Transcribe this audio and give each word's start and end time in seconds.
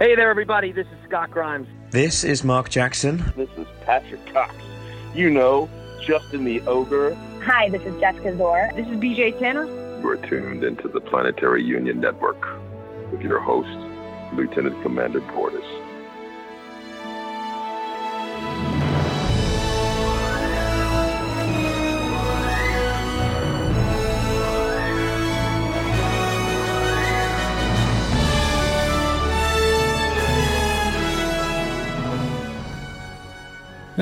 Hey 0.00 0.16
there, 0.16 0.28
everybody. 0.28 0.72
This 0.72 0.88
is 0.88 0.98
Scott 1.06 1.30
Grimes. 1.30 1.68
This 1.92 2.24
is 2.24 2.42
Mark 2.42 2.68
Jackson. 2.68 3.32
This 3.36 3.48
is 3.56 3.64
Patrick 3.84 4.26
Cox. 4.32 4.52
You 5.14 5.30
know, 5.30 5.70
Justin 6.02 6.42
the 6.42 6.60
Ogre. 6.62 7.14
Hi, 7.44 7.68
this 7.68 7.80
is 7.82 8.00
Jessica 8.00 8.32
Szohr. 8.32 8.74
This 8.74 8.88
is 8.88 8.96
BJ 8.96 9.38
Tanner. 9.38 9.66
You're 10.00 10.16
tuned 10.16 10.64
into 10.64 10.88
the 10.88 11.00
Planetary 11.00 11.62
Union 11.62 12.00
Network 12.00 12.44
with 13.12 13.20
your 13.20 13.38
host, 13.38 13.68
Lieutenant 14.34 14.82
Commander 14.82 15.20
Bortus. 15.20 15.83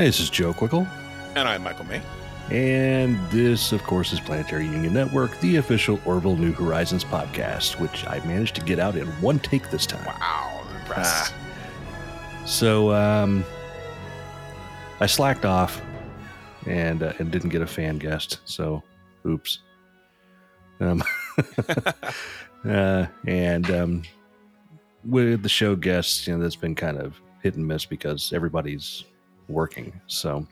This 0.02 0.18
is 0.18 0.30
Joe 0.30 0.52
Quickle. 0.52 0.84
And 1.36 1.46
I'm 1.46 1.62
Michael 1.62 1.84
May. 1.84 2.02
And 2.50 3.16
this, 3.30 3.70
of 3.70 3.84
course, 3.84 4.12
is 4.12 4.18
Planetary 4.18 4.64
Union 4.64 4.92
Network, 4.92 5.38
the 5.38 5.56
official 5.56 6.00
Orville 6.04 6.34
New 6.34 6.50
Horizons 6.50 7.04
podcast, 7.04 7.78
which 7.78 8.04
I 8.08 8.18
managed 8.26 8.56
to 8.56 8.62
get 8.62 8.80
out 8.80 8.96
in 8.96 9.06
one 9.22 9.38
take 9.38 9.70
this 9.70 9.86
time. 9.86 10.04
Wow, 10.04 10.64
I'm 10.66 10.76
impressed. 10.80 11.32
Ah. 11.32 12.44
So, 12.46 12.92
um, 12.92 13.44
I 14.98 15.06
slacked 15.06 15.44
off 15.44 15.80
and 16.66 17.04
uh, 17.04 17.12
and 17.20 17.30
didn't 17.30 17.50
get 17.50 17.62
a 17.62 17.66
fan 17.66 17.98
guest. 17.98 18.40
So, 18.44 18.82
oops. 19.24 19.60
Um, 20.80 21.04
uh, 22.68 23.06
and 23.28 23.70
um, 23.70 24.02
with 25.04 25.44
the 25.44 25.48
show 25.48 25.76
guests, 25.76 26.26
you 26.26 26.34
know, 26.34 26.42
that's 26.42 26.56
been 26.56 26.74
kind 26.74 26.98
of 26.98 27.14
hit 27.40 27.54
and 27.54 27.64
miss 27.64 27.84
because 27.84 28.32
everybody's 28.32 29.04
working. 29.52 30.00
So, 30.06 30.46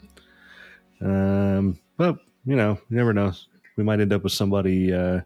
um, 1.01 1.79
but 1.97 2.19
you 2.45 2.57
know, 2.57 2.79
you 2.89 2.97
never 2.97 3.13
know. 3.13 3.33
We 3.77 3.85
might 3.85 4.01
end 4.01 4.13
up 4.13 4.23
with 4.23 4.33
somebody 4.33 4.93
uh, 4.93 5.21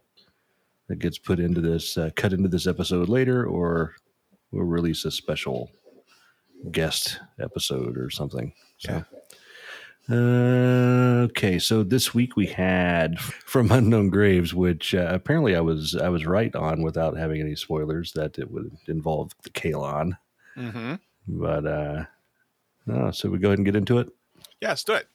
that 0.89 0.98
gets 0.98 1.19
put 1.19 1.41
into 1.41 1.61
this, 1.61 1.97
uh, 1.97 2.11
cut 2.17 2.33
into 2.33 2.48
this 2.48 2.67
episode 2.67 3.08
later, 3.08 3.47
or 3.47 3.95
we'll 4.50 4.64
release 4.64 5.05
a 5.05 5.11
special 5.11 5.70
guest 6.70 7.20
episode 7.41 7.98
or 7.98 8.11
something. 8.11 8.52
So. 8.78 9.05
Uh, 10.11 11.25
okay, 11.25 11.58
so 11.58 11.83
this 11.83 12.12
week 12.12 12.36
we 12.36 12.47
had 12.47 13.19
from 13.20 13.72
Unknown 13.72 14.11
Graves, 14.11 14.52
which 14.52 14.95
uh, 14.95 15.08
apparently 15.11 15.56
I 15.56 15.61
was 15.61 15.97
I 15.97 16.11
was 16.11 16.27
right 16.27 16.55
on 16.55 16.83
without 16.83 17.17
having 17.17 17.41
any 17.41 17.56
spoilers 17.56 18.12
that 18.12 18.39
it 18.39 18.50
would 18.50 18.70
involve 18.86 19.33
the 19.42 19.50
Kaylon. 19.50 20.19
Mm-hmm. 20.56 20.95
But 21.27 21.67
uh, 21.67 22.05
no, 22.86 23.10
so 23.10 23.28
we 23.28 23.38
go 23.38 23.48
ahead 23.48 23.58
and 23.58 23.66
get 23.66 23.77
into 23.77 23.98
it. 23.98 24.08
Yeah, 24.60 24.70
let's 24.70 24.84
do 24.84 24.94
it. 24.94 25.06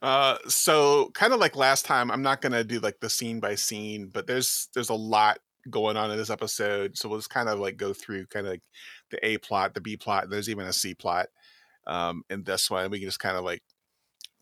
Uh, 0.00 0.36
so 0.48 1.10
kind 1.14 1.32
of 1.32 1.40
like 1.40 1.54
last 1.54 1.84
time, 1.84 2.10
I'm 2.10 2.22
not 2.22 2.40
gonna 2.40 2.64
do 2.64 2.80
like 2.80 2.98
the 3.00 3.10
scene 3.10 3.40
by 3.40 3.54
scene, 3.54 4.08
but 4.12 4.26
there's 4.26 4.68
there's 4.74 4.90
a 4.90 4.94
lot 4.94 5.38
going 5.70 5.96
on 5.96 6.10
in 6.10 6.16
this 6.16 6.30
episode, 6.30 6.96
so 6.96 7.08
we'll 7.08 7.18
just 7.18 7.30
kind 7.30 7.48
of 7.48 7.60
like 7.60 7.76
go 7.76 7.92
through 7.92 8.26
kind 8.26 8.46
of 8.46 8.52
like 8.52 8.62
the 9.10 9.24
A 9.26 9.38
plot, 9.38 9.74
the 9.74 9.80
B 9.80 9.96
plot, 9.96 10.28
there's 10.28 10.48
even 10.48 10.66
a 10.66 10.72
C 10.72 10.94
plot 10.94 11.28
um, 11.86 12.24
in 12.30 12.42
this 12.42 12.70
one. 12.70 12.90
We 12.90 12.98
can 12.98 13.08
just 13.08 13.20
kind 13.20 13.36
of 13.36 13.44
like 13.44 13.62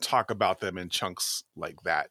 talk 0.00 0.30
about 0.30 0.61
them 0.61 0.78
in 0.78 0.88
chunks 0.88 1.44
like 1.56 1.77
that. 1.84 2.08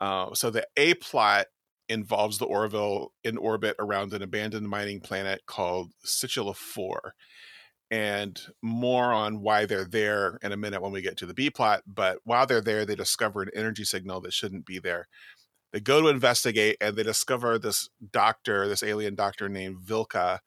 Uh, 0.00 0.34
so 0.34 0.50
the 0.50 0.66
A 0.76 0.94
plot 0.94 1.46
involves 1.88 2.38
the 2.38 2.46
Orville 2.46 3.12
in 3.24 3.36
orbit 3.38 3.76
around 3.78 4.12
an 4.12 4.22
abandoned 4.22 4.68
mining 4.68 5.00
planet 5.00 5.42
called 5.46 5.92
Situla 6.04 6.54
4 6.54 7.14
and 7.90 8.40
more 8.62 9.12
on 9.12 9.40
why 9.40 9.66
they're 9.66 9.84
there 9.84 10.38
in 10.42 10.52
a 10.52 10.56
minute 10.56 10.82
when 10.82 10.92
we 10.92 11.02
get 11.02 11.16
to 11.18 11.26
the 11.26 11.34
B 11.34 11.50
plot. 11.50 11.82
But 11.86 12.18
while 12.24 12.46
they're 12.46 12.60
there, 12.60 12.84
they 12.84 12.94
discover 12.94 13.42
an 13.42 13.50
energy 13.54 13.84
signal 13.84 14.20
that 14.22 14.32
shouldn't 14.32 14.66
be 14.66 14.78
there. 14.78 15.06
They 15.72 15.80
go 15.80 16.00
to 16.00 16.08
investigate 16.08 16.76
and 16.80 16.96
they 16.96 17.02
discover 17.02 17.58
this 17.58 17.88
doctor, 18.12 18.68
this 18.68 18.82
alien 18.82 19.14
doctor 19.16 19.48
named 19.48 19.78
Vilka, 19.80 20.40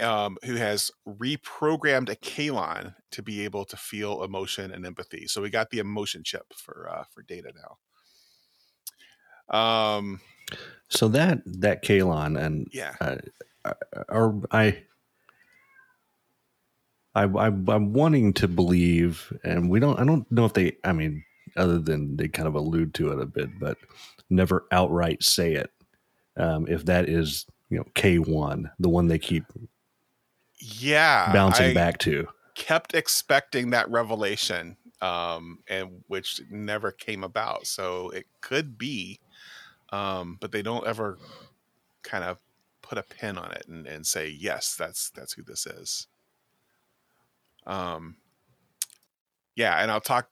um, 0.00 0.36
who 0.44 0.54
has 0.56 0.90
reprogrammed 1.06 2.10
a 2.10 2.16
Kaylon 2.16 2.94
to 3.12 3.22
be 3.22 3.44
able 3.44 3.64
to 3.66 3.76
feel 3.76 4.24
emotion 4.24 4.72
and 4.72 4.84
empathy. 4.84 5.26
So 5.26 5.40
we 5.40 5.50
got 5.50 5.70
the 5.70 5.78
emotion 5.78 6.22
chip 6.24 6.46
for 6.54 6.88
uh, 6.90 7.04
for 7.12 7.22
Data 7.22 7.52
now. 7.54 7.78
Um, 9.56 10.20
so 10.88 11.08
that 11.08 11.42
that 11.44 11.84
Kaylon 11.84 12.40
and 12.40 12.66
yeah, 12.72 12.94
uh, 13.00 13.16
are 14.08 14.34
I 14.50 14.82
I, 17.14 17.24
I 17.24 17.46
I'm 17.46 17.92
wanting 17.92 18.32
to 18.34 18.48
believe, 18.48 19.32
and 19.42 19.68
we 19.68 19.80
don't. 19.80 19.98
I 19.98 20.04
don't 20.04 20.30
know 20.30 20.44
if 20.44 20.52
they. 20.52 20.76
I 20.84 20.92
mean, 20.92 21.24
other 21.56 21.78
than 21.78 22.16
they 22.16 22.28
kind 22.28 22.48
of 22.48 22.54
allude 22.54 22.94
to 22.94 23.12
it 23.12 23.20
a 23.20 23.26
bit, 23.26 23.58
but 23.58 23.78
never 24.28 24.66
outright 24.70 25.22
say 25.22 25.54
it. 25.54 25.70
Um, 26.36 26.66
if 26.68 26.84
that 26.86 27.08
is 27.08 27.46
you 27.68 27.78
know 27.78 27.84
K 27.94 28.18
one, 28.18 28.70
the 28.78 28.88
one 28.88 29.08
they 29.08 29.18
keep 29.18 29.44
yeah 30.58 31.32
bouncing 31.32 31.70
I 31.70 31.74
back 31.74 31.98
to. 32.00 32.28
Kept 32.54 32.94
expecting 32.94 33.70
that 33.70 33.90
revelation, 33.90 34.76
um, 35.00 35.60
and 35.68 36.02
which 36.08 36.40
never 36.50 36.92
came 36.92 37.24
about. 37.24 37.66
So 37.66 38.10
it 38.10 38.26
could 38.40 38.78
be, 38.78 39.20
um, 39.90 40.36
but 40.40 40.52
they 40.52 40.62
don't 40.62 40.86
ever 40.86 41.18
kind 42.02 42.24
of 42.24 42.38
put 42.82 42.98
a 42.98 43.02
pin 43.02 43.38
on 43.38 43.52
it 43.52 43.66
and, 43.68 43.86
and 43.86 44.06
say 44.06 44.28
yes, 44.28 44.76
that's 44.78 45.10
that's 45.10 45.32
who 45.32 45.42
this 45.42 45.66
is. 45.66 46.06
Um, 47.66 48.16
yeah, 49.56 49.82
and 49.82 49.90
I'll 49.90 50.00
talk. 50.00 50.28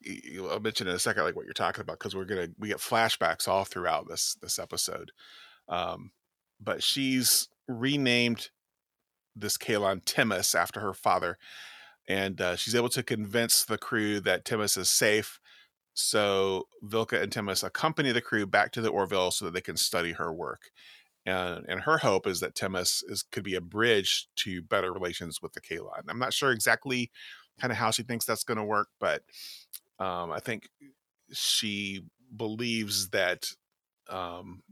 I'll 0.51 0.61
mention 0.61 0.89
in 0.89 0.95
a 0.95 0.99
second 0.99 1.25
like 1.25 1.37
what 1.37 1.45
you're 1.45 1.53
talking 1.53 1.83
about 1.83 1.99
because 1.99 2.17
we're 2.17 2.25
gonna 2.25 2.49
we 2.59 2.69
get 2.69 2.79
flashbacks 2.79 3.47
all 3.47 3.65
throughout 3.65 4.09
this 4.09 4.37
this 4.41 4.59
episode. 4.59 5.13
Um, 5.69 6.13
but 6.61 6.83
she's 6.83 7.49
renamed 7.67 8.49
this 9.37 9.57
Kaylon 9.57 10.03
Timis 10.05 10.55
after 10.55 10.81
her 10.81 10.95
father, 10.95 11.37
and 12.09 12.41
uh, 12.41 12.57
she's 12.57 12.75
able 12.75 12.89
to 12.91 13.03
convince 13.03 13.65
the 13.65 13.79
crew 13.79 14.21
that 14.21 14.45
Timis 14.45 14.79
is 14.79 14.91
safe. 14.91 15.41
So 15.95 16.69
Vilka 16.83 17.21
and 17.21 17.33
Timis 17.33 17.65
accompany 17.65 18.13
the 18.13 18.21
crew 18.21 18.47
back 18.47 18.73
to 18.73 18.81
the 18.81 18.89
Orville 18.89 19.31
so 19.31 19.45
that 19.45 19.53
they 19.53 19.61
can 19.61 19.77
study 19.77 20.13
her 20.13 20.33
work. 20.33 20.71
And, 21.29 21.67
and 21.69 21.81
her 21.83 21.99
hope 21.99 22.27
is 22.27 22.41
that 22.41 22.55
Timis 22.55 23.03
is 23.09 23.23
could 23.23 23.45
be 23.45 23.55
a 23.55 23.61
bridge 23.61 24.29
to 24.37 24.63
better 24.63 24.93
relations 24.93 25.41
with 25.43 25.53
the 25.53 25.61
Kaylon. 25.61 26.03
I'm 26.09 26.19
not 26.19 26.33
sure 26.33 26.53
exactly 26.53 27.11
kind 27.61 27.73
of 27.73 27.77
how 27.77 27.91
she 27.91 28.03
thinks 28.03 28.25
that's 28.25 28.45
going 28.45 28.59
to 28.59 28.65
work, 28.65 28.89
but 29.01 29.23
um, 29.99 30.31
I 30.31 30.41
think 30.41 30.69
she 31.33 32.03
believes 32.35 33.11
that 33.11 33.47
um, 34.09 34.63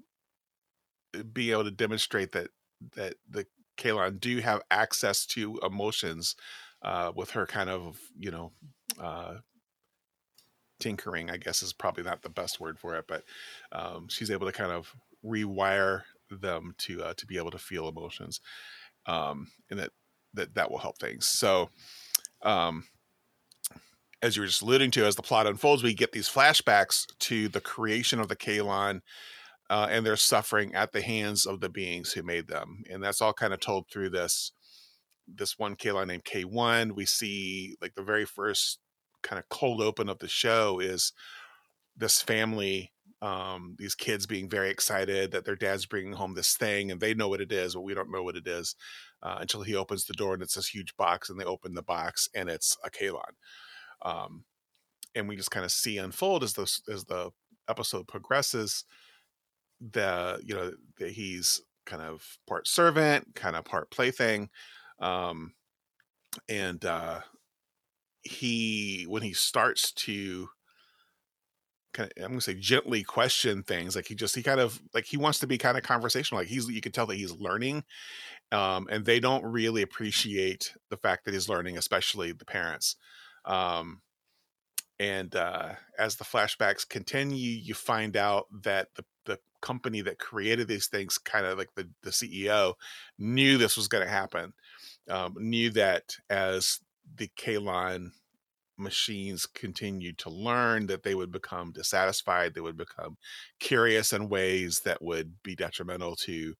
being 1.33 1.51
able 1.51 1.65
to 1.65 1.71
demonstrate 1.71 2.33
that 2.33 2.49
that 2.95 3.15
the 3.29 3.47
Kaylon 3.77 4.21
do 4.21 4.39
have 4.39 4.63
access 4.71 5.27
to 5.27 5.59
emotions 5.63 6.37
uh, 6.83 7.13
with 7.15 7.31
her 7.31 7.47
kind 7.47 7.71
of 7.71 7.99
you 8.19 8.31
know 8.31 8.53
uh, 9.01 9.35
tinkering, 10.81 11.31
I 11.31 11.37
guess 11.37 11.63
is 11.63 11.73
probably 11.73 12.05
not 12.05 12.23
the 12.23 12.31
best 12.31 12.61
word 12.61 12.79
for 12.79 12.97
it, 12.97 13.07
but 13.09 13.25
um, 13.73 14.09
she's 14.09 14.31
able 14.31 14.47
to 14.47 14.53
kind 14.53 14.73
of 14.73 14.95
rewire 15.25 16.03
them 16.31 16.75
to 16.79 17.03
uh, 17.03 17.15
to 17.15 17.27
be 17.27 17.39
able 17.39 17.51
to 17.51 17.59
feel 17.59 17.89
emotions, 17.89 18.41
um, 19.07 19.49
and 19.71 19.79
that 19.79 19.91
that 20.35 20.55
that 20.55 20.71
will 20.71 20.79
help 20.79 20.99
things. 20.99 21.27
So, 21.27 21.71
um, 22.43 22.85
as 24.23 24.37
you 24.37 24.43
were 24.43 24.47
just 24.47 24.63
alluding 24.63 24.91
to, 24.93 25.05
as 25.05 25.17
the 25.17 25.23
plot 25.23 25.47
unfolds, 25.47 25.83
we 25.83 25.95
get 25.95 26.13
these 26.13 26.29
flashbacks 26.29 27.07
to 27.21 27.49
the 27.49 27.61
creation 27.61 28.21
of 28.21 28.29
the 28.29 28.37
Kaylon. 28.37 29.01
Uh, 29.69 29.89
and 29.91 30.07
their 30.07 30.15
suffering 30.15 30.73
at 30.77 30.93
the 30.93 31.03
hands 31.03 31.45
of 31.45 31.59
the 31.59 31.69
beings 31.69 32.13
who 32.13 32.23
made 32.23 32.47
them, 32.47 32.85
and 32.89 33.03
that's 33.03 33.21
all 33.21 33.33
kind 33.33 33.53
of 33.53 33.59
told 33.59 33.85
through 33.91 34.09
this 34.09 34.53
this 35.27 35.59
one 35.59 35.75
Kaylon 35.75 36.07
named 36.07 36.25
K1. 36.25 36.93
We 36.93 37.05
see 37.05 37.77
like 37.81 37.97
the 37.97 38.03
very 38.05 38.25
first 38.25 38.79
kind 39.23 39.39
of 39.39 39.49
cold 39.49 39.83
open 39.83 40.09
of 40.09 40.21
the 40.21 40.29
show 40.29 40.79
is 40.79 41.13
this 41.97 42.23
family 42.23 42.93
um, 43.27 43.75
these 43.77 43.97
kids 43.97 44.25
being 44.25 44.49
very 44.49 44.71
excited 44.71 45.33
that 45.33 45.45
their 45.45 45.57
dad's 45.57 45.85
bringing 45.85 46.13
home 46.13 46.35
this 46.35 46.55
thing 46.55 46.93
and 46.93 47.01
they 47.01 47.13
know 47.13 47.29
what 47.29 47.41
it 47.41 47.51
is, 47.51 47.75
but 47.75 47.81
we 47.81 47.93
don't 47.93 48.13
know 48.13 48.23
what 48.23 48.37
it 48.37 48.47
is 48.47 48.77
uh, 49.21 49.39
until 49.41 49.63
he 49.63 49.75
opens 49.75 50.05
the 50.05 50.15
door 50.15 50.35
and 50.35 50.43
it's 50.45 50.55
this 50.55 50.69
huge 50.69 50.97
box 50.97 51.29
and 51.29 51.41
they 51.41 51.45
open 51.45 51.75
the 51.75 51.83
box 51.83 52.29
and 52.37 52.49
it's 52.49 52.77
a 52.85 52.91
Kaylon. 52.91 53.33
Um, 54.05 54.45
and 55.17 55.29
we 55.29 55.35
just 55.35 55.51
kind 55.51 55.65
of 55.65 55.73
see 55.73 55.99
unfold 55.99 56.45
as 56.45 56.53
the 56.53 56.71
as 56.93 57.05
the 57.07 57.31
episode 57.69 58.07
progresses. 58.07 58.85
The 59.81 60.39
you 60.45 60.55
know 60.55 60.73
that 60.99 61.11
he's 61.11 61.61
kind 61.85 62.03
of 62.03 62.39
part 62.47 62.69
servant, 62.69 63.35
kind 63.35 63.57
of 63.57 63.65
part 63.65 63.91
plaything, 63.91 64.51
um, 65.01 65.55
and 66.49 66.85
uh, 66.85 67.21
he 68.23 69.07
when 69.09 69.23
he 69.23 69.33
starts 69.33 69.93
to 69.93 70.49
kind 71.97 72.13
of, 72.17 72.23
I'm 72.23 72.31
gonna 72.31 72.41
say 72.41 72.55
gently 72.55 73.03
question 73.03 73.63
things. 73.63 73.97
Like 73.97 74.07
he 74.07 74.15
just 74.15 74.35
he 74.35 74.43
kind 74.43 74.61
of 74.61 74.81
like 74.95 75.05
he 75.05 75.17
wants 75.17 75.39
to 75.41 75.47
be 75.47 75.59
kind 75.59 75.77
of 75.77 75.83
conversational. 75.83 76.41
Like 76.41 76.49
he's 76.49 76.69
you 76.69 76.81
can 76.81 76.93
tell 76.93 77.07
that 77.07 77.17
he's 77.17 77.33
learning, 77.33 77.85
um, 78.53 78.87
and 78.91 79.05
they 79.05 79.21
don't 79.21 79.45
really 79.45 79.83
appreciate 79.83 80.75
the 80.91 80.97
fact 80.97 81.25
that 81.25 81.35
he's 81.35 81.49
learning, 81.49 81.79
especially 81.79 82.33
the 82.33 82.45
parents. 82.45 82.97
Um, 83.45 84.03
and 84.99 85.35
uh, 85.35 85.75
as 85.99 86.17
the 86.17 86.25
flashbacks 86.25 86.89
continue, 86.89 87.51
you 87.51 87.75
find 87.75 88.17
out 88.17 88.47
that 88.63 88.89
the 88.95 89.05
the 89.25 89.39
company 89.61 90.01
that 90.03 90.19
created 90.19 90.69
these 90.69 90.87
things, 90.87 91.19
kind 91.19 91.47
of 91.47 91.59
like 91.59 91.75
the 91.75 91.89
the 92.03 92.11
CEO, 92.11 92.75
knew 93.19 93.59
this 93.59 93.77
was 93.77 93.89
going 93.89 94.05
to 94.05 94.11
happen. 94.11 94.53
Um, 95.09 95.35
knew 95.39 95.71
that 95.71 96.17
as 96.31 96.81
the 97.17 97.31
Kaylon 97.39 98.11
machines 98.79 99.47
continued 99.47 100.19
to 100.19 100.31
learn 100.31 100.87
that 100.87 101.03
they 101.03 101.15
would 101.15 101.33
become 101.33 101.73
dissatisfied 101.73 102.55
they 102.55 102.61
would 102.61 102.77
become 102.77 103.17
curious 103.59 104.13
in 104.13 104.29
ways 104.29 104.81
that 104.81 105.01
would 105.03 105.33
be 105.43 105.55
detrimental 105.55 106.15
to 106.17 106.55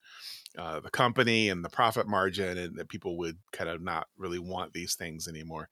uh, 0.57 0.79
the 0.79 0.89
company 0.89 1.49
and 1.49 1.63
the 1.63 1.69
profit 1.69 2.07
margin 2.07 2.57
and 2.57 2.77
that 2.77 2.89
people 2.89 3.17
would 3.17 3.37
kind 3.51 3.69
of 3.69 3.81
not 3.81 4.07
really 4.17 4.39
want 4.39 4.73
these 4.73 4.95
things 4.95 5.27
anymore. 5.27 5.69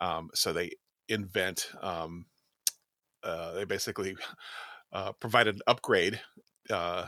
Um, 0.00 0.30
so 0.34 0.52
they 0.52 0.70
invent 1.08 1.70
um, 1.82 2.26
uh, 3.22 3.52
they 3.52 3.64
basically 3.64 4.16
uh, 4.92 5.12
provide 5.12 5.48
an 5.48 5.60
upgrade 5.66 6.20
uh, 6.70 7.06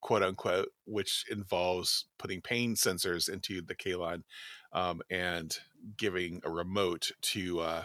quote 0.00 0.22
unquote 0.22 0.68
which 0.84 1.24
involves 1.30 2.06
putting 2.18 2.40
pain 2.40 2.74
sensors 2.74 3.28
into 3.28 3.60
the 3.62 3.74
Kaylon 3.74 4.22
um, 4.72 5.02
and 5.10 5.58
giving 5.96 6.40
a 6.44 6.50
remote 6.50 7.10
to 7.22 7.60
uh, 7.60 7.82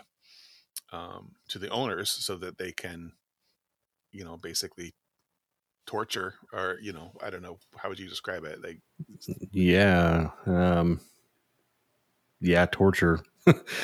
um, 0.92 1.34
to 1.50 1.60
the 1.60 1.70
owners 1.70 2.10
so 2.10 2.36
that 2.38 2.58
they 2.58 2.72
can, 2.72 3.14
you 4.12 4.24
know, 4.26 4.38
basically 4.38 4.94
torture 5.88 6.34
or 6.52 6.80
you 6.82 6.92
know 6.92 7.12
i 7.22 7.30
don't 7.30 7.44
know 7.44 7.60
how 7.78 7.90
would 7.90 8.00
you 8.00 8.10
describe 8.10 8.44
it? 8.44 8.60
Like 8.64 8.80
yeah 9.52 10.32
um 10.48 11.00
yeah 12.42 12.66
torture. 12.72 13.20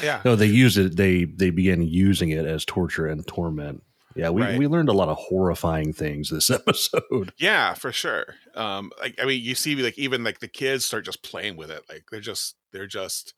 Yeah. 0.02 0.22
No 0.26 0.36
they 0.36 0.48
used 0.48 0.80
it 0.80 0.98
they 0.98 1.26
they 1.26 1.52
began 1.52 1.84
using 1.84 2.30
it 2.30 2.46
as 2.48 2.66
torture 2.66 3.06
and 3.06 3.26
torment. 3.28 3.84
Yeah 4.16 4.30
we, 4.32 4.42
Right. 4.42 4.58
we 4.58 4.66
learned 4.66 4.90
a 4.90 4.94
lot 4.94 5.10
of 5.10 5.18
horrifying 5.18 5.94
things 5.94 6.30
this 6.32 6.50
episode. 6.60 7.34
Yeah 7.38 7.76
for 7.76 7.92
sure. 7.92 8.34
Um 8.56 8.92
like 9.00 9.20
i 9.22 9.26
mean 9.26 9.44
you 9.44 9.54
see 9.54 9.76
like 9.76 10.00
even 10.00 10.24
like 10.24 10.40
the 10.40 10.48
kids 10.48 10.84
start 10.86 11.06
just 11.06 11.22
playing 11.22 11.56
with 11.56 11.70
it. 11.70 11.84
Like 11.88 12.06
they're 12.10 12.20
just 12.20 12.56
they're 12.72 12.88
just 12.88 13.36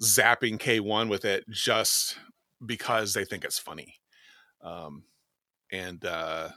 zapping 0.00 0.56
k1 0.58 1.08
with 1.08 1.24
it 1.24 1.44
just 1.50 2.16
because 2.64 3.12
they 3.12 3.24
think 3.24 3.44
it's 3.44 3.58
funny 3.58 3.94
um 4.62 5.02
and 5.72 6.04
uh 6.04 6.48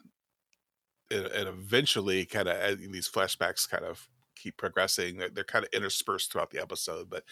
and, 1.09 1.25
and 1.27 1.49
eventually 1.49 2.25
kind 2.25 2.47
of 2.47 2.79
these 2.91 3.09
flashbacks 3.09 3.69
kind 3.69 3.85
of 3.85 4.07
keep 4.35 4.57
progressing 4.57 5.17
they're, 5.17 5.29
they're 5.29 5.43
kind 5.43 5.65
of 5.65 5.71
interspersed 5.73 6.31
throughout 6.31 6.49
the 6.49 6.61
episode 6.61 7.09
but 7.09 7.23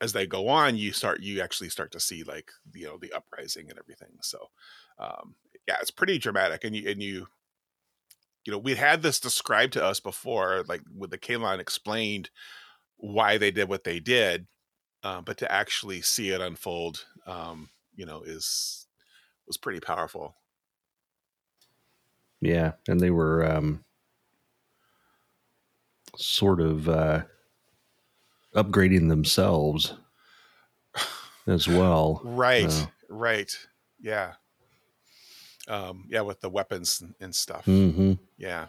as 0.00 0.12
they 0.12 0.26
go 0.26 0.48
on 0.48 0.76
you 0.76 0.92
start 0.92 1.20
you 1.20 1.40
actually 1.40 1.68
start 1.68 1.92
to 1.92 2.00
see 2.00 2.22
like 2.22 2.50
you 2.74 2.86
know 2.86 2.96
the 2.98 3.12
uprising 3.12 3.68
and 3.68 3.78
everything 3.78 4.16
so 4.22 4.38
um 4.98 5.34
yeah 5.68 5.76
it's 5.80 5.90
pretty 5.90 6.18
dramatic 6.18 6.64
and 6.64 6.74
you 6.74 6.88
and 6.88 7.02
you 7.02 7.26
you 8.44 8.52
know 8.52 8.58
we 8.58 8.74
had 8.74 9.02
this 9.02 9.20
described 9.20 9.72
to 9.74 9.84
us 9.84 10.00
before 10.00 10.64
like 10.68 10.82
with 10.96 11.10
the 11.10 11.18
Kaylon 11.18 11.58
explained 11.58 12.30
why 12.96 13.38
they 13.38 13.50
did 13.50 13.68
what 13.68 13.84
they 13.84 14.00
did 14.00 14.46
uh, 15.02 15.20
but 15.20 15.38
to 15.38 15.50
actually 15.50 16.00
see 16.02 16.30
it 16.30 16.40
unfold 16.40 17.04
um 17.26 17.68
you 17.94 18.06
know 18.06 18.22
is 18.22 18.86
was 19.46 19.56
pretty 19.56 19.80
powerful. 19.80 20.34
Yeah 22.40 22.72
and 22.88 23.00
they 23.00 23.10
were 23.10 23.44
um 23.44 23.84
sort 26.16 26.60
of 26.60 26.88
uh 26.88 27.22
upgrading 28.54 29.08
themselves 29.08 29.94
as 31.46 31.68
well 31.68 32.20
right 32.24 32.66
Uh, 32.70 32.86
right 33.08 33.56
yeah. 34.00 34.34
Um 35.68 36.06
yeah 36.08 36.22
with 36.22 36.40
the 36.40 36.48
weapons 36.48 37.00
and, 37.00 37.14
and 37.20 37.34
stuff. 37.34 37.64
Hmm 37.66 38.14
Yeah. 38.38 38.66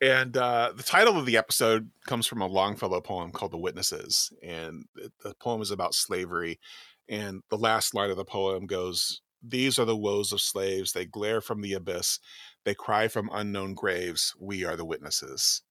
And 0.00 0.36
uh, 0.36 0.72
the 0.76 0.82
title 0.82 1.18
of 1.18 1.26
the 1.26 1.36
episode 1.36 1.90
comes 2.06 2.26
from 2.26 2.40
a 2.40 2.46
Longfellow 2.46 3.00
poem 3.00 3.32
called 3.32 3.50
The 3.52 3.58
Witnesses. 3.58 4.32
And 4.42 4.84
the, 4.94 5.34
poem 5.40 5.60
is 5.60 5.72
about 5.72 5.94
slavery. 5.94 6.60
And 7.08 7.42
the 7.50 7.58
last 7.58 7.94
line 7.94 8.10
of 8.10 8.16
the 8.16 8.24
poem 8.24 8.66
goes 8.66 9.22
These 9.42 9.78
are 9.78 9.84
the 9.84 9.96
woes 9.96 10.32
of 10.32 10.40
slaves. 10.40 10.92
They 10.92 11.04
glare 11.04 11.40
from 11.40 11.62
the 11.62 11.72
abyss. 11.72 12.20
They 12.64 12.74
cry 12.74 13.08
from 13.08 13.30
unknown 13.32 13.74
graves. 13.74 14.34
We 14.38 14.64
are 14.64 14.76
the 14.76 14.84
witnesses. 14.84 15.62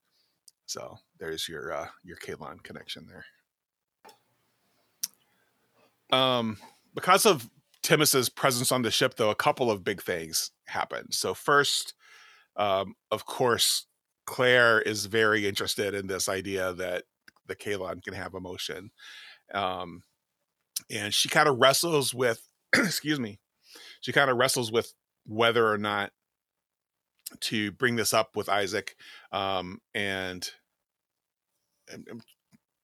So 0.66 0.98
there's 1.20 1.48
your 1.48 1.72
uh, 1.72 1.88
your 2.04 2.18
Kaylon 2.18 2.62
connection 2.64 3.08
there. 3.08 3.26
Um, 6.20 6.58
because 6.94 7.26
of 7.26 7.50
Timis's 7.84 8.28
presence 8.28 8.72
on 8.72 8.82
the 8.82 8.92
ship, 8.92 9.16
though, 9.16 9.30
a 9.30 9.36
couple 9.36 9.72
of 9.72 9.84
big 9.84 10.02
things 10.02 10.52
happened. 10.66 11.14
So 11.14 11.34
first, 11.34 11.94
um, 12.58 12.96
of 13.12 13.26
course, 13.26 13.86
Claire 14.28 14.82
is 14.82 15.06
very 15.08 15.48
interested 15.48 15.96
in 15.96 16.06
this 16.06 16.30
idea 16.30 16.74
that 16.74 17.06
the 17.48 17.56
Kaylon 17.56 18.04
can 18.04 18.14
have 18.14 18.36
emotion. 18.36 18.92
Um, 19.54 20.04
and 20.92 21.14
she 21.14 21.30
kind 21.30 21.48
of 21.48 21.58
wrestles 21.58 22.14
with, 22.14 22.48
excuse 22.76 23.20
me, 23.20 23.40
she 24.02 24.12
kind 24.12 24.30
of 24.30 24.38
wrestles 24.38 24.72
with 24.72 24.94
whether 25.26 25.68
or 25.68 25.78
not 25.78 26.12
to 27.40 27.72
bring 27.72 27.96
this 27.96 28.14
up 28.14 28.36
with 28.36 28.50
Isaac. 28.50 28.96
Um, 29.32 29.80
and 29.96 30.50
I'm, 31.92 32.06
I'm 32.12 32.22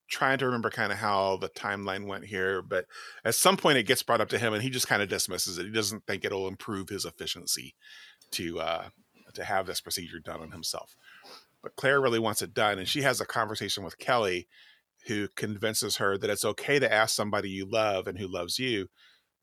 trying 0.09 0.37
to 0.37 0.45
remember 0.45 0.69
kind 0.69 0.93
of 0.93 0.97
how 0.97 1.37
the 1.37 1.49
timeline 1.49 2.07
went 2.07 2.25
here, 2.25 2.61
but 2.61 2.85
at 3.25 3.35
some 3.35 3.57
point 3.57 3.77
it 3.77 3.83
gets 3.83 4.01
brought 4.01 4.21
up 4.21 4.29
to 4.29 4.39
him 4.39 4.53
and 4.53 4.63
he 4.63 4.69
just 4.69 4.87
kind 4.87 5.01
of 5.01 5.09
dismisses 5.09 5.57
it. 5.57 5.65
He 5.65 5.71
doesn't 5.71 6.05
think 6.07 6.23
it'll 6.23 6.47
improve 6.47 6.87
his 6.87 7.03
efficiency 7.03 7.75
to, 8.31 8.61
uh, 8.61 8.89
to 9.33 9.43
have 9.43 9.65
this 9.65 9.81
procedure 9.81 10.19
done 10.19 10.41
on 10.41 10.51
himself. 10.51 10.95
But 11.63 11.77
Claire 11.77 12.01
really 12.01 12.19
wants 12.19 12.41
it 12.41 12.53
done, 12.53 12.77
and 12.77 12.87
she 12.87 13.01
has 13.03 13.21
a 13.21 13.25
conversation 13.25 13.83
with 13.83 13.97
Kelly, 13.97 14.47
who 15.07 15.29
convinces 15.35 15.97
her 15.97 16.17
that 16.17 16.29
it's 16.29 16.45
okay 16.45 16.77
to 16.77 16.93
ask 16.93 17.15
somebody 17.15 17.49
you 17.49 17.65
love 17.65 18.07
and 18.07 18.19
who 18.19 18.27
loves 18.27 18.59
you 18.59 18.89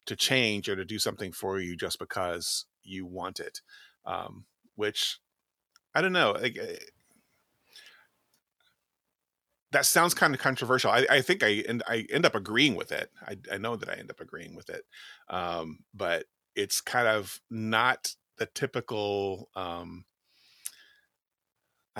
to 0.06 0.16
change 0.16 0.68
or 0.68 0.76
to 0.76 0.84
do 0.84 0.98
something 0.98 1.32
for 1.32 1.58
you 1.60 1.76
just 1.76 1.98
because 1.98 2.66
you 2.82 3.06
want 3.06 3.40
it. 3.40 3.60
Um, 4.04 4.44
which 4.74 5.18
I 5.94 6.00
don't 6.00 6.12
know. 6.12 6.32
Like, 6.32 6.58
eh, 6.58 6.76
that 9.72 9.86
sounds 9.86 10.14
kind 10.14 10.34
of 10.34 10.40
controversial. 10.40 10.90
I, 10.90 11.06
I 11.08 11.20
think 11.20 11.42
I 11.42 11.62
end, 11.68 11.82
I 11.86 12.06
end 12.10 12.26
up 12.26 12.34
agreeing 12.34 12.74
with 12.74 12.90
it. 12.92 13.10
I, 13.26 13.36
I 13.52 13.58
know 13.58 13.76
that 13.76 13.88
I 13.88 13.94
end 13.94 14.10
up 14.10 14.20
agreeing 14.20 14.56
with 14.56 14.68
it, 14.68 14.82
um, 15.28 15.80
but 15.94 16.24
it's 16.56 16.80
kind 16.80 17.06
of 17.06 17.40
not 17.50 18.14
the 18.38 18.46
typical. 18.46 19.48
Um, 19.54 20.04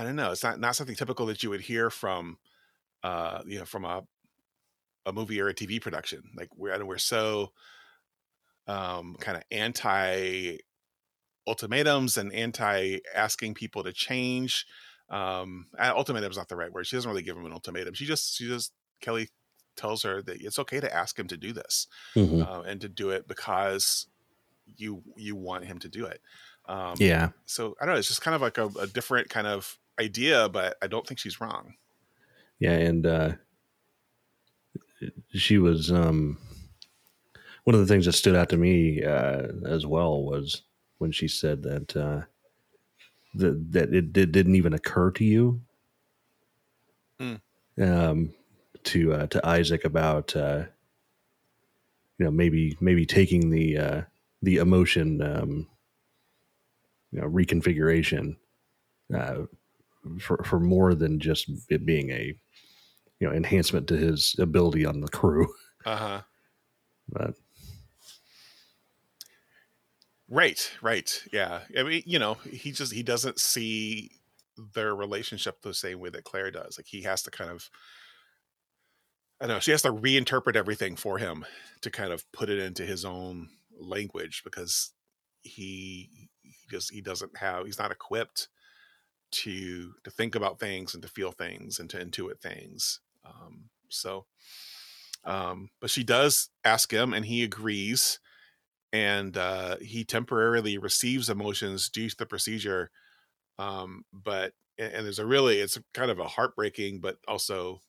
I 0.01 0.05
don't 0.05 0.17
know. 0.17 0.33
It's 0.33 0.43
not 0.43 0.59
not 0.59 0.77
something 0.77 0.97
typical 0.97 1.27
that 1.27 1.43
you 1.43 1.51
would 1.51 1.61
hear 1.61 1.91
from, 1.91 2.39
uh, 3.03 3.43
you 3.47 3.59
know, 3.59 3.67
from 3.67 3.85
a 3.85 4.05
a 5.07 5.13
movie 5.13 5.41
or 5.41 5.49
a 5.49 5.55
TV 5.55 5.81
production. 5.81 6.23
Like 6.37 6.57
we're 6.57 6.73
and 6.73 6.87
we're 6.87 6.99
so 6.99 7.53
um, 8.67 9.17
kind 9.21 9.37
of 9.37 9.45
anti 9.51 10.59
ultimatums 11.47 12.19
and 12.19 12.33
anti 12.35 12.99
asking 13.15 13.55
people 13.55 13.85
to 13.85 13.95
change. 13.95 14.67
Um, 15.11 15.69
ultimatum 15.79 16.33
is 16.33 16.39
not 16.39 16.49
the 16.49 16.57
right 16.57 16.73
word. 16.73 16.87
She 16.87 16.97
doesn't 16.97 17.11
really 17.11 17.25
give 17.25 17.37
him 17.39 17.47
an 17.47 17.53
ultimatum. 17.55 17.95
She 17.95 18.07
just 18.07 18.37
she 18.37 18.49
just 18.49 18.75
Kelly 19.03 19.31
tells 19.77 20.05
her 20.05 20.23
that 20.23 20.43
it's 20.43 20.61
okay 20.61 20.81
to 20.81 20.95
ask 20.95 21.19
him 21.19 21.29
to 21.29 21.39
do 21.39 21.53
this 21.55 21.89
Mhm. 22.17 22.47
uh, 22.47 22.63
and 22.63 22.81
to 22.83 22.91
do 22.91 23.11
it 23.11 23.29
because 23.29 24.09
you 24.77 25.05
you 25.17 25.37
want 25.37 25.67
him 25.67 25.81
to 25.81 25.91
do 25.91 26.07
it. 26.07 26.23
Um, 26.67 26.97
yeah 27.01 27.33
so 27.47 27.77
I 27.81 27.87
don't 27.87 27.97
know. 27.97 28.01
It's 28.01 28.09
just 28.09 28.23
kind 28.23 28.37
of 28.37 28.43
like 28.43 28.59
a, 28.59 28.69
a 28.81 28.89
different 28.89 29.31
kind 29.31 29.49
of 29.49 29.80
idea, 30.01 30.49
but 30.49 30.77
I 30.83 30.87
don't 30.87 31.07
think 31.07 31.21
she's 31.21 31.41
wrong. 31.41 31.75
Yeah, 32.59 32.73
and 32.73 33.07
uh, 33.07 33.33
she 35.33 35.59
was 35.59 35.91
um, 35.91 36.39
one 37.65 37.75
of 37.75 37.81
the 37.81 37.87
things 37.87 38.07
that 38.07 38.13
stood 38.13 38.37
out 38.37 38.49
to 38.51 38.57
me 38.57 39.03
uh, 39.05 39.49
as 39.67 39.87
well 39.87 40.23
was 40.23 40.63
when 40.99 41.13
she 41.13 41.29
said 41.29 41.63
that 41.63 41.97
uh, 41.97 42.23
that 43.35 43.73
that 43.73 43.95
it, 43.95 44.13
did, 44.13 44.33
didn't 44.33 44.57
even 44.57 44.73
occur 44.73 45.11
to 45.13 45.25
you 45.25 45.63
Mm. 47.21 47.41
um, 47.79 48.35
to 48.85 49.13
uh, 49.13 49.27
to 49.27 49.47
Isaac 49.47 49.85
about 49.85 50.35
uh, 50.35 50.65
you 52.19 52.25
know 52.25 52.31
maybe 52.31 52.77
maybe 52.81 53.05
taking 53.05 53.51
the 53.51 53.77
uh, 53.77 54.03
the 54.43 54.57
emotion 54.57 55.21
um, 55.21 55.69
you 57.13 57.21
know 57.21 57.29
reconfiguration 57.29 58.37
uh, 59.15 59.43
for 60.21 60.43
for 60.45 60.61
more 60.61 60.95
than 60.95 61.21
just 61.21 61.51
it 61.69 61.85
being 61.85 62.11
a 62.11 62.35
you 63.19 63.29
know 63.29 63.33
enhancement 63.35 63.89
to 63.89 63.97
his 63.97 64.37
ability 64.39 64.85
on 64.85 65.01
the 65.01 65.09
crew. 65.09 65.47
Uh 65.87 65.97
huh. 65.97 66.21
But 67.09 67.37
Right. 70.31 70.71
Right. 70.81 71.23
Yeah. 71.33 71.61
I 71.77 71.83
mean, 71.83 72.03
you 72.07 72.19
know, 72.19 72.35
he 72.35 72.71
just 72.71 72.93
he 72.93 73.03
doesn't 73.03 73.41
see 73.41 74.13
their 74.75 74.95
relationship 74.95 75.61
the 75.61 75.75
same 75.75 75.99
way 75.99 76.11
that 76.11 76.25
Claire 76.25 76.51
does. 76.53 76.79
Like 76.79 76.87
he 76.87 77.03
has 77.03 77.23
to 77.23 77.31
kind 77.31 77.51
of 77.51 77.69
I 79.41 79.47
don't 79.47 79.57
know, 79.57 79.61
she 79.61 79.73
has 79.73 79.83
to 79.83 79.93
reinterpret 79.93 80.55
everything 80.55 80.97
for 80.97 81.19
him 81.19 81.45
to 81.81 81.91
kind 81.91 82.13
of 82.13 82.31
put 82.31 82.51
it 82.51 82.59
into 82.59 82.85
his 82.85 83.05
own 83.05 83.49
language 83.79 84.43
because 84.45 84.93
he, 85.43 86.29
he 86.43 86.59
just 86.71 86.93
he 86.93 87.01
doesn't 87.01 87.37
have 87.39 87.65
he's 87.65 87.79
not 87.79 87.91
equipped 87.91 88.49
to 89.31 89.95
to 90.05 90.11
think 90.11 90.35
about 90.35 90.59
things 90.59 90.95
and 90.95 91.03
to 91.03 91.09
feel 91.09 91.33
things 91.33 91.79
and 91.79 91.89
to 91.91 92.05
intuit 92.05 92.41
things. 92.41 93.01
Um, 93.25 93.71
so, 93.89 94.27
um, 95.25 95.71
but 95.81 95.91
she 95.91 96.05
does 96.05 96.51
ask 96.65 96.93
him, 96.93 97.13
and 97.13 97.25
he 97.27 97.43
agrees, 97.43 98.19
and 98.93 99.37
uh, 99.37 99.77
he 99.81 100.05
temporarily 100.05 100.79
receives 100.79 101.29
emotions 101.29 101.89
due 101.89 102.09
to 102.09 102.17
the 102.17 102.27
procedure. 102.27 102.91
Um, 103.59 104.05
but 104.13 104.55
and, 104.79 105.05
there's 105.05 105.19
a 105.19 105.27
really 105.27 105.61
it's 105.61 105.79
kind 105.95 106.11
of 106.11 106.19
a 106.19 106.29
heartbreaking, 106.29 107.01
but 107.01 107.19
also 107.29 107.81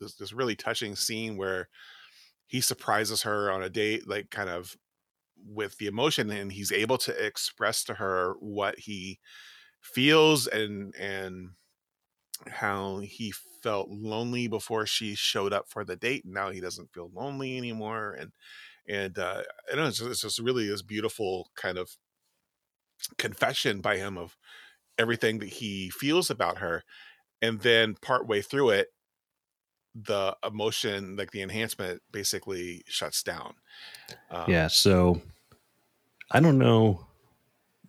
this 0.00 0.14
this 0.14 0.32
really 0.32 0.56
touching 0.56 0.96
scene 0.96 1.36
where 1.36 1.68
he 2.46 2.60
surprises 2.60 3.22
her 3.22 3.50
on 3.50 3.62
a 3.62 3.68
date, 3.68 4.08
like 4.08 4.30
kind 4.30 4.48
of 4.48 4.76
with 5.46 5.76
the 5.78 5.86
emotion, 5.86 6.30
and 6.30 6.52
he's 6.52 6.72
able 6.72 6.98
to 6.98 7.24
express 7.24 7.84
to 7.84 7.94
her 7.94 8.34
what 8.40 8.78
he 8.78 9.20
feels 9.80 10.46
and 10.46 10.94
and 10.96 11.50
how 12.48 12.98
he 13.00 13.32
felt 13.62 13.88
lonely 13.90 14.46
before 14.48 14.86
she 14.86 15.14
showed 15.14 15.52
up 15.52 15.68
for 15.68 15.84
the 15.84 15.96
date 15.96 16.24
and 16.24 16.34
now 16.34 16.50
he 16.50 16.60
doesn't 16.60 16.92
feel 16.92 17.10
lonely 17.12 17.56
anymore 17.58 18.12
and 18.12 18.32
and 18.88 19.18
uh 19.18 19.42
i 19.68 19.76
don't 19.76 19.84
know 19.84 19.88
it's 19.88 19.98
just, 19.98 20.10
it's 20.10 20.22
just 20.22 20.38
really 20.40 20.68
this 20.68 20.82
beautiful 20.82 21.50
kind 21.56 21.78
of 21.78 21.98
confession 23.16 23.80
by 23.80 23.96
him 23.96 24.18
of 24.18 24.36
everything 24.98 25.38
that 25.38 25.48
he 25.48 25.90
feels 25.90 26.30
about 26.30 26.58
her 26.58 26.84
and 27.42 27.60
then 27.62 27.94
partway 27.96 28.42
through 28.42 28.70
it 28.70 28.88
the 29.94 30.36
emotion 30.44 31.16
like 31.16 31.30
the 31.32 31.42
enhancement 31.42 32.02
basically 32.10 32.82
shuts 32.86 33.22
down. 33.22 33.56
Um, 34.30 34.48
yeah 34.48 34.68
so 34.68 35.20
i 36.30 36.40
don't 36.40 36.58
know 36.58 37.07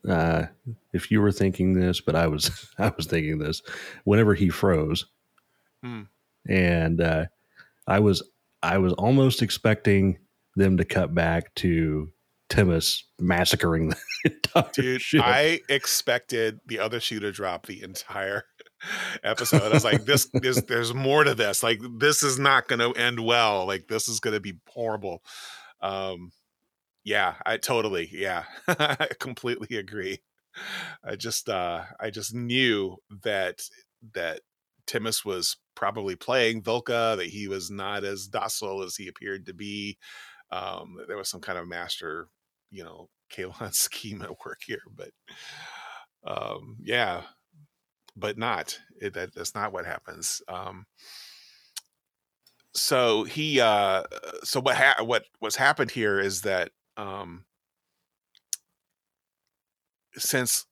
uh, 0.08 0.46
if 0.94 1.12
you 1.12 1.22
were 1.22 1.32
thinking 1.32 1.74
this, 1.74 2.01
but 2.01 2.15
I 2.15 2.27
was 2.27 2.70
I 2.77 2.91
was 2.96 3.06
thinking 3.06 3.39
this 3.39 3.62
whenever 4.03 4.34
he 4.34 4.50
froze, 4.50 5.06
hmm. 5.84 6.03
and 6.48 7.01
uh, 7.01 7.25
I 7.88 8.00
was 8.00 8.24
I 8.62 8.77
was 8.77 8.94
almost 8.94 9.41
expecting 9.41 10.20
them 10.56 10.77
to 10.77 10.86
cut 10.86 11.13
back 11.13 11.53
to 11.56 12.12
Timis 12.50 13.03
massacring 13.20 13.89
the 13.89 13.98
entire 14.25 14.72
Dude, 14.74 15.01
ship. 15.01 15.22
I 15.24 15.62
expected 15.70 16.60
the 16.65 16.79
other 16.79 17.00
shoe 17.00 17.20
to 17.20 17.32
drop 17.32 17.68
the 17.68 17.84
entire 17.84 18.46
episode. 19.24 19.62
I 19.62 19.70
was 19.70 19.84
like, 19.84 20.06
this 20.06 20.29
is 20.34 20.63
there's 20.63 20.94
more 20.94 21.24
to 21.24 21.36
this. 21.36 21.63
Like 21.63 21.79
this 22.00 22.24
is 22.24 22.39
not 22.39 22.68
gonna 22.68 22.91
end 22.91 23.20
well. 23.20 23.65
Like 23.65 23.88
this 23.88 24.10
is 24.10 24.20
gonna 24.20 24.39
be 24.39 24.56
horrible. 24.68 25.24
Um 25.82 26.32
yeah, 27.03 27.36
I 27.46 27.58
totally, 27.58 28.10
yeah, 28.12 28.44
I 28.68 29.08
completely 29.20 29.77
agree. 29.77 30.20
I 31.03 31.15
just, 31.15 31.50
uh, 31.50 31.84
I 32.00 32.10
just 32.10 32.34
knew 32.34 32.98
that 33.24 33.62
that 34.13 34.41
Timis 34.88 35.24
was 35.24 35.58
probably 35.75 36.15
playing 36.15 36.63
Vilka, 36.63 37.15
that 37.18 37.27
he 37.27 37.48
was 37.48 37.70
not 37.70 38.03
as 38.03 38.27
docile 38.27 38.82
as 38.84 38.96
he 38.96 39.08
appeared 39.08 39.46
to 39.46 39.53
be. 39.53 39.98
Um, 40.51 40.98
there 41.08 41.18
was 41.18 41.29
some 41.29 41.41
kind 41.41 41.58
of 41.58 41.68
master, 41.68 42.27
you 42.72 42.84
know, 42.84 43.10
Kaylon 43.34 43.74
scheme 43.74 44.22
at 44.24 44.32
work 44.46 44.62
here, 44.65 44.82
but 44.96 45.12
um, 46.25 46.77
yeah, 46.82 47.22
but 48.15 48.38
not. 48.38 48.79
It, 49.00 49.13
that, 49.13 49.34
that's 49.36 49.56
not 49.56 49.72
what 49.72 49.86
happens. 49.86 50.41
Um, 50.48 50.86
so 52.74 53.24
he, 53.24 53.62
uh, 53.62 54.03
so 54.44 54.62
what 54.62 54.75
ha- 54.75 55.03
what 55.03 55.25
what's 55.39 55.56
happened 55.56 55.91
here 55.91 56.20
is 56.20 56.41
that 56.41 56.72
um, 57.00 57.46
since 60.18 60.65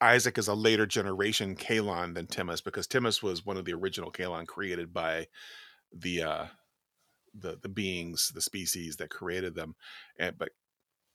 Isaac 0.00 0.36
is 0.36 0.48
a 0.48 0.54
later 0.54 0.84
generation 0.84 1.56
Kaylon 1.56 2.14
than 2.14 2.26
Timis, 2.26 2.62
because 2.62 2.86
Timis 2.86 3.22
was 3.22 3.46
one 3.46 3.56
of 3.56 3.64
the 3.64 3.72
original 3.72 4.12
Kaylon 4.12 4.46
created 4.46 4.92
by 4.92 5.28
the 5.90 6.22
uh, 6.22 6.46
the 7.32 7.58
the 7.62 7.68
beings, 7.68 8.30
the 8.34 8.42
species 8.42 8.96
that 8.96 9.08
created 9.08 9.54
them, 9.54 9.74
and 10.18 10.36
but 10.36 10.50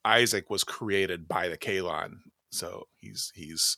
Isaac 0.04 0.50
was 0.50 0.64
created 0.64 1.28
by 1.28 1.48
the 1.48 1.58
Kaylon, 1.58 2.16
so 2.52 2.88
he's 2.96 3.32
he's 3.36 3.78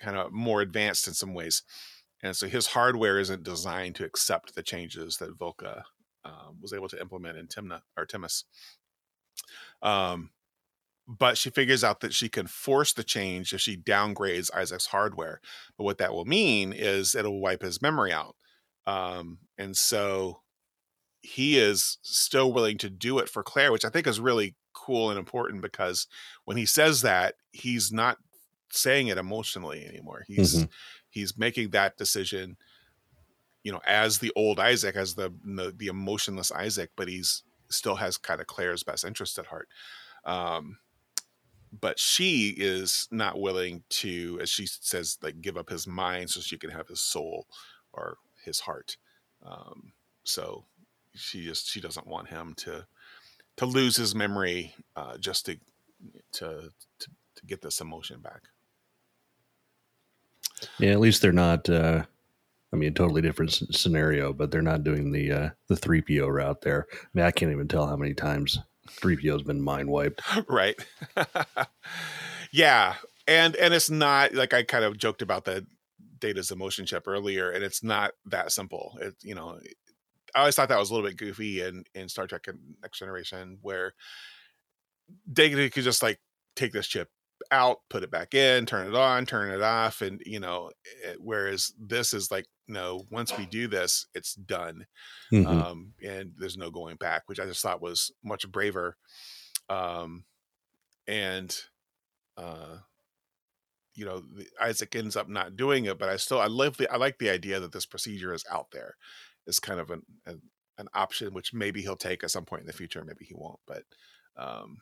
kind 0.00 0.16
of 0.16 0.30
more 0.30 0.60
advanced 0.60 1.08
in 1.08 1.14
some 1.14 1.34
ways, 1.34 1.64
and 2.22 2.36
so 2.36 2.46
his 2.46 2.68
hardware 2.68 3.18
isn't 3.18 3.42
designed 3.42 3.96
to 3.96 4.04
accept 4.04 4.54
the 4.54 4.62
changes 4.62 5.16
that 5.16 5.36
Vilka 5.36 5.84
um, 6.24 6.58
was 6.60 6.72
able 6.72 6.88
to 6.88 7.00
implement 7.00 7.36
in 7.36 7.48
Timna 7.48 7.80
or 7.96 8.06
Timis. 8.06 8.44
Um, 9.82 10.30
but 11.06 11.38
she 11.38 11.48
figures 11.48 11.82
out 11.82 12.00
that 12.00 12.12
she 12.12 12.28
can 12.28 12.46
force 12.46 12.92
the 12.92 13.02
change 13.02 13.54
if 13.54 13.60
she 13.62 13.76
downgrades 13.76 14.54
Isaac's 14.54 14.86
hardware. 14.86 15.40
But 15.78 15.84
what 15.84 15.98
that 15.98 16.12
will 16.12 16.26
mean 16.26 16.74
is 16.74 17.14
it'll 17.14 17.40
wipe 17.40 17.62
his 17.62 17.80
memory 17.80 18.12
out. 18.12 18.36
Um, 18.86 19.38
and 19.56 19.74
so 19.74 20.42
he 21.20 21.58
is 21.58 21.98
still 22.02 22.52
willing 22.52 22.78
to 22.78 22.90
do 22.90 23.18
it 23.18 23.28
for 23.28 23.42
Claire, 23.42 23.72
which 23.72 23.84
I 23.84 23.88
think 23.90 24.06
is 24.06 24.20
really 24.20 24.54
cool 24.74 25.10
and 25.10 25.18
important 25.18 25.62
because 25.62 26.06
when 26.44 26.56
he 26.56 26.66
says 26.66 27.02
that, 27.02 27.34
he's 27.52 27.90
not 27.90 28.18
saying 28.70 29.08
it 29.08 29.18
emotionally 29.18 29.86
anymore. 29.86 30.24
He's 30.26 30.56
mm-hmm. 30.56 30.66
he's 31.10 31.38
making 31.38 31.70
that 31.70 31.96
decision, 31.96 32.56
you 33.62 33.72
know, 33.72 33.80
as 33.86 34.18
the 34.18 34.32
old 34.36 34.60
Isaac, 34.60 34.96
as 34.96 35.14
the, 35.14 35.32
the 35.44 35.74
the 35.76 35.86
emotionless 35.88 36.52
Isaac, 36.52 36.90
but 36.96 37.08
he's 37.08 37.42
still 37.70 37.96
has 37.96 38.16
kind 38.16 38.40
of 38.40 38.46
Claire's 38.46 38.82
best 38.82 39.04
interest 39.04 39.38
at 39.38 39.46
heart. 39.46 39.68
Um, 40.24 40.78
but 41.80 41.98
she 41.98 42.54
is 42.56 43.08
not 43.10 43.40
willing 43.40 43.82
to, 43.90 44.38
as 44.40 44.48
she 44.48 44.66
says, 44.66 45.18
like 45.22 45.40
give 45.40 45.56
up 45.56 45.68
his 45.68 45.86
mind 45.86 46.30
so 46.30 46.40
she 46.40 46.56
can 46.58 46.70
have 46.70 46.88
his 46.88 47.00
soul 47.00 47.46
or 47.92 48.16
his 48.44 48.60
heart. 48.60 48.96
Um, 49.44 49.92
so 50.24 50.64
she 51.14 51.44
just 51.44 51.70
she 51.70 51.80
doesn't 51.80 52.06
want 52.06 52.28
him 52.28 52.54
to 52.58 52.86
to 53.56 53.66
lose 53.66 53.96
his 53.96 54.14
memory 54.14 54.74
uh, 54.96 55.18
just 55.18 55.46
to, 55.46 55.56
to 56.32 56.70
to 57.00 57.10
to 57.36 57.46
get 57.46 57.60
this 57.60 57.80
emotion 57.80 58.20
back. 58.20 58.42
Yeah, 60.78 60.90
at 60.90 61.00
least 61.00 61.22
they're 61.22 61.32
not. 61.32 61.68
Uh, 61.68 62.04
I 62.72 62.76
mean, 62.76 62.90
a 62.90 62.94
totally 62.94 63.22
different 63.22 63.52
scenario, 63.52 64.32
but 64.32 64.50
they're 64.50 64.62
not 64.62 64.84
doing 64.84 65.12
the 65.12 65.32
uh, 65.32 65.50
the 65.68 65.76
three 65.76 66.02
PO 66.02 66.26
route 66.28 66.60
there. 66.62 66.86
I 66.92 67.06
mean, 67.14 67.24
I 67.24 67.30
can't 67.30 67.52
even 67.52 67.68
tell 67.68 67.86
how 67.86 67.96
many 67.96 68.14
times 68.14 68.58
three 68.90 69.16
PO 69.16 69.32
has 69.32 69.42
been 69.42 69.62
mind 69.62 69.88
wiped. 69.88 70.22
Right. 70.48 70.76
yeah, 72.52 72.96
and 73.26 73.56
and 73.56 73.72
it's 73.72 73.90
not 73.90 74.34
like 74.34 74.52
I 74.52 74.62
kind 74.62 74.84
of 74.84 74.98
joked 74.98 75.22
about 75.22 75.44
the 75.44 75.66
Data's 76.18 76.50
emotion 76.50 76.84
chip 76.84 77.06
earlier, 77.06 77.50
and 77.50 77.64
it's 77.64 77.82
not 77.82 78.12
that 78.26 78.52
simple. 78.52 78.98
It 79.00 79.14
you 79.22 79.34
know, 79.34 79.58
I 80.34 80.40
always 80.40 80.54
thought 80.54 80.68
that 80.68 80.78
was 80.78 80.90
a 80.90 80.94
little 80.94 81.08
bit 81.08 81.16
goofy 81.16 81.62
in 81.62 81.84
in 81.94 82.08
Star 82.08 82.26
Trek 82.26 82.46
Next 82.82 82.98
Generation, 82.98 83.58
where 83.62 83.94
Data 85.32 85.70
could 85.70 85.84
just 85.84 86.02
like 86.02 86.20
take 86.54 86.72
this 86.72 86.86
chip 86.86 87.08
out, 87.50 87.78
put 87.88 88.02
it 88.02 88.10
back 88.10 88.34
in, 88.34 88.66
turn 88.66 88.88
it 88.88 88.94
on, 88.94 89.26
turn 89.26 89.50
it 89.50 89.62
off, 89.62 90.02
and 90.02 90.20
you 90.24 90.40
know, 90.40 90.70
it, 91.04 91.18
whereas 91.20 91.72
this 91.78 92.12
is 92.12 92.30
like, 92.30 92.46
no, 92.66 93.02
once 93.10 93.36
we 93.36 93.46
do 93.46 93.68
this, 93.68 94.06
it's 94.14 94.34
done, 94.34 94.86
mm-hmm. 95.32 95.46
um, 95.46 95.92
and 96.04 96.32
there's 96.36 96.56
no 96.56 96.70
going 96.70 96.96
back, 96.96 97.22
which 97.26 97.40
I 97.40 97.46
just 97.46 97.62
thought 97.62 97.82
was 97.82 98.12
much 98.22 98.50
braver, 98.50 98.96
um, 99.68 100.24
and 101.06 101.56
uh, 102.36 102.78
you 103.94 104.04
know, 104.04 104.22
Isaac 104.60 104.94
ends 104.94 105.16
up 105.16 105.28
not 105.28 105.56
doing 105.56 105.86
it, 105.86 105.98
but 105.98 106.08
I 106.08 106.16
still 106.16 106.40
I 106.40 106.46
love 106.46 106.76
the 106.76 106.90
I 106.92 106.96
like 106.96 107.18
the 107.18 107.30
idea 107.30 107.60
that 107.60 107.72
this 107.72 107.86
procedure 107.86 108.32
is 108.32 108.44
out 108.50 108.70
there. 108.70 108.96
It's 109.46 109.60
kind 109.60 109.80
of 109.80 109.90
an, 109.90 110.02
an 110.26 110.42
an 110.78 110.88
option 110.94 111.34
which 111.34 111.52
maybe 111.52 111.82
he'll 111.82 111.96
take 111.96 112.22
at 112.22 112.30
some 112.30 112.44
point 112.44 112.60
in 112.60 112.66
the 112.66 112.72
future, 112.72 113.04
maybe 113.04 113.24
he 113.24 113.34
won't, 113.34 113.58
but 113.66 113.82
um 114.36 114.78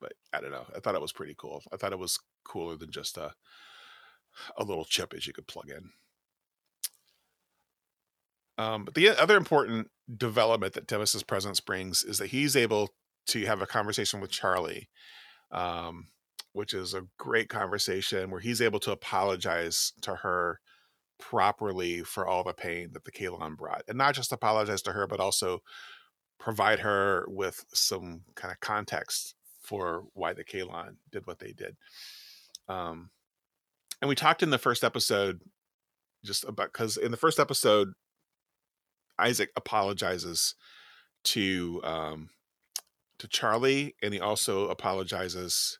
but 0.00 0.12
I 0.32 0.40
don't 0.40 0.52
know. 0.52 0.66
I 0.74 0.80
thought 0.80 0.94
it 0.94 1.00
was 1.00 1.12
pretty 1.12 1.34
cool. 1.36 1.62
I 1.72 1.76
thought 1.76 1.92
it 1.92 1.98
was 1.98 2.18
cooler 2.44 2.76
than 2.76 2.90
just 2.90 3.16
a 3.16 3.32
a 4.56 4.64
little 4.64 4.84
chip 4.84 5.14
as 5.14 5.26
you 5.26 5.32
could 5.32 5.46
plug 5.46 5.70
in. 5.70 5.90
Um, 8.56 8.84
but 8.84 8.94
the 8.94 9.08
other 9.08 9.36
important 9.36 9.90
development 10.16 10.74
that 10.74 10.86
Demis's 10.86 11.22
presence 11.22 11.60
brings 11.60 12.04
is 12.04 12.18
that 12.18 12.28
he's 12.28 12.56
able 12.56 12.90
to 13.28 13.44
have 13.46 13.62
a 13.62 13.66
conversation 13.66 14.20
with 14.20 14.30
Charlie, 14.30 14.88
um, 15.50 16.08
which 16.52 16.74
is 16.74 16.94
a 16.94 17.06
great 17.18 17.48
conversation 17.48 18.30
where 18.30 18.40
he's 18.40 18.60
able 18.60 18.80
to 18.80 18.92
apologize 18.92 19.92
to 20.02 20.16
her 20.16 20.60
properly 21.18 22.00
for 22.02 22.26
all 22.26 22.44
the 22.44 22.52
pain 22.52 22.90
that 22.92 23.04
the 23.04 23.12
Kaylon 23.12 23.56
brought, 23.56 23.82
and 23.88 23.98
not 23.98 24.14
just 24.14 24.32
apologize 24.32 24.82
to 24.82 24.92
her, 24.92 25.06
but 25.06 25.20
also 25.20 25.60
provide 26.38 26.80
her 26.80 27.24
with 27.28 27.64
some 27.72 28.22
kind 28.34 28.52
of 28.52 28.60
context 28.60 29.34
for 29.64 30.04
why 30.12 30.34
the 30.34 30.44
Kaylon 30.44 30.96
did 31.10 31.26
what 31.26 31.38
they 31.38 31.52
did. 31.52 31.76
Um, 32.68 33.10
and 34.00 34.08
we 34.08 34.14
talked 34.14 34.42
in 34.42 34.50
the 34.50 34.58
first 34.58 34.84
episode 34.84 35.40
just 36.24 36.44
about 36.44 36.72
because 36.72 36.96
in 36.96 37.10
the 37.10 37.16
first 37.16 37.40
episode, 37.40 37.92
Isaac 39.18 39.50
apologizes 39.56 40.54
to 41.24 41.80
um 41.84 42.30
to 43.18 43.28
Charlie, 43.28 43.94
and 44.02 44.12
he 44.12 44.20
also 44.20 44.68
apologizes 44.68 45.78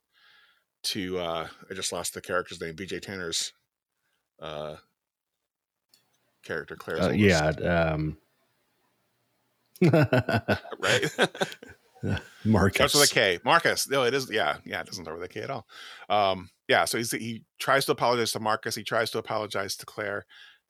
to 0.84 1.18
uh 1.18 1.48
I 1.70 1.74
just 1.74 1.92
lost 1.92 2.14
the 2.14 2.20
character's 2.20 2.60
name, 2.60 2.74
BJ 2.74 3.00
Tanner's 3.00 3.52
uh 4.40 4.76
character 6.44 6.76
Claire. 6.76 7.02
Uh, 7.02 7.10
yeah. 7.10 7.48
Um, 7.48 8.16
right. 9.82 11.10
Marcus. 12.44 12.94
With 12.94 13.10
a 13.10 13.14
K. 13.14 13.38
Marcus. 13.44 13.88
No, 13.88 14.04
it 14.04 14.14
is. 14.14 14.30
Yeah, 14.30 14.58
yeah. 14.64 14.80
It 14.80 14.86
doesn't 14.86 15.04
start 15.04 15.18
with 15.18 15.24
a 15.24 15.32
K 15.32 15.40
at 15.40 15.50
all. 15.50 15.66
Um, 16.08 16.50
yeah. 16.68 16.84
So 16.84 16.98
he's 16.98 17.10
he 17.10 17.44
tries 17.58 17.86
to 17.86 17.92
apologize 17.92 18.32
to 18.32 18.40
Marcus. 18.40 18.74
He 18.74 18.84
tries 18.84 19.10
to 19.12 19.18
apologize 19.18 19.76
to 19.76 19.86
Claire, 19.86 20.26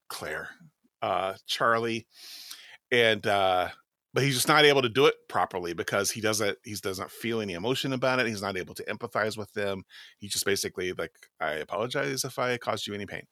Claire, 0.09 0.49
uh, 1.03 1.35
Charlie, 1.47 2.07
and 2.91 3.27
uh, 3.27 3.69
but 4.13 4.23
he's 4.23 4.35
just 4.35 4.49
not 4.49 4.65
able 4.65 4.83
to 4.83 4.89
do 4.89 5.07
it 5.07 5.17
properly 5.29 5.75
because 5.75 6.11
he 6.11 6.21
doesn't 6.21 6.57
he 6.65 6.75
doesn't 6.75 7.11
feel 7.11 7.41
any 7.41 7.55
emotion 7.55 7.93
about 7.93 8.21
it. 8.21 8.27
He's 8.27 8.43
not 8.43 8.57
able 8.57 8.75
to 8.75 8.85
empathize 8.85 9.37
with 9.37 9.53
them. 9.53 9.83
He 10.19 10.29
just 10.29 10.47
basically 10.47 10.93
like 10.93 11.13
I 11.41 11.55
apologize 11.55 12.25
if 12.25 12.39
I 12.39 12.57
caused 12.57 12.87
you 12.87 12.95
any 12.95 13.07
pain, 13.07 13.25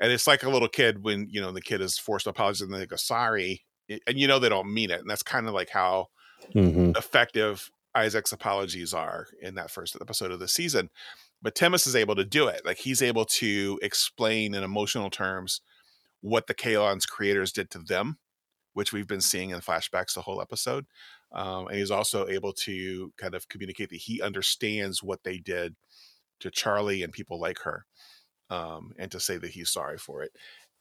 and 0.00 0.12
it's 0.12 0.26
like 0.26 0.42
a 0.42 0.50
little 0.50 0.68
kid 0.68 1.02
when 1.02 1.28
you 1.30 1.40
know 1.40 1.52
the 1.52 1.62
kid 1.62 1.80
is 1.80 1.98
forced 1.98 2.24
to 2.24 2.30
apologize 2.30 2.60
and 2.60 2.74
they 2.74 2.86
go 2.86 2.96
sorry, 2.96 3.64
and 3.88 4.18
you 4.18 4.28
know 4.28 4.38
they 4.38 4.50
don't 4.50 4.72
mean 4.72 4.90
it, 4.90 5.00
and 5.00 5.08
that's 5.08 5.22
kind 5.22 5.48
of 5.48 5.54
like 5.54 5.70
how 5.70 6.08
Mhm. 6.54 6.96
effective 6.96 7.70
Isaac's 7.94 8.32
apologies 8.32 8.92
are 8.92 9.28
in 9.40 9.54
that 9.54 9.70
first 9.70 9.96
episode 10.00 10.30
of 10.30 10.38
the 10.38 10.48
season. 10.48 10.90
But 11.42 11.54
Timis 11.54 11.86
is 11.86 11.96
able 11.96 12.14
to 12.16 12.24
do 12.24 12.46
it. 12.48 12.64
Like 12.64 12.78
he's 12.78 13.02
able 13.02 13.24
to 13.26 13.78
explain 13.82 14.54
in 14.54 14.62
emotional 14.62 15.10
terms 15.10 15.60
what 16.20 16.46
the 16.46 16.54
Kaylon's 16.54 17.06
creators 17.06 17.52
did 17.52 17.70
to 17.70 17.78
them, 17.78 18.18
which 18.74 18.92
we've 18.92 19.06
been 19.06 19.20
seeing 19.20 19.50
in 19.50 19.60
flashbacks 19.60 20.14
the 20.14 20.22
whole 20.22 20.40
episode. 20.42 20.86
Um, 21.32 21.68
and 21.68 21.76
he's 21.78 21.90
also 21.90 22.26
able 22.28 22.52
to 22.54 23.12
kind 23.18 23.34
of 23.34 23.48
communicate 23.48 23.90
that 23.90 23.96
he 23.96 24.20
understands 24.22 25.02
what 25.02 25.22
they 25.24 25.38
did 25.38 25.76
to 26.40 26.50
Charlie 26.50 27.02
and 27.02 27.12
people 27.12 27.40
like 27.40 27.60
her, 27.60 27.86
um, 28.50 28.92
and 28.98 29.10
to 29.10 29.20
say 29.20 29.38
that 29.38 29.50
he's 29.52 29.70
sorry 29.70 29.98
for 29.98 30.22
it. 30.22 30.32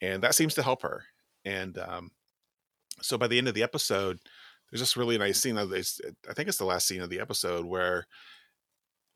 And 0.01 0.21
that 0.23 0.35
seems 0.35 0.53
to 0.55 0.63
help 0.63 0.81
her. 0.83 1.05
And 1.45 1.77
um, 1.77 2.11
so 3.01 3.17
by 3.17 3.27
the 3.27 3.37
end 3.37 3.47
of 3.47 3.53
the 3.53 3.63
episode, 3.63 4.19
there's 4.75 4.81
this 4.81 4.97
really 4.97 5.17
nice 5.17 5.39
scene 5.39 5.57
of 5.57 5.69
this. 5.69 6.01
I 6.29 6.33
think 6.33 6.49
it's 6.49 6.57
the 6.57 6.65
last 6.65 6.85
scene 6.85 6.99
of 6.99 7.09
the 7.09 7.21
episode 7.21 7.65
where 7.65 8.07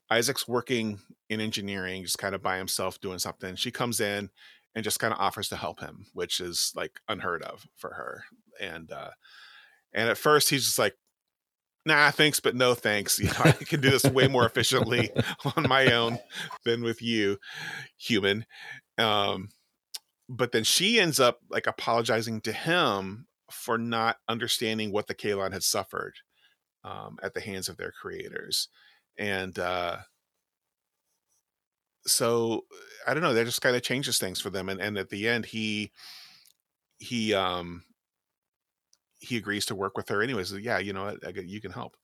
Isaac's 0.08 0.48
working 0.48 1.00
in 1.28 1.42
engineering, 1.42 2.02
just 2.02 2.16
kind 2.16 2.34
of 2.34 2.42
by 2.42 2.56
himself 2.56 2.98
doing 3.02 3.18
something. 3.18 3.56
She 3.56 3.70
comes 3.70 4.00
in 4.00 4.30
and 4.74 4.82
just 4.82 4.98
kind 5.00 5.12
of 5.12 5.20
offers 5.20 5.50
to 5.50 5.56
help 5.56 5.80
him, 5.80 6.06
which 6.14 6.40
is 6.40 6.72
like 6.74 7.00
unheard 7.10 7.42
of 7.42 7.66
for 7.76 7.92
her. 7.92 8.24
And 8.58 8.90
uh 8.90 9.10
and 9.92 10.08
at 10.08 10.16
first 10.16 10.48
he's 10.48 10.64
just 10.64 10.78
like, 10.78 10.96
nah, 11.84 12.10
thanks, 12.10 12.40
but 12.40 12.56
no 12.56 12.72
thanks. 12.72 13.18
You 13.20 13.26
know, 13.26 13.40
I 13.44 13.52
can 13.52 13.82
do 13.82 13.90
this 13.90 14.04
way 14.04 14.28
more 14.28 14.46
efficiently 14.46 15.10
on 15.56 15.68
my 15.68 15.92
own 15.92 16.20
than 16.64 16.82
with 16.82 17.02
you, 17.02 17.36
human. 17.98 18.46
Um, 18.96 19.50
but 20.26 20.52
then 20.52 20.64
she 20.64 20.98
ends 20.98 21.20
up 21.20 21.40
like 21.50 21.66
apologizing 21.66 22.40
to 22.42 22.52
him 22.52 23.26
for 23.50 23.78
not 23.78 24.16
understanding 24.28 24.92
what 24.92 25.06
the 25.06 25.14
Kaylon 25.14 25.52
had 25.52 25.62
suffered 25.62 26.14
um, 26.84 27.18
at 27.22 27.34
the 27.34 27.40
hands 27.40 27.68
of 27.68 27.76
their 27.76 27.92
creators. 27.92 28.68
And 29.18 29.58
uh, 29.58 29.98
so 32.06 32.64
I 33.06 33.14
don't 33.14 33.22
know, 33.22 33.34
that 33.34 33.44
just 33.44 33.62
kind 33.62 33.76
of 33.76 33.82
changes 33.82 34.18
things 34.18 34.40
for 34.40 34.50
them. 34.50 34.68
And, 34.68 34.80
and 34.80 34.96
at 34.98 35.10
the 35.10 35.28
end, 35.28 35.46
he, 35.46 35.92
he, 36.98 37.34
um, 37.34 37.84
he 39.18 39.36
agrees 39.36 39.66
to 39.66 39.74
work 39.74 39.96
with 39.96 40.08
her 40.08 40.22
anyways. 40.22 40.52
Yeah, 40.52 40.78
you 40.78 40.92
know, 40.92 41.06
I, 41.06 41.16
I, 41.26 41.32
you 41.44 41.60
can 41.60 41.72
help. 41.72 41.96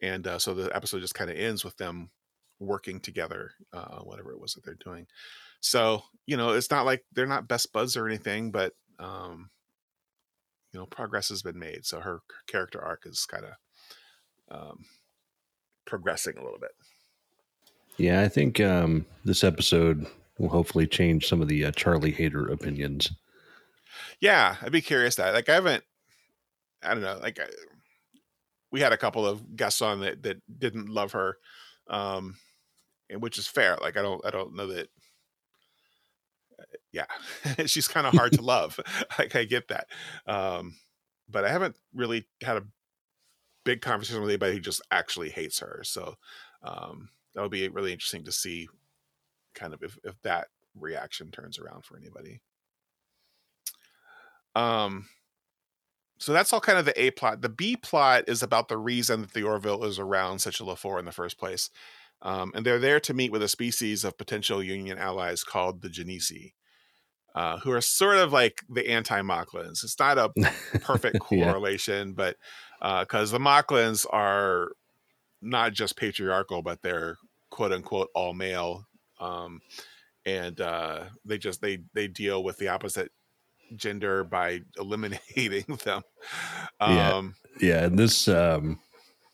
And 0.00 0.26
uh, 0.26 0.38
so 0.38 0.54
the 0.54 0.74
episode 0.74 1.00
just 1.00 1.14
kind 1.14 1.30
of 1.30 1.36
ends 1.36 1.64
with 1.64 1.76
them 1.76 2.10
working 2.58 3.00
together, 3.00 3.52
uh, 3.72 3.98
whatever 3.98 4.32
it 4.32 4.40
was 4.40 4.54
that 4.54 4.64
they're 4.64 4.76
doing. 4.82 5.06
So, 5.60 6.02
you 6.26 6.36
know, 6.36 6.50
it's 6.50 6.70
not 6.70 6.86
like 6.86 7.04
they're 7.12 7.26
not 7.26 7.46
best 7.48 7.72
buds 7.72 7.96
or 7.96 8.06
anything, 8.06 8.50
but, 8.50 8.72
um, 8.98 9.50
you 10.72 10.80
know, 10.80 10.86
progress 10.86 11.28
has 11.28 11.42
been 11.42 11.58
made. 11.58 11.84
So 11.84 12.00
her 12.00 12.20
character 12.46 12.80
arc 12.80 13.04
is 13.06 13.26
kind 13.26 13.44
of 13.44 13.52
um, 14.50 14.84
progressing 15.84 16.38
a 16.38 16.42
little 16.42 16.58
bit. 16.58 16.72
Yeah, 17.98 18.22
I 18.22 18.28
think 18.28 18.58
um, 18.58 19.04
this 19.24 19.44
episode 19.44 20.06
will 20.38 20.48
hopefully 20.48 20.86
change 20.86 21.28
some 21.28 21.42
of 21.42 21.48
the 21.48 21.66
uh, 21.66 21.72
Charlie 21.72 22.10
hater 22.10 22.48
opinions. 22.48 23.12
Yeah, 24.18 24.56
I'd 24.62 24.72
be 24.72 24.80
curious 24.80 25.16
that. 25.16 25.34
Like, 25.34 25.48
I 25.48 25.54
haven't, 25.54 25.84
I 26.82 26.94
don't 26.94 27.02
know, 27.02 27.18
like, 27.20 27.38
I, 27.38 27.44
we 28.70 28.80
had 28.80 28.94
a 28.94 28.96
couple 28.98 29.26
of 29.26 29.54
guests 29.54 29.82
on 29.82 30.00
that 30.00 30.22
that 30.22 30.40
didn't 30.58 30.88
love 30.88 31.12
her, 31.12 31.36
um, 31.88 32.36
and 33.10 33.20
which 33.20 33.36
is 33.36 33.46
fair. 33.46 33.76
Like, 33.82 33.98
I 33.98 34.02
don't, 34.02 34.24
I 34.24 34.30
don't 34.30 34.56
know 34.56 34.68
that. 34.68 34.88
Yeah, 36.92 37.06
she's 37.66 37.88
kind 37.88 38.06
of 38.06 38.14
hard 38.14 38.32
to 38.32 38.42
love. 38.54 38.78
Like, 39.18 39.36
I 39.36 39.44
get 39.44 39.68
that, 39.68 39.88
um, 40.26 40.76
but 41.28 41.44
I 41.44 41.50
haven't 41.50 41.76
really 41.94 42.26
had 42.42 42.56
a 42.56 42.64
big 43.64 43.80
conversation 43.80 44.20
with 44.20 44.30
anybody 44.30 44.54
who 44.54 44.60
just 44.60 44.82
actually 44.90 45.30
hates 45.30 45.60
her. 45.60 45.82
So 45.84 46.14
um, 46.62 47.10
that 47.34 47.42
would 47.42 47.50
be 47.50 47.68
really 47.68 47.92
interesting 47.92 48.24
to 48.24 48.32
see, 48.32 48.68
kind 49.54 49.74
of 49.74 49.82
if 49.82 49.98
if 50.04 50.20
that 50.22 50.48
reaction 50.78 51.30
turns 51.30 51.58
around 51.58 51.84
for 51.84 51.96
anybody. 51.96 52.40
Um, 54.54 55.06
so 56.18 56.32
that's 56.32 56.52
all 56.52 56.60
kind 56.60 56.78
of 56.78 56.84
the 56.84 57.00
A 57.02 57.10
plot. 57.10 57.40
The 57.42 57.48
B 57.48 57.76
plot 57.76 58.24
is 58.28 58.42
about 58.42 58.68
the 58.68 58.78
reason 58.78 59.22
that 59.22 59.32
the 59.32 59.42
Orville 59.42 59.84
is 59.84 59.98
around 59.98 60.38
such 60.38 60.58
Sichula-4 60.58 61.00
in 61.00 61.04
the 61.04 61.12
first 61.12 61.38
place. 61.38 61.68
Um, 62.22 62.52
and 62.54 62.64
they're 62.64 62.78
there 62.78 63.00
to 63.00 63.14
meet 63.14 63.32
with 63.32 63.42
a 63.42 63.48
species 63.48 64.04
of 64.04 64.16
potential 64.16 64.62
Union 64.62 64.98
allies 64.98 65.42
called 65.42 65.82
the 65.82 65.88
Genesi, 65.88 66.52
uh, 67.34 67.58
who 67.58 67.70
are 67.72 67.80
sort 67.80 68.16
of 68.16 68.32
like 68.32 68.62
the 68.68 68.88
anti-Moclans. 68.88 69.82
It's 69.84 69.98
not 69.98 70.18
a 70.18 70.30
perfect 70.80 71.18
Yeah. 71.30 71.46
correlation, 71.50 72.12
but 72.14 72.36
because 72.80 73.30
the 73.30 73.38
Moclans 73.38 74.06
are 74.10 74.72
not 75.40 75.72
just 75.72 75.96
patriarchal, 75.96 76.62
but 76.62 76.82
they're 76.82 77.16
quote 77.50 77.72
unquote 77.72 78.08
all 78.14 78.34
male. 78.34 78.84
Um, 79.20 79.60
and 80.24 80.60
uh, 80.60 81.04
they 81.24 81.38
just 81.38 81.60
they 81.60 81.78
they 81.94 82.08
deal 82.08 82.44
with 82.44 82.58
the 82.58 82.68
opposite 82.68 83.10
gender 83.76 84.24
by 84.24 84.60
eliminating 84.78 85.64
them. 85.84 86.02
Yeah. 86.80 87.14
Um, 87.14 87.34
Yeah, 87.60 87.84
and 87.84 87.98
this 87.98 88.28
um, 88.28 88.78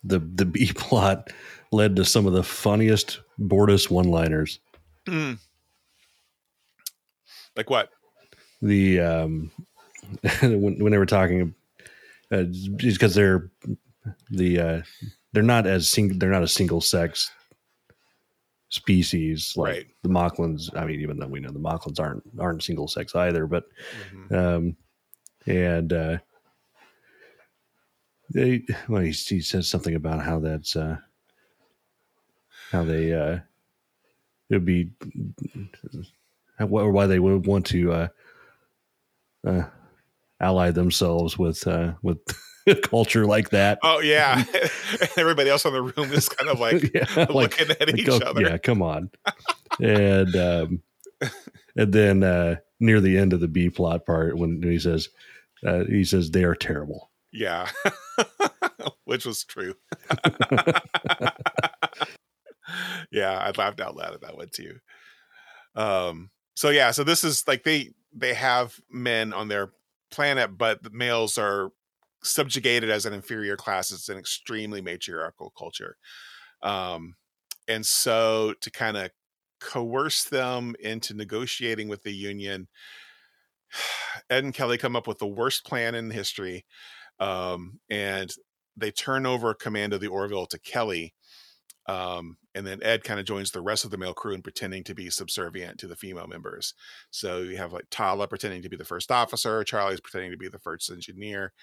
the 0.04 0.18
the 0.18 0.44
B 0.44 0.72
plot 0.74 1.30
led 1.72 1.96
to 1.96 2.04
some 2.04 2.26
of 2.26 2.32
the 2.32 2.42
funniest 2.42 3.20
Bortus 3.38 3.90
one 3.90 4.08
liners. 4.08 4.60
Like 7.58 7.68
what? 7.70 7.90
The 8.62 9.00
um, 9.00 9.50
when, 10.42 10.78
when 10.78 10.92
they 10.92 10.98
were 10.98 11.04
talking, 11.06 11.54
uh, 12.32 12.44
because 12.76 13.14
they're 13.16 13.50
the 14.30 14.60
uh, 14.60 14.82
they're 15.32 15.42
not 15.42 15.66
as 15.66 15.88
sing- 15.88 16.18
they're 16.20 16.30
not 16.30 16.44
a 16.44 16.48
single 16.48 16.80
sex 16.80 17.30
species 18.68 19.54
like 19.56 19.74
Right. 19.74 19.86
the 20.02 20.08
Moclans. 20.08 20.70
I 20.76 20.84
mean, 20.86 21.00
even 21.00 21.18
though 21.18 21.26
we 21.26 21.40
know 21.40 21.50
the 21.50 21.58
Moclans 21.58 21.98
aren't 21.98 22.22
aren't 22.38 22.62
single 22.62 22.86
sex 22.86 23.14
either, 23.16 23.46
but 23.48 23.64
Mhm. 24.30 24.32
um, 24.38 24.76
and 25.46 25.92
uh, 25.92 26.18
they 28.30 28.62
well, 28.88 29.02
he, 29.02 29.10
he 29.10 29.40
says 29.40 29.68
something 29.68 29.96
about 29.96 30.22
how 30.24 30.38
that's 30.38 30.76
uh, 30.76 30.98
how 32.70 32.84
they 32.84 33.12
uh, 33.12 33.38
it 34.50 34.54
would 34.54 34.64
be 34.64 34.90
or 36.60 36.92
why 36.92 37.06
they 37.06 37.18
would 37.18 37.46
want 37.46 37.66
to 37.66 37.92
uh, 37.92 38.08
uh, 39.46 39.62
ally 40.40 40.70
themselves 40.70 41.38
with 41.38 41.66
uh, 41.66 41.94
with 42.02 42.18
a 42.66 42.74
culture 42.74 43.26
like 43.26 43.50
that. 43.50 43.78
Oh 43.82 44.00
yeah, 44.00 44.44
everybody 45.16 45.50
else 45.50 45.64
in 45.64 45.72
the 45.72 45.82
room 45.82 46.12
is 46.12 46.28
kind 46.28 46.50
of 46.50 46.60
like 46.60 46.94
yeah, 46.94 47.06
like, 47.16 47.30
looking 47.30 47.70
at 47.70 47.80
like, 47.80 47.98
each 47.98 48.08
oh, 48.08 48.18
other. 48.18 48.42
Yeah, 48.42 48.58
come 48.58 48.82
on. 48.82 49.10
and 49.80 50.34
um, 50.36 50.82
and 51.76 51.92
then 51.92 52.22
uh, 52.22 52.56
near 52.80 53.00
the 53.00 53.18
end 53.18 53.32
of 53.32 53.40
the 53.40 53.48
B 53.48 53.70
plot 53.70 54.06
part, 54.06 54.36
when 54.36 54.62
he 54.62 54.78
says 54.78 55.08
uh, 55.66 55.84
he 55.84 56.04
says 56.04 56.30
they 56.30 56.44
are 56.44 56.54
terrible. 56.54 57.10
Yeah, 57.32 57.68
which 59.04 59.26
was 59.26 59.44
true. 59.44 59.74
yeah, 63.10 63.38
I 63.38 63.52
laughed 63.56 63.80
out 63.80 63.96
loud 63.96 64.14
at 64.14 64.22
that 64.22 64.36
one 64.36 64.48
too. 64.50 64.78
Um, 65.74 66.30
so 66.58 66.70
yeah, 66.70 66.90
so 66.90 67.04
this 67.04 67.22
is 67.22 67.46
like 67.46 67.62
they 67.62 67.90
they 68.12 68.34
have 68.34 68.80
men 68.90 69.32
on 69.32 69.46
their 69.46 69.70
planet, 70.10 70.58
but 70.58 70.82
the 70.82 70.90
males 70.90 71.38
are 71.38 71.70
subjugated 72.24 72.90
as 72.90 73.06
an 73.06 73.12
inferior 73.12 73.54
class. 73.56 73.92
It's 73.92 74.08
an 74.08 74.18
extremely 74.18 74.80
matriarchal 74.80 75.52
culture. 75.56 75.98
Um, 76.60 77.14
and 77.68 77.86
so 77.86 78.54
to 78.60 78.72
kind 78.72 78.96
of 78.96 79.12
coerce 79.60 80.24
them 80.24 80.74
into 80.80 81.14
negotiating 81.14 81.86
with 81.86 82.02
the 82.02 82.12
union. 82.12 82.66
Ed 84.28 84.42
and 84.42 84.52
Kelly 84.52 84.78
come 84.78 84.96
up 84.96 85.06
with 85.06 85.18
the 85.18 85.28
worst 85.28 85.64
plan 85.64 85.94
in 85.94 86.10
history, 86.10 86.66
um, 87.20 87.78
and 87.88 88.32
they 88.76 88.90
turn 88.90 89.26
over 89.26 89.54
command 89.54 89.92
of 89.92 90.00
the 90.00 90.08
Orville 90.08 90.46
to 90.46 90.58
Kelly. 90.58 91.14
Um, 91.88 92.36
and 92.54 92.66
then 92.66 92.82
Ed 92.82 93.02
kind 93.02 93.18
of 93.18 93.24
joins 93.24 93.50
the 93.50 93.62
rest 93.62 93.84
of 93.84 93.90
the 93.90 93.96
male 93.96 94.12
crew 94.12 94.34
in 94.34 94.42
pretending 94.42 94.84
to 94.84 94.94
be 94.94 95.08
subservient 95.08 95.78
to 95.78 95.86
the 95.86 95.96
female 95.96 96.26
members. 96.26 96.74
So 97.10 97.38
you 97.38 97.56
have 97.56 97.72
like 97.72 97.88
Talla 97.88 98.28
pretending 98.28 98.60
to 98.62 98.68
be 98.68 98.76
the 98.76 98.84
first 98.84 99.10
officer, 99.10 99.64
Charlie's 99.64 100.00
pretending 100.00 100.30
to 100.30 100.36
be 100.36 100.48
the 100.48 100.58
first 100.58 100.90
engineer. 100.90 101.54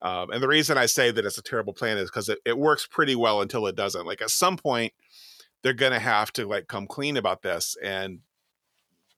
Um, 0.00 0.30
and 0.30 0.42
the 0.42 0.48
reason 0.48 0.78
I 0.78 0.86
say 0.86 1.10
that 1.10 1.24
it's 1.24 1.38
a 1.38 1.42
terrible 1.42 1.72
plan 1.72 1.98
is 1.98 2.10
because 2.10 2.28
it, 2.28 2.38
it 2.44 2.56
works 2.56 2.86
pretty 2.86 3.16
well 3.16 3.40
until 3.40 3.66
it 3.66 3.76
doesn't. 3.76 4.06
Like 4.06 4.22
at 4.22 4.30
some 4.30 4.56
point, 4.56 4.92
they're 5.62 5.72
gonna 5.72 6.00
have 6.00 6.32
to 6.34 6.46
like 6.46 6.68
come 6.68 6.86
clean 6.86 7.16
about 7.16 7.42
this. 7.42 7.76
And 7.82 8.20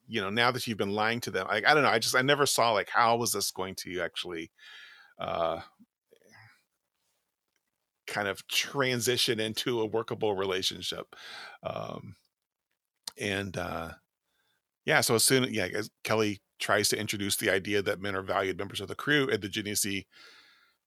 you 0.06 0.20
know, 0.20 0.30
now 0.30 0.50
that 0.50 0.66
you've 0.66 0.78
been 0.78 0.92
lying 0.92 1.20
to 1.20 1.30
them, 1.30 1.46
like 1.48 1.66
I 1.66 1.74
don't 1.74 1.82
know, 1.82 1.90
I 1.90 1.98
just 1.98 2.16
I 2.16 2.22
never 2.22 2.46
saw 2.46 2.72
like 2.72 2.90
how 2.90 3.16
was 3.16 3.32
this 3.32 3.50
going 3.50 3.74
to 3.76 4.00
actually 4.00 4.50
uh 5.18 5.60
kind 8.06 8.28
of 8.28 8.46
transition 8.48 9.40
into 9.40 9.80
a 9.80 9.86
workable 9.86 10.34
relationship. 10.34 11.14
Um, 11.62 12.16
and 13.20 13.56
uh, 13.56 13.90
yeah, 14.84 15.00
so 15.00 15.14
as 15.14 15.24
soon 15.24 15.52
yeah, 15.52 15.68
as 15.74 15.90
Kelly 16.02 16.40
tries 16.58 16.88
to 16.88 16.98
introduce 16.98 17.36
the 17.36 17.50
idea 17.50 17.82
that 17.82 18.00
men 18.00 18.16
are 18.16 18.22
valued 18.22 18.58
members 18.58 18.80
of 18.80 18.88
the 18.88 18.94
crew, 18.94 19.28
and 19.30 19.42
the 19.42 19.48
Genesee 19.48 20.06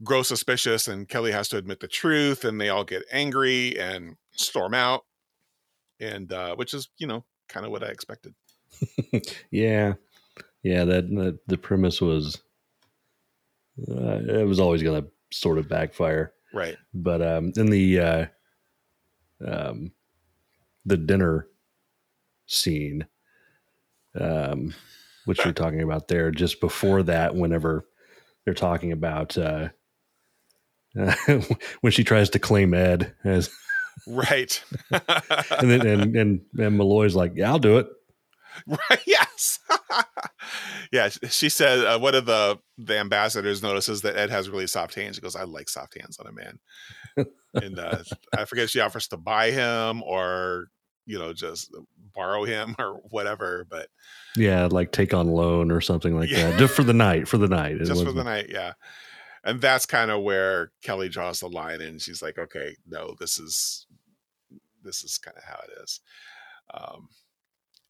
grow 0.03 0.23
suspicious, 0.23 0.87
and 0.87 1.09
Kelly 1.09 1.31
has 1.31 1.49
to 1.49 1.57
admit 1.57 1.79
the 1.79 1.87
truth, 1.87 2.45
and 2.45 2.59
they 2.59 2.69
all 2.69 2.83
get 2.83 3.03
angry 3.11 3.79
and 3.79 4.15
storm 4.31 4.73
out, 4.73 5.01
and 5.99 6.31
uh, 6.31 6.55
which 6.55 6.73
is 6.73 6.89
you 6.97 7.07
know 7.07 7.25
kind 7.49 7.65
of 7.65 7.71
what 7.71 7.83
I 7.83 7.87
expected. 7.87 8.33
yeah, 9.51 9.93
yeah. 10.63 10.85
That, 10.85 11.09
that 11.09 11.39
the 11.47 11.57
premise 11.57 12.01
was 12.01 12.41
uh, 13.89 14.19
it 14.27 14.47
was 14.47 14.59
always 14.59 14.83
going 14.83 15.01
to 15.01 15.09
sort 15.31 15.57
of 15.57 15.69
backfire. 15.69 16.33
Right. 16.57 16.77
But 16.91 17.21
um, 17.21 17.53
in 17.55 17.67
the 17.67 17.99
uh, 17.99 18.25
um, 19.45 19.91
the 20.85 20.97
dinner 20.97 21.47
scene, 22.47 23.05
um, 24.19 24.73
which 25.25 25.43
you're 25.45 25.53
talking 25.53 25.83
about 25.83 26.07
there, 26.07 26.31
just 26.31 26.59
before 26.59 27.03
that, 27.03 27.35
whenever 27.35 27.85
they're 28.43 28.55
talking 28.55 28.91
about 28.91 29.37
uh, 29.37 29.69
uh, 30.99 31.13
when 31.81 31.91
she 31.91 32.03
tries 32.03 32.31
to 32.31 32.39
claim 32.39 32.73
Ed 32.73 33.13
as 33.23 33.51
right, 34.07 34.63
and 34.91 35.69
then 35.69 35.85
and, 35.85 36.15
and 36.15 36.41
and 36.57 36.77
Malloy's 36.77 37.15
like, 37.15 37.33
"Yeah, 37.35 37.51
I'll 37.51 37.59
do 37.59 37.77
it." 37.77 37.87
Right. 38.67 39.01
Yes. 39.05 39.59
yeah. 40.91 41.09
She 41.29 41.49
said 41.49 41.85
uh, 41.85 41.99
one 41.99 42.15
of 42.15 42.25
the 42.25 42.59
the 42.77 42.97
ambassadors 42.97 43.63
notices 43.63 44.01
that 44.01 44.17
Ed 44.17 44.29
has 44.29 44.49
really 44.49 44.67
soft 44.67 44.95
hands. 44.95 45.15
She 45.15 45.21
goes, 45.21 45.35
"I 45.35 45.43
like 45.43 45.69
soft 45.69 45.99
hands 45.99 46.17
on 46.19 46.27
a 46.27 46.31
man." 46.31 46.59
and 47.53 47.79
uh, 47.79 48.03
I 48.37 48.45
forget 48.45 48.65
if 48.65 48.69
she 48.69 48.79
offers 48.79 49.07
to 49.09 49.17
buy 49.17 49.51
him 49.51 50.03
or 50.03 50.67
you 51.05 51.17
know 51.17 51.33
just 51.33 51.73
borrow 52.13 52.43
him 52.43 52.75
or 52.79 52.99
whatever. 53.09 53.65
But 53.69 53.89
yeah, 54.35 54.67
like 54.69 54.91
take 54.91 55.13
on 55.13 55.27
loan 55.27 55.71
or 55.71 55.81
something 55.81 56.15
like 56.15 56.29
yeah. 56.29 56.51
that, 56.51 56.59
just 56.59 56.75
for 56.75 56.83
the 56.83 56.93
night. 56.93 57.27
For 57.27 57.37
the 57.37 57.47
night. 57.47 57.77
just 57.79 58.03
for 58.03 58.11
the 58.11 58.23
night. 58.23 58.47
Yeah. 58.49 58.73
And 59.43 59.61
that's 59.61 59.85
kind 59.85 60.11
of 60.11 60.23
where 60.23 60.71
Kelly 60.83 61.07
draws 61.07 61.39
the 61.39 61.47
line, 61.47 61.81
and 61.81 62.01
she's 62.01 62.21
like, 62.21 62.37
"Okay, 62.37 62.75
no, 62.85 63.15
this 63.19 63.39
is 63.39 63.87
this 64.83 65.03
is 65.03 65.17
kind 65.17 65.37
of 65.37 65.43
how 65.43 65.59
it 65.63 65.83
is." 65.83 66.01
Um, 66.73 67.07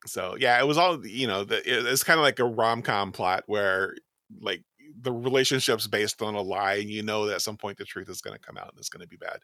so 0.05 0.35
yeah, 0.39 0.59
it 0.59 0.67
was 0.67 0.77
all 0.77 1.05
you 1.05 1.27
know. 1.27 1.43
The, 1.43 1.57
it, 1.57 1.85
it's 1.85 2.03
kind 2.03 2.19
of 2.19 2.23
like 2.23 2.39
a 2.39 2.45
rom 2.45 2.81
com 2.81 3.11
plot 3.11 3.43
where 3.47 3.95
like 4.39 4.63
the 5.01 5.11
relationship's 5.11 5.87
based 5.87 6.21
on 6.21 6.35
a 6.35 6.41
lie, 6.41 6.75
and 6.75 6.89
you 6.89 7.03
know 7.03 7.25
that 7.25 7.35
at 7.35 7.41
some 7.41 7.57
point 7.57 7.77
the 7.77 7.85
truth 7.85 8.09
is 8.09 8.21
going 8.21 8.35
to 8.35 8.45
come 8.45 8.57
out 8.57 8.69
and 8.69 8.79
it's 8.79 8.89
going 8.89 9.01
to 9.01 9.07
be 9.07 9.17
bad. 9.17 9.39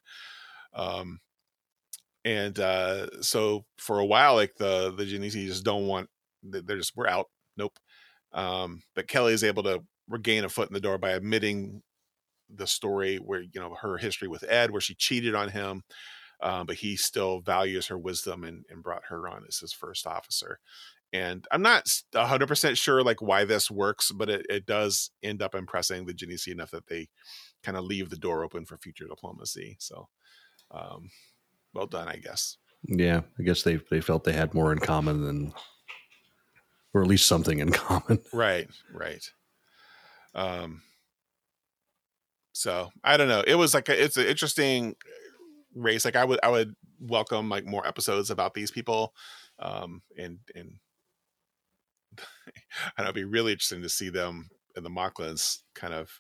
Um, 0.74 1.20
and 2.26 2.58
uh, 2.60 3.22
so 3.22 3.66
for 3.78 4.00
a 4.00 4.06
while, 4.06 4.36
like 4.36 4.56
the 4.58 4.94
the 4.96 5.06
Genesee 5.06 5.48
just 5.48 5.66
don't 5.66 5.88
want. 5.88 6.10
They're 6.44 6.78
just 6.78 6.96
we're 6.96 7.08
out. 7.08 7.28
Nope. 7.58 7.78
Um, 8.34 8.82
but 8.96 9.08
Kelly 9.08 9.34
is 9.34 9.44
able 9.44 9.64
to 9.64 9.84
regain 10.10 10.44
a 10.44 10.50
foot 10.50 10.70
in 10.70 10.74
the 10.74 10.80
door 10.80 10.98
by 10.98 11.12
admitting 11.12 11.82
the 12.54 12.68
story 12.68 13.18
where 13.18 13.42
you 13.42 13.60
know 13.60 13.76
her 13.82 13.98
history 13.98 14.28
with 14.28 14.44
Ed, 14.48 14.72
where 14.72 14.82
she 14.82 14.96
cheated 14.96 15.36
on 15.36 15.50
him 15.50 15.84
um, 16.44 16.68
but 16.68 16.76
he 16.76 16.98
still 16.98 17.40
values 17.40 17.88
her 17.88 17.98
wisdom 17.98 18.44
and, 18.44 18.66
and 18.70 18.84
brought 18.84 19.06
her 19.06 19.28
on 19.30 19.46
as 19.48 19.58
his 19.58 19.72
first 19.74 20.06
officer. 20.06 20.60
And 21.14 21.48
I'm 21.52 21.62
not 21.62 21.86
100% 22.14 22.78
sure 22.78 23.02
like 23.02 23.22
why 23.22 23.46
this 23.46 23.72
works, 23.72 24.12
but 24.12 24.30
it, 24.30 24.46
it 24.50 24.66
does 24.66 25.12
end 25.24 25.42
up 25.42 25.56
impressing 25.56 26.06
the 26.06 26.14
Genesee 26.14 26.52
enough 26.52 26.72
that 26.72 26.88
they 26.88 27.08
kind 27.64 27.78
of 27.78 27.86
leave 27.86 28.10
the 28.10 28.18
door 28.18 28.44
open 28.44 28.66
for 28.66 28.78
future 28.78 29.08
diplomacy. 29.08 29.78
So, 29.80 30.10
um, 30.72 31.10
well 31.74 31.88
done, 31.88 32.10
I 32.10 32.18
guess. 32.18 32.58
Yeah, 32.86 33.22
I 33.40 33.44
guess 33.44 33.64
they 33.64 33.80
they 33.90 34.02
felt 34.02 34.26
they 34.26 34.34
had 34.34 34.54
more 34.54 34.74
in 34.74 34.80
common 34.80 35.24
than, 35.24 35.54
or 36.94 37.02
at 37.02 37.08
least 37.08 37.28
something 37.28 37.60
in 37.60 37.72
common. 37.72 38.20
Right, 38.34 38.68
right. 38.94 39.24
Um. 40.36 40.82
So 42.52 42.92
I 43.04 43.16
don't 43.18 43.30
know. 43.30 43.44
It 43.48 43.56
was 43.56 43.74
like 43.74 43.88
a, 43.88 44.04
it's 44.04 44.18
an 44.18 44.26
interesting 44.26 44.96
race 45.76 46.06
like 46.06 46.16
i 46.16 46.24
would 46.24 46.40
i 46.44 46.50
would 46.50 46.76
welcome 47.00 47.50
like 47.50 47.66
more 47.66 47.86
episodes 47.88 48.30
about 48.30 48.54
these 48.54 48.72
people 48.72 49.14
um 49.60 50.02
and 50.18 50.40
and 50.56 50.80
and 52.98 53.06
it'd 53.06 53.16
be 53.16 53.24
really 53.24 53.52
interesting 53.52 53.82
to 53.82 53.90
see 53.90 54.10
them 54.10 54.50
and 54.76 54.86
the 54.86 54.90
Moclans 54.90 55.60
kind 55.76 55.94
of 55.94 56.20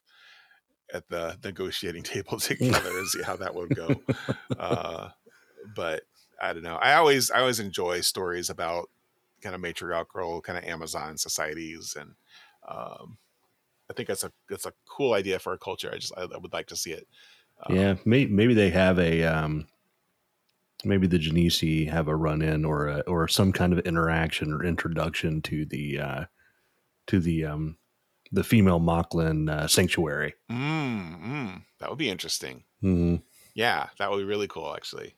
at 0.94 1.08
the 1.10 1.38
negotiating 1.44 2.04
table 2.04 2.40
together 2.40 2.98
and 2.98 3.08
see 3.08 3.22
how 3.22 3.36
that 3.36 3.56
would 3.56 3.76
go. 3.76 3.96
Uh 4.58 5.10
but 5.76 6.04
i 6.42 6.52
don't 6.52 6.64
know. 6.64 6.76
I 6.76 6.96
always 6.96 7.32
i 7.32 7.40
always 7.40 7.60
enjoy 7.60 8.02
stories 8.02 8.50
about 8.50 8.90
kind 9.42 9.56
of 9.56 9.62
matriarchal 9.62 10.42
kind 10.42 10.58
of 10.58 10.64
amazon 10.64 11.18
societies 11.18 11.98
and 12.00 12.12
um 12.68 13.18
i 13.90 13.94
think 13.94 14.08
that's 14.08 14.24
a 14.24 14.32
that's 14.50 14.66
a 14.66 14.74
cool 14.86 15.14
idea 15.14 15.40
for 15.40 15.54
a 15.54 15.58
culture. 15.58 15.92
I 15.94 15.98
just 15.98 16.14
i, 16.18 16.24
I 16.24 16.38
would 16.38 16.54
like 16.54 16.68
to 16.68 16.76
see 16.76 16.92
it 16.92 17.08
yeah, 17.70 17.96
maybe, 18.06 18.32
maybe 18.32 18.54
they 18.54 18.70
have 18.70 19.00
a 19.00 19.24
um, 19.24 19.68
maybe 20.84 21.08
the 21.08 21.20
Genesee 21.20 21.86
have 21.86 22.08
a 22.08 22.16
run 22.16 22.42
in 22.42 22.66
or 22.66 22.88
a, 22.88 23.00
or 23.02 23.28
some 23.28 23.52
kind 23.52 23.74
of 23.74 23.80
interaction 23.80 24.52
or 24.52 24.64
introduction 24.64 25.42
to 25.44 25.66
the 25.66 26.00
uh, 26.00 26.26
to 27.08 27.20
the 27.20 27.46
um, 27.46 27.78
the 28.32 28.44
female 28.44 28.80
Moclan 28.80 29.50
uh, 29.50 29.68
sanctuary. 29.68 30.34
Mm, 30.52 31.24
mm, 31.24 31.62
that 31.80 31.90
would 31.90 32.00
be 32.00 32.10
interesting. 32.10 32.64
Mm-hmm. 32.84 33.18
Yeah, 33.56 33.88
that 34.00 34.10
would 34.10 34.18
be 34.18 34.24
really 34.24 34.48
cool, 34.48 34.74
actually. 34.76 35.16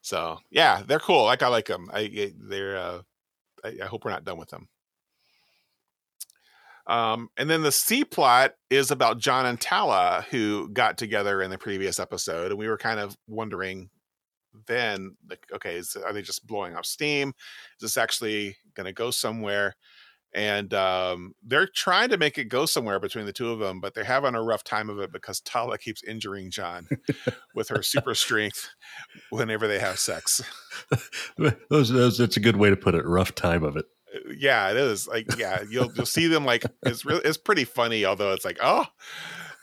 So 0.00 0.38
yeah, 0.50 0.82
they're 0.86 0.98
cool. 0.98 1.24
Like 1.24 1.42
I 1.42 1.48
like 1.48 1.66
them. 1.66 1.90
I 1.92 2.32
they're. 2.36 2.76
Uh, 2.76 3.02
I, 3.64 3.78
I 3.82 3.86
hope 3.86 4.04
we're 4.04 4.10
not 4.10 4.24
done 4.24 4.38
with 4.38 4.50
them. 4.50 4.68
Um, 6.86 7.30
and 7.36 7.48
then 7.48 7.62
the 7.62 7.72
C 7.72 8.04
plot 8.04 8.52
is 8.68 8.90
about 8.90 9.18
John 9.18 9.46
and 9.46 9.58
Talla, 9.58 10.24
who 10.24 10.68
got 10.68 10.98
together 10.98 11.40
in 11.40 11.50
the 11.50 11.58
previous 11.58 11.98
episode, 11.98 12.50
and 12.50 12.58
we 12.58 12.68
were 12.68 12.76
kind 12.76 13.00
of 13.00 13.16
wondering 13.26 13.90
then, 14.66 15.16
like, 15.28 15.46
okay, 15.52 15.76
is, 15.76 15.96
are 15.96 16.12
they 16.12 16.22
just 16.22 16.46
blowing 16.46 16.76
off 16.76 16.86
steam? 16.86 17.30
Is 17.30 17.82
this 17.82 17.96
actually 17.96 18.56
going 18.74 18.86
to 18.86 18.92
go 18.92 19.10
somewhere? 19.10 19.74
And 20.34 20.74
um, 20.74 21.32
they're 21.44 21.68
trying 21.72 22.08
to 22.08 22.18
make 22.18 22.38
it 22.38 22.48
go 22.48 22.66
somewhere 22.66 22.98
between 22.98 23.24
the 23.24 23.32
two 23.32 23.50
of 23.50 23.60
them, 23.60 23.80
but 23.80 23.94
they're 23.94 24.02
having 24.02 24.34
a 24.34 24.42
rough 24.42 24.64
time 24.64 24.90
of 24.90 24.98
it 24.98 25.12
because 25.12 25.40
Talla 25.40 25.78
keeps 25.78 26.02
injuring 26.02 26.50
John 26.50 26.88
with 27.54 27.68
her 27.68 27.82
super 27.82 28.14
strength 28.16 28.68
whenever 29.30 29.68
they 29.68 29.78
have 29.78 29.98
sex. 29.98 30.42
those, 31.70 31.88
those, 31.88 32.18
that's 32.18 32.36
a 32.36 32.40
good 32.40 32.56
way 32.56 32.68
to 32.68 32.76
put 32.76 32.96
it. 32.96 33.06
Rough 33.06 33.34
time 33.34 33.62
of 33.62 33.76
it 33.76 33.86
yeah, 34.36 34.70
it 34.70 34.76
is 34.76 35.06
like 35.08 35.36
yeah, 35.36 35.62
you'll 35.68 35.92
you'll 35.94 36.06
see 36.06 36.26
them 36.26 36.44
like 36.44 36.64
it's 36.84 37.04
really 37.04 37.22
it's 37.24 37.36
pretty 37.36 37.64
funny, 37.64 38.04
although 38.04 38.32
it's 38.32 38.44
like 38.44 38.58
oh. 38.62 38.86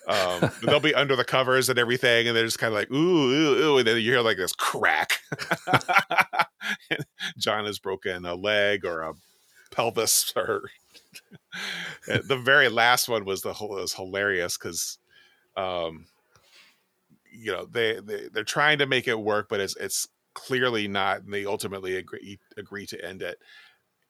Um, 0.07 0.49
they'll 0.63 0.79
be 0.79 0.95
under 0.95 1.15
the 1.15 1.23
covers 1.23 1.69
and 1.69 1.77
everything, 1.77 2.27
and 2.27 2.35
they're 2.35 2.43
just 2.43 2.57
kind 2.57 2.73
of 2.73 2.79
like 2.79 2.91
ooh, 2.91 3.29
ooh, 3.31 3.63
ooh, 3.63 3.77
and 3.77 3.87
then 3.87 3.97
you 3.97 4.11
hear 4.11 4.21
like 4.21 4.37
this 4.37 4.51
crack. 4.51 5.19
John 7.37 7.65
has 7.65 7.77
broken 7.77 8.25
a 8.25 8.33
leg 8.33 8.83
or 8.83 9.01
a 9.01 9.13
pelvis, 9.69 10.33
or 10.35 10.63
the 12.07 12.41
very 12.43 12.67
last 12.67 13.07
one 13.07 13.25
was 13.25 13.41
the 13.41 13.53
whole 13.53 13.69
was 13.69 13.93
hilarious 13.93 14.57
because, 14.57 14.97
um, 15.55 16.07
you 17.31 17.51
know 17.51 17.65
they 17.65 17.99
they 17.99 18.27
they're 18.33 18.43
trying 18.43 18.79
to 18.79 18.87
make 18.87 19.07
it 19.07 19.19
work, 19.19 19.47
but 19.49 19.59
it's 19.59 19.75
it's 19.77 20.07
clearly 20.33 20.87
not, 20.87 21.21
and 21.21 21.33
they 21.33 21.45
ultimately 21.45 21.95
agree 21.95 22.39
agree 22.57 22.87
to 22.87 23.05
end 23.05 23.21
it 23.21 23.37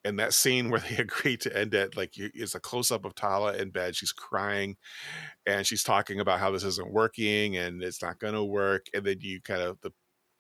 and 0.04 0.20
that 0.20 0.34
scene 0.34 0.70
where 0.70 0.82
they 0.82 0.98
agree 1.00 1.38
to 1.38 1.56
end 1.58 1.74
it 1.74 1.96
like 1.98 2.14
it's 2.18 2.56
a 2.56 2.60
close-up 2.60 3.06
of 3.06 3.16
tala 3.16 3.54
in 3.56 3.70
bed 3.70 3.96
she's 3.96 4.12
crying 4.12 4.76
and 5.46 5.66
she's 5.68 5.84
talking 5.84 6.20
about 6.20 6.40
how 6.40 6.52
this 6.52 6.64
isn't 6.64 6.92
working 6.92 7.56
and 7.58 7.84
it's 7.84 8.02
not 8.02 8.20
going 8.20 8.34
to 8.34 8.44
work 8.44 8.88
and 8.94 9.06
then 9.06 9.18
you 9.22 9.40
kind 9.42 9.62
of 9.62 9.80
the 9.82 9.92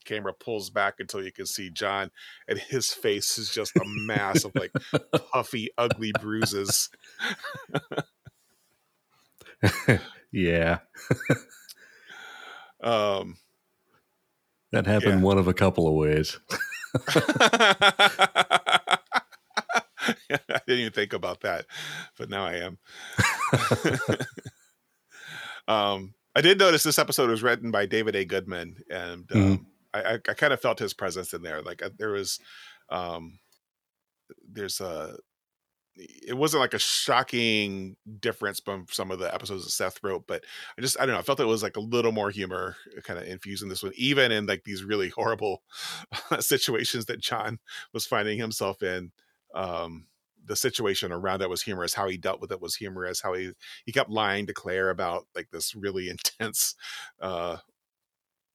camera 0.03 0.33
pulls 0.33 0.71
back 0.71 0.95
until 0.97 1.23
you 1.23 1.31
can 1.31 1.45
see 1.45 1.69
John, 1.69 2.09
and 2.47 2.57
his 2.57 2.89
face 2.91 3.37
is 3.37 3.51
just 3.51 3.77
a 3.77 3.83
mass 3.85 4.43
of 4.43 4.51
like 4.55 4.71
puffy, 5.31 5.69
ugly 5.77 6.11
bruises. 6.19 6.89
yeah, 10.31 10.79
Um, 12.83 13.37
that 14.71 14.87
happened 14.87 15.19
Yeah. 15.19 15.25
one 15.25 15.37
of 15.37 15.47
a 15.47 15.53
couple 15.53 15.87
of 15.87 15.93
ways. 15.93 16.39
I 20.31 20.39
didn't 20.67 20.79
even 20.79 20.93
think 20.93 21.13
about 21.13 21.41
that, 21.41 21.65
but 22.17 22.29
now 22.29 22.45
I 22.45 22.55
am. 22.55 22.77
um, 25.67 26.13
I 26.35 26.41
did 26.41 26.59
notice 26.59 26.83
this 26.83 26.99
episode 26.99 27.29
was 27.29 27.43
written 27.43 27.71
by 27.71 27.85
David 27.85 28.15
A. 28.15 28.25
Goodman, 28.25 28.77
and 28.89 29.29
um, 29.33 29.57
Mhm. 29.57 29.65
I, 29.93 30.01
I, 30.01 30.13
I 30.13 30.33
kind 30.33 30.53
of 30.53 30.61
felt 30.61 30.79
his 30.79 30.93
presence 30.93 31.33
in 31.33 31.41
there. 31.41 31.61
Like 31.61 31.83
uh, 31.83 31.89
there 31.97 32.11
was, 32.11 32.39
um, 32.89 33.39
there's 34.49 34.79
a, 34.81 35.15
it 35.95 36.37
wasn't 36.37 36.61
like 36.61 36.73
a 36.73 36.79
shocking 36.79 37.97
difference 38.21 38.59
from 38.61 38.85
some 38.89 39.11
of 39.11 39.19
the 39.19 39.33
episodes 39.33 39.65
that 39.65 39.71
Seth 39.71 40.01
wrote, 40.03 40.25
but 40.27 40.43
I 40.77 40.81
just 40.81 40.97
I 40.99 41.05
don't 41.05 41.13
know. 41.15 41.19
I 41.19 41.23
felt 41.23 41.39
it 41.41 41.45
was 41.45 41.63
like 41.63 41.75
a 41.77 41.81
little 41.81 42.13
more 42.13 42.29
humor 42.31 42.77
kind 43.03 43.19
of 43.19 43.27
infused 43.27 43.63
in 43.63 43.69
this 43.69 43.83
one, 43.83 43.91
even 43.95 44.31
in 44.31 44.45
like 44.45 44.63
these 44.63 44.83
really 44.83 45.09
horrible 45.09 45.61
situations 46.39 47.05
that 47.07 47.19
John 47.21 47.59
was 47.93 48.05
finding 48.05 48.37
himself 48.39 48.81
in. 48.83 49.11
Um, 49.53 50.07
the 50.45 50.55
situation 50.55 51.11
around 51.11 51.39
that 51.39 51.49
was 51.49 51.61
humorous. 51.61 51.93
How 51.93 52.07
he 52.07 52.17
dealt 52.17 52.41
with 52.41 52.51
it 52.51 52.61
was 52.61 52.75
humorous. 52.75 53.21
How 53.21 53.33
he 53.33 53.51
he 53.85 53.91
kept 53.91 54.09
lying 54.09 54.47
to 54.47 54.53
Claire 54.53 54.89
about 54.89 55.27
like 55.35 55.49
this 55.51 55.75
really 55.75 56.09
intense, 56.39 56.75
uh, 57.21 57.57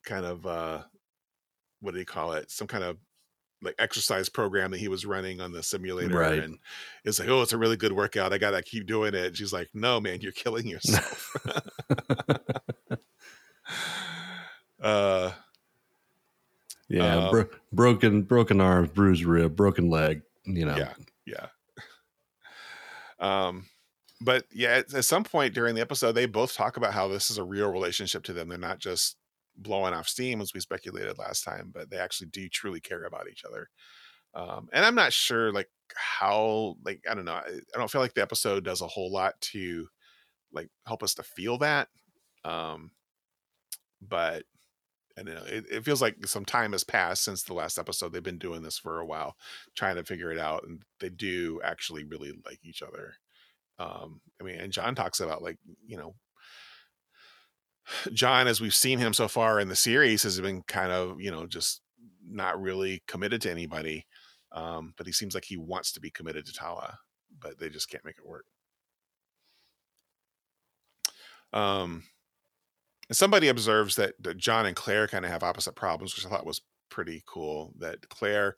kind 0.04 0.26
of 0.26 0.46
uh, 0.46 0.82
what 1.80 1.94
do 1.94 2.00
you 2.00 2.06
call 2.06 2.32
it? 2.32 2.50
Some 2.50 2.66
kind 2.66 2.84
of 2.84 2.98
like 3.62 3.74
exercise 3.78 4.28
program 4.28 4.70
that 4.72 4.78
he 4.80 4.88
was 4.88 5.06
running 5.06 5.40
on 5.40 5.52
the 5.52 5.62
simulator, 5.62 6.18
Right. 6.18 6.42
and 6.42 6.58
it's 7.04 7.18
like, 7.18 7.28
oh, 7.28 7.42
it's 7.42 7.52
a 7.54 7.58
really 7.58 7.76
good 7.76 7.92
workout. 7.92 8.32
I 8.32 8.38
gotta 8.38 8.62
keep 8.62 8.86
doing 8.86 9.14
it. 9.14 9.26
And 9.26 9.36
she's 9.36 9.52
like, 9.52 9.68
no, 9.72 10.00
man, 10.00 10.20
you're 10.20 10.32
killing 10.32 10.66
yourself. 10.66 11.36
uh, 14.82 15.30
Yeah, 16.88 17.16
Um, 17.26 17.30
bro- 17.32 17.48
broken 17.72 18.22
broken 18.22 18.60
arm, 18.60 18.86
bruised 18.94 19.24
rib, 19.24 19.56
broken 19.56 19.90
leg. 19.90 20.22
You 20.46 20.64
know, 20.66 20.76
Yeah. 20.76 20.94
yeah. 21.26 21.46
Um, 23.18 23.66
but 24.20 24.44
yeah, 24.52 24.68
at, 24.70 24.94
at 24.94 25.04
some 25.04 25.24
point 25.24 25.54
during 25.54 25.74
the 25.74 25.80
episode, 25.80 26.12
they 26.12 26.26
both 26.26 26.54
talk 26.54 26.76
about 26.76 26.94
how 26.94 27.08
this 27.08 27.30
is 27.30 27.38
a 27.38 27.44
real 27.44 27.70
relationship 27.70 28.22
to 28.24 28.32
them. 28.32 28.48
They're 28.48 28.58
not 28.58 28.78
just 28.78 29.16
blowing 29.56 29.94
off 29.94 30.08
steam 30.08 30.40
as 30.40 30.52
we 30.54 30.60
speculated 30.60 31.18
last 31.18 31.42
time, 31.42 31.70
but 31.72 31.90
they 31.90 31.96
actually 31.98 32.28
do 32.28 32.48
truly 32.48 32.80
care 32.80 33.04
about 33.04 33.28
each 33.30 33.44
other. 33.44 33.68
Um, 34.34 34.68
and 34.72 34.84
I'm 34.84 34.94
not 34.94 35.12
sure 35.12 35.50
like 35.52 35.68
how 35.94 36.76
like 36.84 37.02
I 37.10 37.14
don't 37.14 37.24
know. 37.24 37.32
I, 37.32 37.48
I 37.74 37.78
don't 37.78 37.90
feel 37.90 38.02
like 38.02 38.14
the 38.14 38.22
episode 38.22 38.64
does 38.64 38.82
a 38.82 38.86
whole 38.86 39.10
lot 39.10 39.40
to 39.52 39.88
like 40.52 40.68
help 40.86 41.02
us 41.02 41.14
to 41.14 41.22
feel 41.22 41.58
that. 41.58 41.88
Um, 42.44 42.90
but 44.02 44.44
I. 45.18 45.22
It, 45.22 45.64
it 45.70 45.84
feels 45.84 46.02
like 46.02 46.26
some 46.26 46.44
time 46.44 46.72
has 46.72 46.84
passed 46.84 47.24
since 47.24 47.42
the 47.42 47.54
last 47.54 47.78
episode. 47.78 48.12
They've 48.12 48.22
been 48.22 48.38
doing 48.38 48.62
this 48.62 48.78
for 48.78 49.00
a 49.00 49.06
while, 49.06 49.36
trying 49.74 49.96
to 49.96 50.04
figure 50.04 50.30
it 50.30 50.38
out, 50.38 50.64
and 50.64 50.82
they 51.00 51.08
do 51.08 51.60
actually 51.64 52.04
really 52.04 52.32
like 52.44 52.60
each 52.62 52.82
other. 52.82 53.14
Um, 53.78 54.20
I 54.40 54.44
mean, 54.44 54.56
and 54.56 54.72
John 54.72 54.94
talks 54.94 55.20
about 55.20 55.42
like 55.42 55.58
you 55.86 55.96
know, 55.96 56.14
John, 58.12 58.46
as 58.46 58.60
we've 58.60 58.74
seen 58.74 58.98
him 58.98 59.14
so 59.14 59.28
far 59.28 59.60
in 59.60 59.68
the 59.68 59.76
series, 59.76 60.22
has 60.24 60.40
been 60.40 60.62
kind 60.62 60.92
of 60.92 61.20
you 61.20 61.30
know 61.30 61.46
just 61.46 61.80
not 62.28 62.60
really 62.60 63.02
committed 63.06 63.40
to 63.42 63.50
anybody. 63.50 64.06
Um, 64.52 64.94
but 64.96 65.06
he 65.06 65.12
seems 65.12 65.34
like 65.34 65.44
he 65.44 65.56
wants 65.56 65.92
to 65.92 66.00
be 66.00 66.10
committed 66.10 66.46
to 66.46 66.52
Talla, 66.52 66.96
but 67.40 67.58
they 67.58 67.68
just 67.68 67.90
can't 67.90 68.04
make 68.04 68.16
it 68.18 68.26
work. 68.26 68.46
Um, 71.52 72.04
and 73.08 73.16
somebody 73.16 73.48
observes 73.48 73.96
that, 73.96 74.14
that 74.22 74.36
John 74.36 74.66
and 74.66 74.76
Claire 74.76 75.06
kind 75.08 75.24
of 75.24 75.30
have 75.30 75.42
opposite 75.42 75.74
problems, 75.74 76.14
which 76.14 76.26
I 76.26 76.28
thought 76.28 76.46
was 76.46 76.62
pretty 76.88 77.22
cool. 77.26 77.72
That 77.78 78.08
Claire 78.08 78.56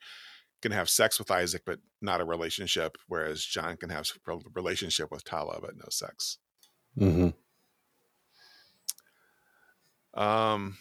can 0.63 0.73
have 0.73 0.89
sex 0.89 1.19
with 1.19 1.31
Isaac, 1.31 1.63
but 1.65 1.79
not 2.01 2.21
a 2.21 2.25
relationship, 2.25 2.97
whereas 3.07 3.45
John 3.45 3.77
can 3.77 3.91
have 3.91 4.07
a 4.27 4.39
relationship 4.55 5.11
with 5.11 5.25
Talla, 5.25 5.61
but 5.61 5.77
no 5.77 5.85
sex. 5.91 6.39
hmm 6.97 7.29
Um, 10.15 10.77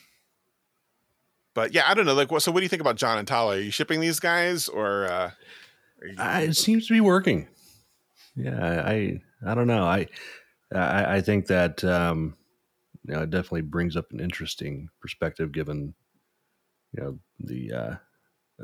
but 1.54 1.74
yeah, 1.74 1.84
I 1.88 1.94
don't 1.94 2.06
know. 2.06 2.14
Like, 2.14 2.32
what? 2.32 2.42
So, 2.42 2.52
what 2.52 2.60
do 2.60 2.64
you 2.64 2.70
think 2.70 2.82
about 2.82 2.96
John 2.96 3.18
and 3.18 3.28
Talla? 3.28 3.58
Are 3.58 3.60
you 3.60 3.72
shipping 3.72 4.00
these 4.00 4.20
guys, 4.20 4.68
or 4.68 5.06
uh, 5.06 5.32
you, 6.02 6.16
I, 6.18 6.42
it 6.42 6.56
seems 6.56 6.88
to 6.88 6.94
be 6.94 7.02
working. 7.02 7.48
Yeah, 8.36 8.58
I 8.60 8.92
I, 8.92 9.22
I 9.52 9.56
don't 9.56 9.68
know. 9.68 9.84
I, 9.84 10.08
I 10.74 11.18
I 11.18 11.22
think 11.22 11.48
that 11.48 11.84
um, 11.84 12.36
you 13.08 13.14
know 13.16 13.22
it 13.24 13.30
definitely 13.30 13.62
brings 13.62 13.96
up 13.96 14.12
an 14.12 14.20
interesting 14.20 14.90
perspective, 15.00 15.52
given 15.52 15.94
you 16.94 17.04
know 17.04 17.20
the 17.40 17.74
uh, 17.74 17.96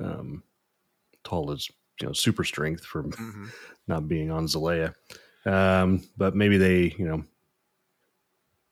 um, 0.02 0.44
Talla's 1.24 1.70
you 2.02 2.08
know 2.08 2.14
super 2.14 2.44
strength 2.44 2.86
from 2.86 3.12
Mhm. 3.12 3.52
not 3.88 4.08
being 4.08 4.32
on 4.32 4.48
Xelaya. 4.48 4.96
Um, 5.46 6.04
but 6.18 6.36
maybe 6.36 6.58
they, 6.58 6.96
you 6.98 7.06
know, 7.06 7.24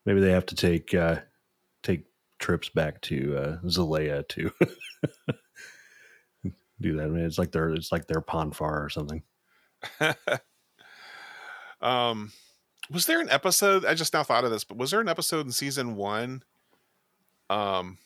maybe 0.05 0.19
they 0.21 0.31
have 0.31 0.45
to 0.47 0.55
take 0.55 0.93
uh, 0.93 1.19
take 1.83 2.05
trips 2.39 2.69
back 2.69 3.01
to 3.01 3.37
uh, 3.37 3.57
Xelaya 3.65 4.27
to 4.29 4.51
do 6.81 6.95
that. 6.95 7.03
I 7.03 7.07
mean, 7.07 7.25
it's 7.25 7.37
like 7.37 7.51
their 7.51 7.69
it's 7.71 7.91
like 7.91 8.07
their 8.07 8.21
Pon 8.21 8.51
farr 8.51 8.83
or 8.83 8.89
something. 8.89 9.23
um, 11.81 12.31
was 12.91 13.05
there 13.05 13.19
an 13.21 13.29
episode? 13.29 13.85
I 13.85 13.93
just 13.93 14.13
now 14.13 14.23
thought 14.23 14.43
of 14.43 14.51
this, 14.51 14.63
but 14.63 14.77
was 14.77 14.91
there 14.91 14.99
an 14.99 15.09
episode 15.09 15.45
in 15.45 15.51
season 15.51 15.95
one, 15.95 16.43
um, 17.49 17.97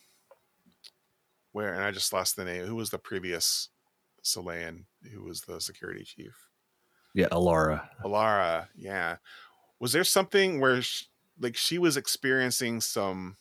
where 1.51 1.73
and 1.73 1.83
I 1.83 1.91
just 1.91 2.13
lost 2.13 2.35
the 2.35 2.45
name. 2.45 2.65
Who 2.65 2.75
was 2.75 2.89
the 2.89 2.99
previous 2.99 3.69
Xelayan? 4.23 4.85
Who 5.13 5.23
was 5.23 5.41
the 5.41 5.59
security 5.59 6.03
chief? 6.03 6.49
Yeah, 7.13 7.27
Alara. 7.31 7.87
Alara, 8.03 8.67
yeah. 8.75 9.17
Was 9.79 9.93
there 9.93 10.03
something 10.03 10.59
where, 10.59 10.81
sh 10.81 11.05
like, 11.39 11.55
she 11.55 11.77
was 11.77 11.97
experiencing 11.97 12.81
some? 12.81 13.37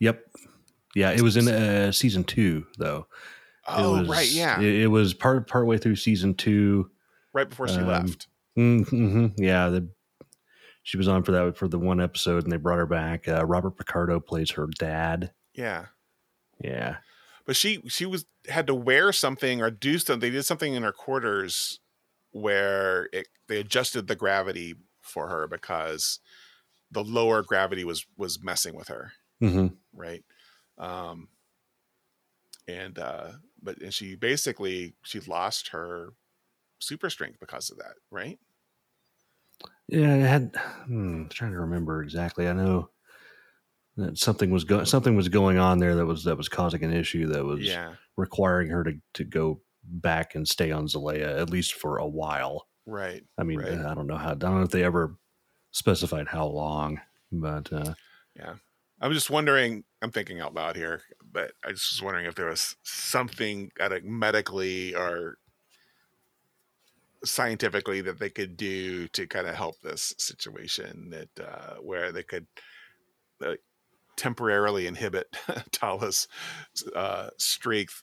Yep. 0.00 0.24
Yeah, 0.94 1.10
it 1.10 1.22
was 1.22 1.36
in 1.36 1.48
uh, 1.48 1.92
season 1.92 2.24
two 2.24 2.66
though. 2.78 3.06
Oh, 3.66 4.00
was, 4.00 4.08
right, 4.08 4.30
yeah, 4.30 4.60
It, 4.60 4.82
it 4.82 4.86
was 4.88 5.14
part 5.14 5.48
part 5.48 5.66
way 5.66 5.78
through 5.78 5.96
season 5.96 6.34
two. 6.34 6.90
right 7.32 7.48
before 7.48 7.68
she 7.68 7.76
um, 7.76 7.86
left. 7.86 8.26
hmm 8.56 9.26
Yeah, 9.36 9.68
the 9.68 9.88
she 10.82 10.96
was 10.96 11.08
on 11.08 11.22
for 11.22 11.32
that 11.32 11.56
for 11.56 11.68
the 11.68 11.78
one 11.78 12.00
episode, 12.00 12.44
and 12.44 12.52
they 12.52 12.56
brought 12.56 12.78
her 12.78 12.86
back. 12.86 13.28
Uh, 13.28 13.44
Robert 13.46 13.76
Picardo 13.76 14.20
plays 14.20 14.52
her 14.52 14.66
dad. 14.78 15.32
Yeah, 15.54 15.86
Yeah, 16.62 16.96
but 17.44 17.56
she 17.56 17.82
she 17.88 18.06
was 18.06 18.26
had 18.48 18.66
to 18.66 18.74
wear 18.74 19.12
something 19.12 19.62
or 19.62 19.70
do 19.70 19.98
something. 19.98 20.20
They 20.20 20.30
did 20.34 20.44
something 20.44 20.74
in 20.74 20.82
her 20.82 20.92
quarters 20.92 21.80
where 22.32 23.08
it, 23.12 23.28
they 23.46 23.58
adjusted 23.58 24.06
the 24.06 24.16
gravity 24.16 24.74
for 25.02 25.28
her 25.28 25.46
because 25.46 26.20
the 26.90 27.04
lower 27.04 27.42
gravity 27.42 27.84
was 27.84 28.06
was 28.16 28.42
messing 28.42 28.74
with 28.74 28.88
her. 28.88 29.12
hmm 29.40 29.66
right 29.94 30.24
um 30.78 31.28
and 32.66 32.98
uh 32.98 33.32
but 33.62 33.78
and 33.82 33.92
she 33.92 34.14
basically 34.14 34.94
she 35.02 35.20
lost 35.20 35.68
her 35.68 36.14
super 36.78 37.10
strength 37.10 37.38
because 37.40 37.70
of 37.70 37.76
that 37.78 37.94
right 38.10 38.38
yeah. 39.88 40.14
It 40.14 40.26
had. 40.26 40.56
Hmm, 40.86 41.24
trying 41.28 41.52
to 41.52 41.60
remember 41.60 42.02
exactly. 42.02 42.48
I 42.48 42.52
know 42.52 42.90
that 43.96 44.18
something 44.18 44.50
was 44.50 44.64
going 44.64 44.86
something 44.86 45.16
was 45.16 45.28
going 45.28 45.58
on 45.58 45.78
there 45.78 45.94
that 45.96 46.06
was 46.06 46.24
that 46.24 46.36
was 46.36 46.48
causing 46.48 46.82
an 46.82 46.92
issue 46.92 47.26
that 47.26 47.44
was 47.44 47.60
yeah 47.60 47.94
requiring 48.16 48.70
her 48.70 48.84
to 48.84 48.94
to 49.14 49.24
go 49.24 49.60
back 49.84 50.34
and 50.34 50.46
stay 50.46 50.70
on 50.70 50.86
Xelaya 50.86 51.40
at 51.40 51.50
least 51.50 51.74
for 51.74 51.98
a 51.98 52.06
while. 52.06 52.68
right 52.86 53.22
I 53.36 53.42
mean, 53.42 53.58
Right. 53.58 53.78
I 53.78 53.94
don't 53.94 54.06
know 54.06 54.16
how. 54.16 54.30
I 54.30 54.34
don't 54.34 54.56
know 54.56 54.62
if 54.62 54.70
they 54.70 54.84
ever 54.84 55.16
specified 55.72 56.28
how 56.28 56.46
long, 56.46 57.00
but 57.32 57.72
uh, 57.72 57.94
yeah. 58.36 58.54
i'm 59.00 59.12
just 59.12 59.30
wondering 59.30 59.84
i'm 60.02 60.10
thinking 60.10 60.40
out 60.40 60.54
loud 60.54 60.76
here 60.76 61.02
but 61.32 61.52
i 61.64 61.70
just 61.70 61.92
was 61.92 62.02
wondering 62.02 62.26
if 62.26 62.34
there 62.34 62.48
was 62.48 62.76
something 62.82 63.70
at 63.80 63.92
a 63.92 64.00
medically 64.02 64.94
or 64.94 65.38
scientifically 67.24 68.00
that 68.00 68.18
they 68.18 68.30
could 68.30 68.56
do 68.56 69.08
to 69.08 69.26
kind 69.26 69.46
of 69.46 69.54
help 69.54 69.80
this 69.80 70.14
situation 70.18 71.10
that 71.10 71.30
uh 71.40 71.76
where 71.76 72.12
they 72.12 72.22
could 72.22 72.46
uh, 73.44 73.54
temporarily 74.16 74.86
inhibit 74.86 75.28
Talla's 75.72 76.28
uh 76.94 77.30
strength 77.38 78.02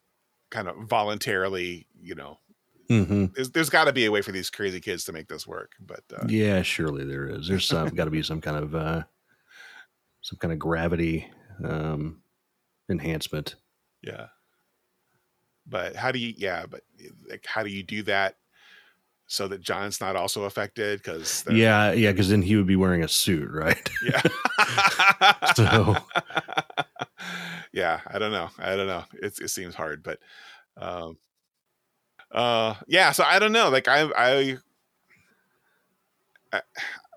kind 0.52 0.68
of 0.68 0.78
voluntarily 0.88 1.88
you 2.02 2.16
know 2.16 2.40
Mm-hmm. 2.90 3.28
there's, 3.36 3.52
there's 3.52 3.70
got 3.70 3.86
to 3.86 3.94
be 3.94 4.06
a 4.06 4.12
way 4.12 4.22
for 4.22 4.32
these 4.32 4.50
crazy 4.50 4.82
kids 4.82 5.06
to 5.06 5.14
make 5.14 5.28
this 5.28 5.46
work 5.48 5.74
but 5.80 6.04
uh, 6.16 6.28
yeah, 6.28 6.62
surely 6.62 7.06
there 7.06 7.28
is. 7.28 7.48
There's 7.48 7.66
some 7.66 7.90
got 7.90 8.06
to 8.06 8.12
be 8.12 8.24
some 8.24 8.42
kind 8.42 8.58
of 8.58 8.76
uh, 8.76 9.04
some 10.22 10.38
kind 10.40 10.52
of 10.54 10.60
gravity 10.60 11.30
um, 11.64 12.24
enhancement 12.90 13.56
Yeah. 14.02 14.30
But 15.66 15.96
how 15.96 16.12
do 16.12 16.20
you? 16.20 16.34
Yeah, 16.36 16.66
but 16.66 16.84
like, 17.30 17.46
how 17.46 17.64
do 17.64 17.70
you 17.70 17.84
do 17.84 18.04
that 18.04 18.38
so 19.30 19.48
that 19.48 19.62
John's 19.62 20.02
not 20.02 20.16
also 20.18 20.44
affected? 20.44 21.00
Because 21.00 21.46
Yeah, 21.50 21.92
yeah, 21.94 22.12
because 22.12 22.30
then 22.30 22.42
he 22.42 22.56
would 22.58 22.68
be 22.68 22.76
wearing 22.76 23.04
a 23.04 23.08
suit, 23.08 23.50
right? 23.50 23.90
yeah. 24.04 24.22
So- 25.56 25.96
yeah, 27.72 28.02
I 28.08 28.20
don't 28.20 28.32
know. 28.32 28.50
I 28.60 28.76
don't 28.76 28.88
know. 28.88 29.04
It 29.14 29.40
it 29.40 29.50
seems 29.50 29.76
hard, 29.76 30.04
but 30.04 30.20
um, 30.78 31.18
uh, 32.32 32.76
yeah. 32.88 33.12
So 33.12 33.24
I 33.24 33.40
don't 33.40 33.54
know. 33.54 33.70
Like 33.70 33.88
I 33.88 34.10
I. 34.18 34.58
I 36.52 36.62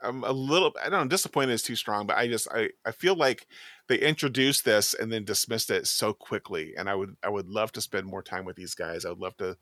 I'm 0.04 0.24
a 0.24 0.32
little 0.32 0.74
I 0.84 0.88
don't 0.88 1.04
know, 1.04 1.08
disappointed 1.08 1.52
is 1.52 1.62
too 1.62 1.76
strong, 1.76 2.06
but 2.08 2.16
I 2.16 2.26
just 2.26 2.48
I, 2.52 2.70
I 2.84 2.90
feel 2.90 3.14
like 3.14 3.46
they 3.88 3.98
introduced 3.98 4.64
this 4.64 4.94
and 4.94 5.12
then 5.12 5.24
dismissed 5.24 5.70
it 5.70 5.86
so 5.86 6.12
quickly. 6.12 6.74
And 6.76 6.88
I 6.90 6.94
would 6.96 7.16
I 7.22 7.28
would 7.28 7.46
love 7.48 7.70
to 7.72 7.80
spend 7.80 8.06
more 8.06 8.22
time 8.22 8.44
with 8.44 8.56
these 8.56 8.74
guys. 8.74 9.04
I 9.04 9.10
would 9.10 9.20
love 9.20 9.36
to 9.36 9.56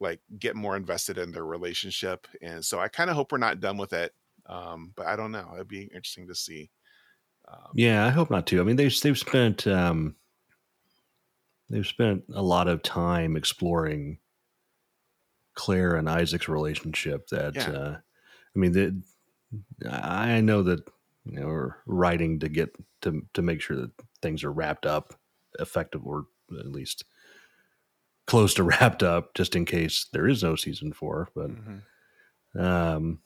like 0.00 0.20
get 0.38 0.56
more 0.56 0.76
invested 0.76 1.18
in 1.18 1.30
their 1.30 1.44
relationship. 1.44 2.26
And 2.42 2.64
so 2.64 2.80
I 2.80 2.88
kind 2.88 3.10
of 3.10 3.16
hope 3.16 3.32
we're 3.32 3.38
not 3.38 3.60
done 3.60 3.76
with 3.76 3.92
it. 3.92 4.14
Um, 4.46 4.92
but 4.96 5.06
I 5.06 5.16
don't 5.16 5.32
know. 5.32 5.50
It'd 5.54 5.68
be 5.68 5.82
interesting 5.82 6.26
to 6.28 6.34
see. 6.34 6.70
Um, 7.46 7.72
Yeah, 7.74 8.06
I 8.06 8.10
hope 8.10 8.30
not 8.30 8.46
too. 8.46 8.60
I 8.60 8.64
mean, 8.64 8.76
they've 8.76 9.00
they've 9.00 9.18
spent 9.18 9.66
um, 9.66 10.16
they've 11.68 11.86
spent 11.86 12.24
a 12.34 12.42
lot 12.42 12.68
of 12.68 12.82
time 12.82 13.36
exploring 13.36 14.18
Claire 15.54 15.96
and 15.96 16.08
Isaac's 16.08 16.48
relationship. 16.48 17.28
That 17.28 17.54
Yeah. 17.54 17.70
uh, 17.70 18.00
I 18.54 18.58
mean, 18.58 18.72
the, 18.72 19.02
I 19.88 20.40
know 20.40 20.62
that 20.62 20.88
you 21.24 21.38
know 21.38 21.46
we're 21.46 21.76
writing 21.86 22.38
to 22.40 22.48
get 22.48 22.74
to 23.02 23.26
to 23.34 23.42
make 23.42 23.60
sure 23.60 23.76
that 23.76 23.92
things 24.22 24.44
are 24.44 24.52
wrapped 24.52 24.86
up 24.86 25.14
effective 25.58 26.06
or 26.06 26.26
at 26.58 26.66
least 26.66 27.04
close 28.30 28.54
to 28.54 28.62
wrapped 28.70 29.02
up, 29.02 29.34
just 29.34 29.56
in 29.56 29.64
case 29.64 30.06
there 30.12 30.28
is 30.28 30.42
no 30.42 30.54
season 30.56 30.92
four. 30.92 31.28
But 31.34 31.50
mhm. 31.50 31.80
um, 32.56 33.18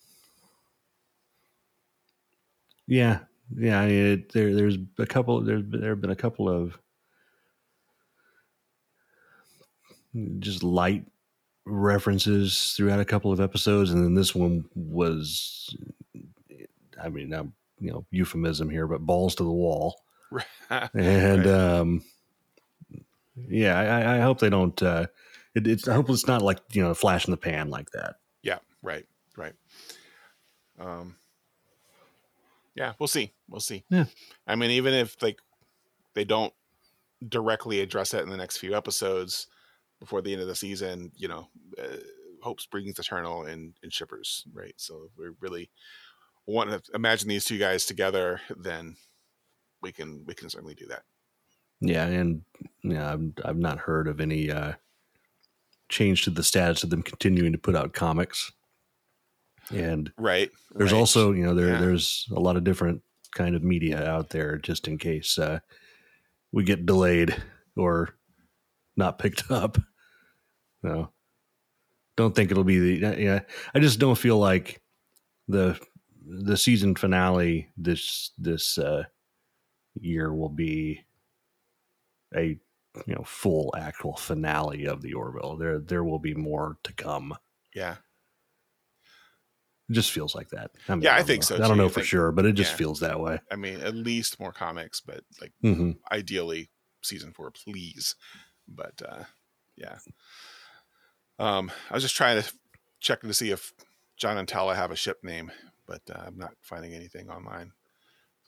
yeah, 2.86 3.18
yeah. 3.56 3.80
I 3.80 3.86
mean, 3.86 4.06
it, 4.06 4.32
there, 4.32 4.54
there's 4.54 4.78
a 4.98 5.06
couple. 5.06 5.40
There's 5.42 5.62
been- 5.62 5.80
there 5.80 5.90
have 5.90 6.00
been 6.00 6.10
a 6.10 6.16
couple 6.16 6.48
of 6.48 6.78
just 10.38 10.62
light 10.62 11.04
references 11.66 12.74
throughout 12.76 13.00
a 13.00 13.04
couple 13.04 13.32
of 13.32 13.40
episodes, 13.40 13.90
and 13.90 14.02
then 14.04 14.14
this 14.14 14.34
one 14.34 14.64
was. 14.74 15.76
I 17.02 17.08
mean, 17.08 17.32
I'm 17.34 17.52
you 17.80 17.90
know 17.90 18.06
euphemism 18.10 18.70
here, 18.70 18.86
but 18.86 19.00
balls 19.00 19.34
to 19.36 19.42
the 19.44 19.50
wall, 19.50 20.00
and 20.70 21.44
Right. 21.44 21.46
um, 21.46 22.02
yeah, 23.36 23.78
I, 23.78 24.18
I 24.18 24.20
hope 24.20 24.38
they 24.38 24.50
don't. 24.50 24.80
Uh, 24.82 25.06
it, 25.54 25.66
it's 25.66 25.88
I 25.88 25.94
hope 25.94 26.10
it's 26.10 26.26
not 26.26 26.42
like 26.42 26.60
you 26.72 26.82
know 26.82 26.90
a 26.90 26.94
flash 26.94 27.26
in 27.26 27.30
the 27.30 27.36
pan 27.36 27.70
like 27.70 27.90
that. 27.90 28.16
Yeah, 28.42 28.58
right, 28.82 29.06
right. 29.36 29.54
Um, 30.78 31.16
yeah, 32.74 32.92
we'll 32.98 33.06
see. 33.06 33.32
We'll 33.48 33.60
see. 33.60 33.84
Yeah. 33.88 34.06
I 34.46 34.56
mean, 34.56 34.70
even 34.72 34.94
if 34.94 35.20
like 35.22 35.38
they 36.14 36.24
don't 36.24 36.52
directly 37.28 37.80
address 37.80 38.14
it 38.14 38.22
in 38.22 38.30
the 38.30 38.36
next 38.36 38.58
few 38.58 38.74
episodes 38.74 39.46
before 40.00 40.22
the 40.22 40.32
end 40.32 40.42
of 40.42 40.48
the 40.48 40.54
season, 40.54 41.12
you 41.16 41.28
know, 41.28 41.48
uh, 41.78 41.96
hope 42.42 42.60
springs 42.60 42.98
eternal 42.98 43.44
in 43.46 43.74
in 43.82 43.90
shippers, 43.90 44.44
right? 44.52 44.74
So 44.76 45.08
if 45.10 45.18
we 45.18 45.26
really 45.40 45.70
want 46.46 46.70
to 46.70 46.82
imagine 46.94 47.28
these 47.28 47.44
two 47.44 47.58
guys 47.58 47.86
together, 47.86 48.40
then 48.56 48.96
we 49.80 49.92
can 49.92 50.24
we 50.26 50.34
can 50.34 50.50
certainly 50.50 50.74
do 50.74 50.86
that. 50.86 51.02
Yeah, 51.86 52.06
and 52.06 52.42
yeah, 52.82 53.12
I've 53.12 53.32
I've 53.44 53.58
not 53.58 53.78
heard 53.78 54.08
of 54.08 54.20
any 54.20 54.50
uh, 54.50 54.72
change 55.88 56.22
to 56.24 56.30
the 56.30 56.42
status 56.42 56.82
of 56.82 56.90
them 56.90 57.02
continuing 57.02 57.52
to 57.52 57.58
put 57.58 57.76
out 57.76 57.92
comics. 57.92 58.50
And 59.70 60.12
Right. 60.18 60.50
there's 60.74 60.92
right. 60.92 60.98
also, 60.98 61.32
you 61.32 61.44
know, 61.44 61.54
there 61.54 61.68
Yeah. 61.74 61.80
there's 61.80 62.26
a 62.34 62.40
lot 62.40 62.56
of 62.56 62.64
different 62.64 63.02
kind 63.34 63.54
of 63.54 63.62
media 63.62 64.06
out 64.08 64.30
there 64.30 64.56
just 64.58 64.86
in 64.88 64.98
case 64.98 65.38
uh, 65.38 65.58
we 66.52 66.64
get 66.64 66.86
delayed 66.86 67.34
or 67.76 68.10
not 68.96 69.18
picked 69.18 69.44
up. 69.50 69.78
No, 70.82 71.10
don't 72.16 72.34
think 72.34 72.50
it'll 72.50 72.64
be 72.64 72.78
the 72.98 73.20
yeah. 73.20 73.40
I 73.74 73.80
just 73.80 73.98
don't 73.98 74.18
feel 74.18 74.38
like 74.38 74.80
the 75.48 75.78
the 76.26 76.56
season 76.56 76.94
finale 76.94 77.68
this 77.76 78.30
this 78.38 78.78
uh, 78.78 79.04
year 79.94 80.32
will 80.32 80.48
be 80.50 81.04
a 82.34 82.58
you 83.06 83.14
know 83.14 83.24
full 83.24 83.74
actual 83.76 84.16
finale 84.16 84.86
of 84.86 85.02
the 85.02 85.14
Orville. 85.14 85.56
There 85.56 85.78
there 85.78 86.04
will 86.04 86.18
be 86.18 86.34
more 86.34 86.78
to 86.84 86.92
come. 86.92 87.36
yeah. 87.74 87.96
It 89.90 89.92
just 89.92 90.12
feels 90.12 90.34
like 90.34 90.48
that. 90.48 90.70
I 90.88 90.94
mean, 90.94 91.02
Yeah, 91.02 91.12
I 91.12 91.18
don't 91.18 91.26
think 91.26 91.42
know. 91.42 91.56
so, 91.58 91.62
I 91.62 91.68
don't 91.68 91.76
know 91.76 91.84
I 91.86 91.88
for 91.88 91.94
think- 91.96 92.06
sure, 92.06 92.32
but 92.32 92.46
it 92.46 92.52
just 92.54 92.70
yeah. 92.72 92.76
feels 92.78 93.00
that 93.00 93.20
way. 93.20 93.38
I 93.50 93.56
mean, 93.56 93.80
at 93.82 93.94
least 93.94 94.40
more 94.40 94.52
comics, 94.52 95.00
but 95.02 95.20
like 95.42 95.52
hmm 95.60 95.92
ideally 96.10 96.70
season 97.02 97.32
four, 97.32 97.50
please. 97.50 98.14
But 98.66 99.02
uh 99.06 99.24
yeah. 99.76 99.98
Um 101.38 101.70
I 101.90 101.94
was 101.94 102.02
just 102.02 102.16
trying 102.16 102.40
to 102.42 102.52
check 103.00 103.20
to 103.20 103.34
see 103.34 103.50
if 103.50 103.72
John 104.16 104.38
and 104.38 104.48
Talla 104.48 104.74
have 104.74 104.90
a 104.90 104.96
ship 104.96 105.22
name, 105.22 105.52
but 105.86 106.00
uh, 106.08 106.22
I'm 106.26 106.38
not 106.38 106.54
finding 106.62 106.94
anything 106.94 107.28
online. 107.28 107.72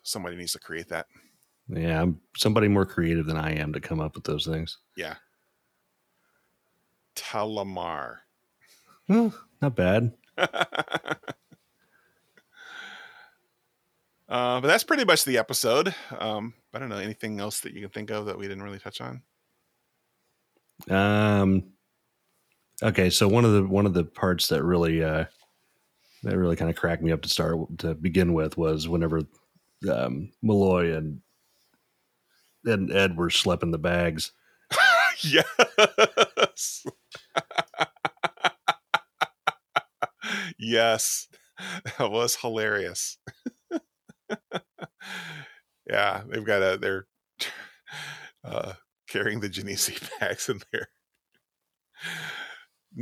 Somebody 0.04 0.36
needs 0.36 0.52
to 0.52 0.58
create 0.60 0.88
that. 0.88 1.06
Yeah, 1.68 2.02
I'm 2.02 2.20
somebody 2.36 2.68
more 2.68 2.86
creative 2.86 3.26
than 3.26 3.36
I 3.36 3.54
am 3.54 3.72
to 3.72 3.80
come 3.80 4.00
up 4.00 4.14
with 4.14 4.24
those 4.24 4.46
things. 4.46 4.78
Yeah. 4.96 5.14
Talamar. 7.16 8.18
Well, 9.08 9.34
not 9.60 9.74
bad. 9.74 10.12
Uh, 14.28 14.60
but 14.60 14.66
that's 14.66 14.84
pretty 14.84 15.04
much 15.04 15.24
the 15.24 15.38
episode. 15.38 15.94
Um, 16.18 16.52
I 16.74 16.78
don't 16.78 16.88
know 16.88 16.98
anything 16.98 17.38
else 17.38 17.60
that 17.60 17.72
you 17.72 17.80
can 17.80 17.90
think 17.90 18.10
of 18.10 18.26
that 18.26 18.38
we 18.38 18.48
didn't 18.48 18.62
really 18.62 18.78
touch 18.78 19.00
on. 19.00 19.22
Um, 20.90 21.64
okay, 22.82 23.08
so 23.08 23.28
one 23.28 23.44
of 23.44 23.52
the 23.52 23.62
one 23.64 23.86
of 23.86 23.94
the 23.94 24.04
parts 24.04 24.48
that 24.48 24.64
really 24.64 25.02
uh, 25.02 25.26
that 26.24 26.36
really 26.36 26.56
kind 26.56 26.70
of 26.70 26.76
cracked 26.76 27.02
me 27.02 27.12
up 27.12 27.22
to 27.22 27.28
start 27.28 27.56
to 27.78 27.94
begin 27.94 28.34
with 28.34 28.58
was 28.58 28.88
whenever 28.88 29.22
um, 29.90 30.32
Malloy 30.42 30.96
and 30.96 31.20
and 32.66 32.92
Ed 32.92 33.16
were 33.16 33.28
schlepping 33.28 33.72
the 33.72 33.78
bags. 33.78 34.32
yes. 35.22 36.84
yes. 40.58 41.28
That 41.98 42.10
was 42.10 42.36
hilarious. 42.36 43.18
yeah, 45.88 46.22
they've 46.28 46.44
got 46.44 46.62
a 46.62 46.76
they're 46.78 47.06
uh 48.44 48.74
carrying 49.08 49.40
the 49.40 49.48
Genesee 49.48 49.96
bags 50.20 50.48
in 50.48 50.60
there. 50.72 50.88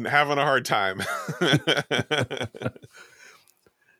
Having 0.07 0.39
a 0.39 0.45
hard 0.45 0.65
time. 0.65 1.03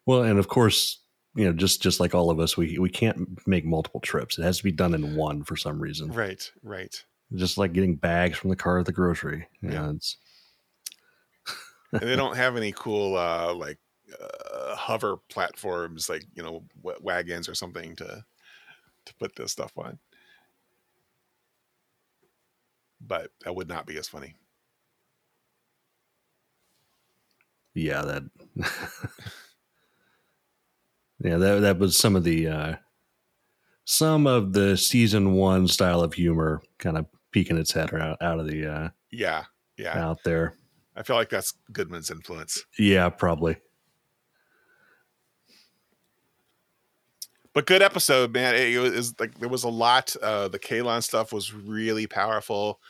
Well, 0.07 0.23
and 0.23 0.39
of 0.39 0.49
course, 0.49 1.03
you 1.35 1.45
know, 1.45 1.53
just 1.53 1.83
just 1.83 2.01
like 2.01 2.15
all 2.15 2.31
of 2.31 2.39
us, 2.41 2.57
we 2.57 2.79
we 2.79 2.89
can't 2.91 3.47
make 3.47 3.65
multiple 3.65 4.01
trips. 4.01 4.39
It 4.39 4.43
has 4.43 4.59
to 4.59 4.65
be 4.65 4.73
done 4.73 4.95
in 4.95 5.15
one 5.15 5.43
for 5.45 5.57
some 5.57 5.81
reason. 5.81 6.11
right, 6.13 6.51
right. 6.63 7.05
Just 7.35 7.59
like 7.59 7.73
getting 7.73 7.97
bags 7.97 8.39
from 8.39 8.51
the 8.51 8.57
car 8.57 8.79
at 8.79 8.87
the 8.87 8.93
grocery. 8.93 9.49
You 9.61 9.71
Yeah. 9.71 9.83
know, 9.87 9.91
it's 9.97 10.17
and 11.93 12.03
they 12.03 12.17
don't 12.17 12.37
have 12.37 12.57
any 12.57 12.73
cool 12.73 13.17
uh 13.17 13.53
like 13.55 13.79
uh, 14.21 14.77
hover 14.77 15.17
platforms 15.29 16.09
like 16.09 16.25
you 16.35 16.43
know 16.43 16.65
w- 16.83 16.99
wagons 17.03 17.49
or 17.49 17.55
something 17.55 17.97
to 17.97 18.25
to 19.07 19.15
put 19.17 19.35
this 19.35 19.53
stuff 19.53 19.73
on 19.77 19.99
but 23.01 23.31
that 23.45 23.55
would 23.55 23.69
not 23.69 23.87
be 23.87 23.97
as 23.99 24.09
funny 24.09 24.35
yeah, 27.75 28.03
that 28.03 28.23
Yeah, 31.21 31.37
that 31.37 31.61
that 31.61 31.79
was 31.79 31.97
some 31.97 32.17
of 32.17 32.25
the 32.25 32.49
uh 32.49 32.75
some 33.85 34.27
of 34.27 34.53
the 34.53 34.77
season 34.77 35.33
1 35.33 35.69
style 35.69 36.01
of 36.01 36.15
humor 36.15 36.63
kind 36.79 36.97
of 36.97 37.07
peeking 37.33 37.59
its 37.59 37.73
head 37.73 37.93
out, 37.93 38.17
out 38.23 38.41
of 38.41 38.47
the 38.47 38.67
uh 38.67 38.89
yeah 39.11 39.45
yeah. 39.77 39.99
out 39.99 40.23
there. 40.25 40.55
i 40.97 41.03
feel 41.03 41.17
like 41.17 41.29
that's 41.29 41.55
goodman's 41.73 42.11
influence. 42.11 42.65
Yeah, 42.79 43.09
probably. 43.09 43.57
but 47.55 47.67
good 47.67 47.83
episode 47.83 48.33
man. 48.33 48.55
It, 48.57 48.79
was 48.79 49.19
like 49.19 49.39
there 49.39 49.49
was 49.49 49.65
a 49.65 49.69
lot 49.69 50.15
uh 50.23 50.49
the 50.49 50.59
Kaylon 50.59 51.03
stuff 51.03 51.33
was 51.33 51.55
really 51.55 52.07
powerful. 52.07 52.81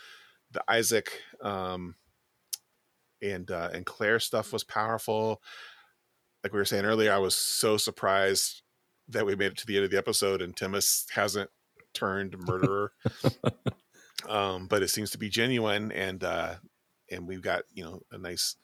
The 0.52 0.64
isaac 0.68 1.20
um 1.40 1.94
and 3.22 3.50
uh 3.50 3.70
and 3.72 3.86
claire 3.86 4.18
stuff 4.18 4.52
was 4.52 4.64
powerful 4.64 5.40
like 6.44 6.52
we 6.52 6.58
were 6.58 6.64
saying 6.64 6.84
earlier 6.84 7.12
i 7.12 7.18
was 7.18 7.34
so 7.36 7.76
surprised 7.76 8.62
that 9.08 9.26
we 9.26 9.34
made 9.34 9.52
it 9.52 9.58
to 9.58 9.66
the 9.66 9.76
end 9.76 9.84
of 9.84 9.90
the 9.90 9.98
episode 9.98 10.40
and 10.40 10.54
Timis 10.56 11.10
hasn't 11.10 11.50
turned 11.92 12.38
murderer 12.38 12.92
um, 14.28 14.66
but 14.66 14.82
it 14.82 14.88
seems 14.88 15.10
to 15.10 15.18
be 15.18 15.28
genuine, 15.28 15.92
and 15.92 16.22
uh, 16.24 16.54
and 17.10 17.26
we've 17.26 17.42
got 17.42 17.64
you 17.72 17.84
know 17.84 18.00
a 18.10 18.18
nice 18.18 18.56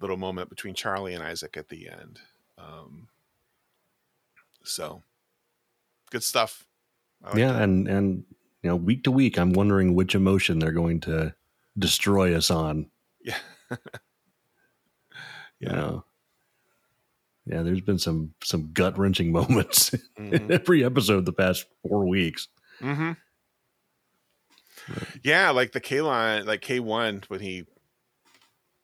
little 0.00 0.16
moment 0.16 0.50
between 0.50 0.74
Charlie 0.74 1.14
and 1.14 1.22
Isaac 1.22 1.56
at 1.56 1.68
the 1.68 1.88
end. 1.88 2.18
Um, 2.58 3.08
so 4.64 5.02
good 6.10 6.22
stuff. 6.22 6.66
Like 7.22 7.34
yeah, 7.34 7.52
that. 7.52 7.62
and 7.62 7.88
and 7.88 8.24
you 8.62 8.70
know, 8.70 8.76
week 8.76 9.04
to 9.04 9.10
week, 9.10 9.38
I'm 9.38 9.52
wondering 9.52 9.94
which 9.94 10.14
emotion 10.14 10.58
they're 10.58 10.72
going 10.72 11.00
to 11.00 11.34
destroy 11.78 12.34
us 12.36 12.50
on. 12.50 12.90
yeah, 13.24 13.38
You 13.70 13.78
yeah. 15.60 15.72
know? 15.72 16.04
Yeah, 17.52 17.62
there's 17.62 17.82
been 17.82 17.98
some 17.98 18.32
some 18.42 18.72
gut 18.72 18.96
wrenching 18.98 19.30
moments 19.40 19.92
in 20.16 20.30
Mhm. 20.30 20.50
every 20.50 20.82
episode 20.84 21.26
the 21.26 21.32
past 21.34 21.66
four 21.86 22.06
weeks. 22.06 22.48
Mm-hmm. 22.80 23.12
Yeah, 25.22 25.50
like 25.50 25.72
the 25.72 25.80
Kaylon, 25.80 26.46
like 26.46 26.62
K 26.62 26.80
one, 26.80 27.22
when 27.28 27.40
he 27.40 27.64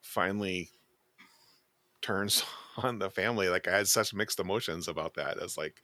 finally 0.03 0.71
turns 2.03 2.45
on 2.77 2.99
the 2.99 3.11
family, 3.11 3.49
like 3.49 3.67
I 3.67 3.77
had 3.79 3.89
such 3.89 4.13
mixed 4.13 4.39
emotions 4.39 4.87
about 4.87 5.15
that. 5.15 5.39
It's 5.39 5.57
like 5.57 5.81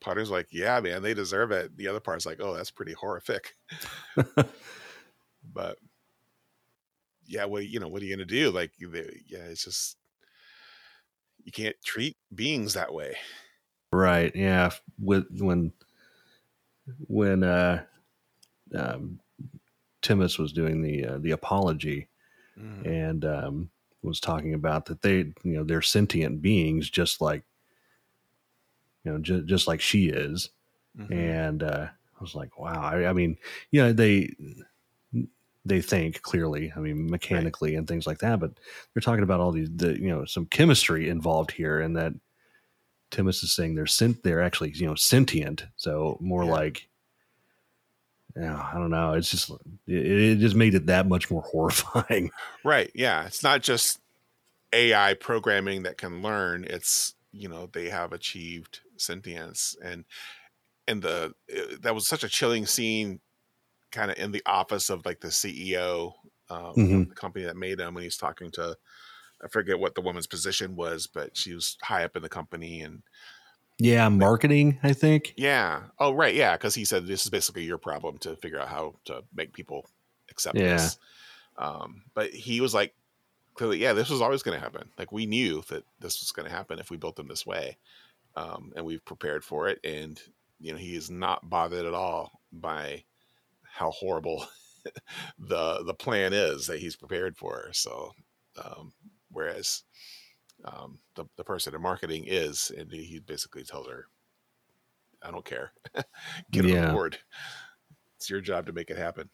part 0.00 0.18
is 0.18 0.30
like, 0.30 0.48
yeah, 0.50 0.80
man, 0.80 1.02
they 1.02 1.14
deserve 1.14 1.52
it. 1.52 1.76
The 1.76 1.86
other 1.88 2.00
part's 2.00 2.26
like, 2.26 2.40
oh, 2.40 2.52
that's 2.54 2.70
pretty 2.72 2.92
horrific. 2.94 3.54
but 5.52 5.78
yeah, 7.26 7.44
well, 7.44 7.62
you 7.62 7.78
know, 7.80 7.88
what 7.88 8.02
are 8.02 8.04
you 8.04 8.14
gonna 8.16 8.26
do? 8.26 8.50
Like, 8.50 8.72
yeah, 8.78 9.38
it's 9.38 9.64
just 9.64 9.96
you 11.44 11.52
can't 11.52 11.76
treat 11.84 12.16
beings 12.34 12.74
that 12.74 12.92
way. 12.92 13.16
Right. 13.92 14.34
Yeah. 14.34 14.70
With 14.98 15.26
when 15.40 15.72
when 17.08 17.42
uh 17.42 17.84
um 18.74 19.20
Timis 20.02 20.38
was 20.38 20.52
doing 20.52 20.82
the 20.82 21.06
uh, 21.06 21.18
the 21.18 21.32
apology 21.32 22.08
Mm. 22.58 22.86
and 22.86 23.24
um 23.24 23.70
was 24.02 24.20
talking 24.20 24.54
about 24.54 24.86
that 24.86 25.02
they 25.02 25.16
you 25.18 25.34
know 25.44 25.64
they're 25.64 25.82
sentient 25.82 26.40
beings 26.40 26.88
just 26.88 27.20
like 27.20 27.42
you 29.04 29.10
know 29.12 29.18
ju- 29.18 29.44
just 29.44 29.66
like 29.66 29.80
she 29.80 30.06
is 30.08 30.50
Mhm. 30.98 31.10
and 31.12 31.62
uh 31.64 31.88
I 31.90 32.20
was 32.20 32.34
like 32.36 32.58
wow 32.58 32.80
I, 32.80 33.08
I 33.08 33.12
mean 33.12 33.36
you 33.72 33.82
know 33.82 33.92
they 33.92 34.34
they 35.64 35.80
think 35.80 36.22
clearly 36.22 36.72
I 36.76 36.80
mean 36.80 37.10
mechanically 37.10 37.74
and 37.74 37.88
things 37.88 38.06
like 38.06 38.18
that 38.18 38.40
but 38.40 38.52
they're 38.92 39.00
talking 39.00 39.22
about 39.22 39.40
all 39.40 39.52
these 39.52 39.70
the 39.74 39.98
you 40.00 40.08
know 40.08 40.24
some 40.24 40.46
chemistry 40.46 41.08
involved 41.08 41.50
here 41.50 41.80
and 41.80 41.96
that 41.96 42.12
Timis 43.10 43.42
is 43.44 43.52
saying 43.52 43.74
they're 43.74 43.86
sent 43.86 44.22
they're 44.22 44.42
actually 44.42 44.72
you 44.72 44.86
know 44.86 44.94
sentient 44.94 45.64
so 45.76 46.18
more 46.20 46.44
Yeah. 46.44 46.50
like 46.50 46.88
yeah 48.36 48.68
I 48.72 48.74
don't 48.78 48.90
know 48.90 49.12
it's 49.12 49.30
just 49.30 49.50
it, 49.86 50.06
it 50.06 50.38
just 50.38 50.56
made 50.56 50.74
it 50.74 50.86
that 50.86 51.06
much 51.08 51.30
more 51.30 51.42
horrifying 51.52 52.30
Right. 52.64 52.90
Yeah. 52.94 53.26
It's 53.26 53.42
not 53.42 53.62
just 53.62 54.00
AI 54.72 55.14
programming 55.14 55.84
that 55.84 55.98
can 55.98 56.20
learn. 56.22 56.64
It's, 56.64 57.14
you 57.30 57.48
know, 57.48 57.68
they 57.72 57.90
have 57.90 58.12
achieved 58.12 58.80
sentience 58.96 59.76
and, 59.84 60.04
and 60.88 61.02
the, 61.02 61.32
uh, 61.54 61.76
that 61.82 61.94
was 61.94 62.06
such 62.08 62.24
a 62.24 62.28
chilling 62.28 62.66
scene 62.66 63.20
kind 63.94 64.10
of 64.12 64.18
in 64.18 64.32
the 64.32 64.42
office 64.46 64.90
of 64.90 65.06
like 65.06 65.20
the 65.20 65.32
CEO, 65.32 66.14
um, 66.50 66.86
of 66.92 67.02
Mhm. 67.02 67.08
the 67.08 67.16
company 67.16 67.44
that 67.46 67.56
made 67.56 67.80
him 67.80 67.94
when 67.94 68.04
he's 68.04 68.18
talking 68.18 68.50
to, 68.52 68.76
I 69.44 69.48
forget 69.48 69.78
what 69.80 69.94
the 69.96 70.02
woman's 70.02 70.28
position 70.28 70.76
was, 70.76 71.06
but 71.08 71.36
she 71.36 71.54
was 71.54 71.78
high 71.82 72.04
up 72.04 72.16
in 72.16 72.22
the 72.22 72.28
company 72.30 72.82
and 72.82 73.02
yeah 73.78 74.08
marketing 74.08 74.78
I 74.82 74.92
think 74.92 75.36
yeah. 75.36 75.88
Oh, 75.98 76.12
right. 76.12 76.34
Yeah. 76.34 76.56
Cause 76.56 76.74
he 76.74 76.84
said 76.84 77.06
this 77.06 77.24
is 77.24 77.30
basically 77.30 77.64
your 77.64 77.78
problem 77.78 78.18
to 78.18 78.36
figure 78.36 78.60
out 78.60 78.68
how 78.68 78.96
to 79.06 79.24
make 79.32 79.52
people 79.52 79.90
accept 80.30 80.62
Yeah. 80.62 80.64
this. 80.64 80.96
Um, 81.56 82.04
but 82.14 82.32
he 82.32 82.60
was 82.60 82.74
like, 82.74 82.94
clearly, 83.54 83.78
yeah, 83.78 83.92
this 83.94 84.10
was 84.10 84.22
always 84.22 84.42
going 84.42 84.56
to 84.58 84.62
happen. 84.64 84.92
Like 84.98 85.12
we 85.12 85.26
knew 85.26 85.62
that 85.68 85.84
this 86.00 86.20
was 86.20 86.32
going 86.32 86.48
to 86.48 86.54
happen 86.54 86.78
if 86.78 86.90
we 86.90 86.98
built 86.98 87.16
them 87.16 87.28
this 87.28 87.46
way. 87.46 87.78
Um, 88.36 88.72
and 88.76 88.86
we've 88.86 89.04
prepared 89.04 89.44
for 89.44 89.68
it. 89.68 89.80
And, 89.84 90.20
you 90.60 90.72
know, 90.72 90.78
he 90.78 90.96
is 90.96 91.10
not 91.10 91.48
bothered 91.50 91.86
at 91.86 91.94
all 91.94 92.42
by 92.52 93.04
how 93.74 93.90
horrible 93.92 94.46
the, 95.38 95.82
the 95.84 95.94
plan 95.94 96.32
is 96.32 96.66
that 96.66 96.80
he's 96.80 96.96
prepared 96.96 97.36
for. 97.36 97.72
So, 97.72 98.12
um, 98.62 98.94
whereas, 99.30 99.84
um, 100.64 101.00
the, 101.16 101.26
the 101.36 101.44
person 101.44 101.74
in 101.74 101.82
marketing 101.82 102.24
is, 102.26 102.70
and 102.76 102.90
he 102.92 103.20
basically 103.20 103.64
tells 103.64 103.88
her, 103.88 104.06
I 105.22 105.30
don't 105.30 105.44
care. 105.44 105.72
Get 106.50 106.64
Yeah. 106.64 106.66
on 106.66 106.82
board. 106.82 107.18
It's 108.16 108.30
your 108.30 108.40
job 108.40 108.66
to 108.66 108.72
make 108.72 108.90
it 108.90 108.98
happen. 108.98 109.30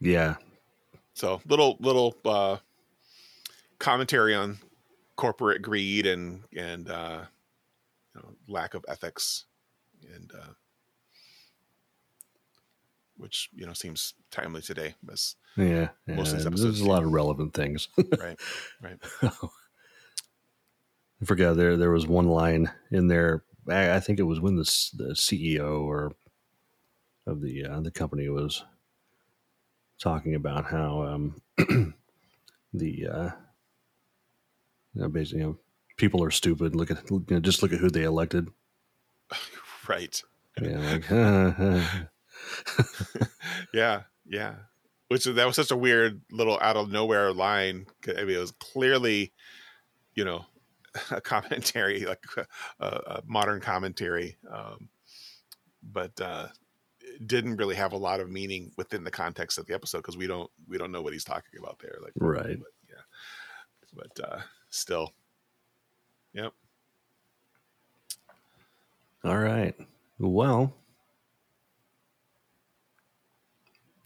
yeah 0.00 0.36
So 1.14 1.40
little 1.46 1.76
little 1.80 2.14
uh, 2.24 2.58
commentary 3.78 4.34
on 4.34 4.58
corporate 5.16 5.62
greed 5.62 6.06
and 6.06 6.44
and 6.56 6.88
uh, 6.90 7.26
you 8.14 8.22
know, 8.22 8.36
lack 8.48 8.74
of 8.74 8.84
ethics, 8.88 9.46
and 10.02 10.32
uh, 10.34 10.54
which 13.16 13.50
you 13.54 13.66
know 13.66 13.72
seems 13.72 14.14
timely 14.30 14.62
today. 14.62 14.94
As 15.10 15.36
Yeah, 15.56 15.88
Most 16.06 16.32
of 16.32 16.42
yeah. 16.42 16.50
these 16.50 16.62
There's 16.62 16.80
a 16.80 16.88
lot 16.88 17.02
of 17.02 17.12
relevant 17.12 17.54
things. 17.54 17.88
right, 18.18 18.38
right. 18.80 18.98
I 19.22 19.30
forgot 21.24 21.56
there 21.56 21.76
there 21.76 21.90
was 21.90 22.06
one 22.06 22.26
line 22.26 22.70
in 22.90 23.08
there. 23.08 23.44
I, 23.68 23.96
I 23.96 24.00
think 24.00 24.18
it 24.18 24.24
was 24.24 24.40
when 24.40 24.56
the 24.56 24.64
the 24.96 25.14
CEO 25.14 25.82
or 25.82 26.12
of 27.26 27.40
the 27.40 27.64
uh, 27.64 27.80
the 27.80 27.90
company 27.90 28.28
was 28.28 28.64
talking 30.00 30.34
about 30.34 30.64
how 30.64 31.02
um, 31.04 31.40
the 32.74 33.06
uh, 33.06 33.30
you 34.94 35.02
know, 35.02 35.08
basically 35.08 35.40
you 35.40 35.46
know, 35.46 35.58
people 35.96 36.22
are 36.24 36.30
stupid. 36.30 36.74
Look 36.74 36.90
at 36.90 37.08
you 37.10 37.24
know, 37.30 37.40
just 37.40 37.62
look 37.62 37.72
at 37.72 37.78
who 37.78 37.90
they 37.90 38.02
elected. 38.02 38.48
right. 39.88 40.20
Yeah, 40.60 40.78
like 40.78 41.10
Yeah, 43.72 44.02
yeah. 44.26 44.54
Which 45.08 45.24
that 45.24 45.46
was 45.46 45.56
such 45.56 45.70
a 45.70 45.76
weird 45.76 46.20
little 46.30 46.58
out 46.60 46.76
of 46.76 46.90
nowhere 46.90 47.32
line. 47.32 47.86
I 48.08 48.24
mean, 48.24 48.36
it 48.36 48.40
was 48.40 48.52
clearly, 48.52 49.32
you 50.14 50.24
know, 50.24 50.44
a 51.10 51.20
commentary, 51.20 52.04
like 52.04 52.24
a, 52.80 52.86
a 52.86 53.22
modern 53.26 53.60
commentary, 53.60 54.36
um, 54.50 54.88
but 55.82 56.18
uh, 56.20 56.48
it 57.00 57.26
didn't 57.26 57.56
really 57.56 57.74
have 57.74 57.92
a 57.92 57.96
lot 57.98 58.20
of 58.20 58.30
meaning 58.30 58.72
within 58.76 59.04
the 59.04 59.10
context 59.10 59.58
of 59.58 59.66
the 59.66 59.74
episode 59.74 59.98
because 59.98 60.16
we 60.16 60.26
don't 60.26 60.50
we 60.68 60.78
don't 60.78 60.92
know 60.92 61.02
what 61.02 61.12
he's 61.12 61.24
talking 61.24 61.58
about 61.58 61.78
there. 61.78 61.96
Like, 62.02 62.12
right. 62.16 62.58
but, 62.58 62.72
yeah, 62.88 63.94
but 63.94 64.24
uh, 64.24 64.40
still, 64.70 65.12
yep. 66.32 66.52
All 69.24 69.38
right. 69.38 69.74
Well, 70.18 70.72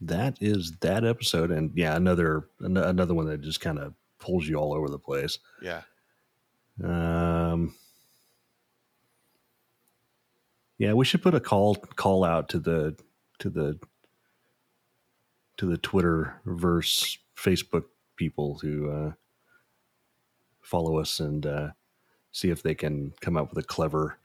that 0.01 0.37
is 0.41 0.73
that 0.81 1.03
episode, 1.05 1.51
and 1.51 1.71
yeah, 1.75 1.95
another 1.95 2.47
an- 2.59 2.77
another 2.77 3.13
one 3.13 3.25
that 3.27 3.41
just 3.41 3.61
kind 3.61 3.79
of 3.79 3.93
pulls 4.19 4.47
you 4.47 4.55
all 4.55 4.73
over 4.73 4.89
the 4.89 4.99
place. 4.99 5.39
Yeah, 5.61 5.81
Um, 6.83 7.73
yeah, 10.77 10.93
we 10.93 11.05
should 11.05 11.21
put 11.23 11.33
a 11.35 11.39
call 11.39 11.75
call 11.75 12.23
out 12.23 12.49
to 12.49 12.59
the 12.59 12.95
to 13.39 13.49
the 13.49 13.79
to 15.57 15.65
the 15.65 15.77
Twitter 15.77 16.39
verse 16.45 17.17
Facebook 17.35 17.85
people 18.15 18.59
who 18.61 18.89
uh, 18.91 19.11
follow 20.61 20.99
us 20.99 21.19
and 21.19 21.45
uh, 21.45 21.69
see 22.31 22.49
if 22.49 22.61
they 22.61 22.75
can 22.75 23.13
come 23.21 23.37
up 23.37 23.49
with 23.49 23.63
a 23.63 23.67
clever 23.67 24.17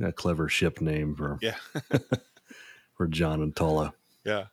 a 0.00 0.12
clever 0.12 0.48
ship 0.48 0.80
name 0.80 1.14
for 1.14 1.38
yeah, 1.40 1.56
for 2.96 3.06
John 3.06 3.42
and 3.42 3.54
Talla. 3.54 3.92
Yeah. 4.26 4.46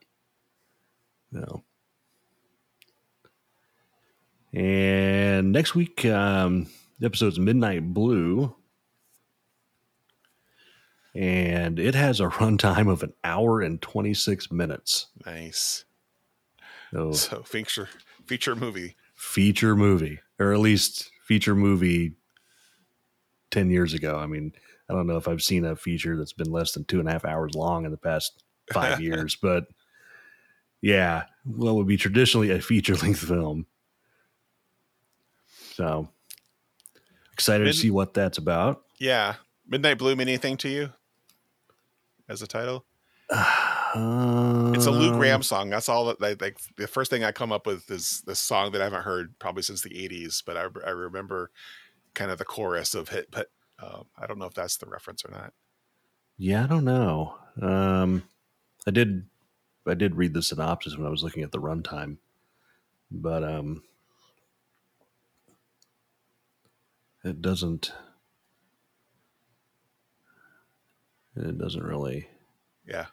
No. 1.32 1.64
And 4.52 5.50
next 5.52 5.74
week, 5.74 6.04
um, 6.06 6.68
the 7.00 7.06
episode's 7.06 7.38
Midnight 7.40 7.92
Blue. 7.92 8.54
And 11.14 11.78
it 11.78 11.94
has 11.94 12.20
a 12.20 12.24
runtime 12.28 12.90
of 12.90 13.02
an 13.02 13.12
hour 13.24 13.60
and 13.60 13.82
26 13.82 14.50
minutes. 14.52 15.08
Nice. 15.26 15.84
So, 16.92 17.12
So 17.12 17.42
feature 17.42 17.88
feature 18.26 18.54
movie. 18.54 18.94
feature 19.16 19.74
movie, 19.74 20.20
or 20.38 20.52
at 20.52 20.60
least 20.60 21.10
feature 21.26 21.56
movie 21.56 22.14
10 23.50 23.70
years 23.70 23.92
ago. 23.92 24.16
I 24.18 24.26
mean, 24.26 24.52
I 24.88 24.92
don't 24.92 25.06
know 25.08 25.16
if 25.16 25.26
I've 25.26 25.42
seen 25.42 25.64
a 25.64 25.74
feature 25.74 26.16
that's 26.16 26.32
been 26.32 26.52
less 26.52 26.72
than 26.72 26.84
two 26.84 27.00
and 27.00 27.08
a 27.08 27.12
half 27.12 27.24
hours 27.24 27.54
long 27.56 27.84
in 27.84 27.90
the 27.90 27.96
past 27.96 28.44
five 28.72 29.00
years, 29.02 29.36
but 29.36 29.66
yeah, 30.80 31.24
what 31.44 31.74
would 31.76 31.86
be 31.86 31.96
traditionally 31.96 32.50
a 32.50 32.60
feature 32.60 32.94
length 32.96 33.20
film. 33.20 33.66
So 35.74 36.08
excited 37.32 37.64
Mid- 37.64 37.74
to 37.74 37.78
see 37.78 37.90
what 37.90 38.14
that's 38.14 38.38
about. 38.38 38.82
Yeah. 38.98 39.34
Midnight 39.66 39.98
Blue 39.98 40.14
mean 40.14 40.28
anything 40.28 40.56
to 40.58 40.68
you? 40.68 40.92
As 42.28 42.42
a 42.42 42.46
title? 42.46 42.84
It's 43.30 44.86
a 44.86 44.90
Lou 44.90 45.10
Um, 45.12 45.18
Gramm 45.18 45.42
song. 45.42 45.70
That's 45.70 45.88
all 45.88 46.06
that 46.06 46.20
like. 46.20 46.58
The 46.76 46.86
first 46.86 47.10
thing 47.10 47.24
I 47.24 47.32
come 47.32 47.52
up 47.52 47.66
with 47.66 47.90
is 47.90 48.22
this 48.26 48.38
song 48.38 48.72
that 48.72 48.80
I 48.80 48.84
haven't 48.84 49.02
heard 49.02 49.38
probably 49.38 49.62
since 49.62 49.82
the 49.82 49.90
'80s, 49.90 50.42
but 50.44 50.56
I, 50.56 50.66
I 50.86 50.90
remember 50.90 51.50
kind 52.14 52.30
of 52.30 52.38
the 52.38 52.44
chorus 52.44 52.94
of 52.94 53.10
it. 53.12 53.28
But 53.30 53.50
um, 53.82 54.04
I 54.18 54.26
don't 54.26 54.38
know 54.38 54.46
if 54.46 54.54
that's 54.54 54.76
the 54.76 54.86
reference 54.86 55.24
or 55.24 55.30
not. 55.30 55.52
Yeah, 56.36 56.64
I 56.64 56.66
don't 56.66 56.84
know. 56.84 57.36
Um, 57.62 58.22
I 58.86 58.90
did, 58.90 59.24
I 59.86 59.94
did 59.94 60.16
read 60.16 60.34
the 60.34 60.42
synopsis 60.42 60.96
when 60.96 61.06
I 61.06 61.10
was 61.10 61.22
looking 61.22 61.42
at 61.42 61.52
the 61.52 61.60
runtime, 61.60 62.18
but 63.10 63.42
um, 63.44 63.82
it 67.24 67.40
doesn't. 67.40 67.92
It 71.36 71.58
doesn't 71.58 71.82
really. 71.82 72.28
Yeah, 72.86 73.06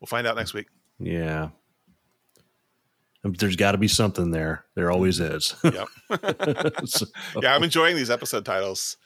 we'll 0.00 0.06
find 0.06 0.26
out 0.26 0.36
next 0.36 0.54
week. 0.54 0.66
Yeah. 0.98 1.48
There's 3.24 3.56
got 3.56 3.72
to 3.72 3.78
be 3.78 3.88
something 3.88 4.30
there. 4.32 4.66
There 4.74 4.90
always 4.92 5.18
is. 5.18 5.54
Yep. 5.64 5.88
So- 6.86 7.06
yeah, 7.40 7.54
I'm 7.54 7.62
enjoying 7.64 7.96
these 7.96 8.10
episode 8.10 8.44
titles. 8.44 8.98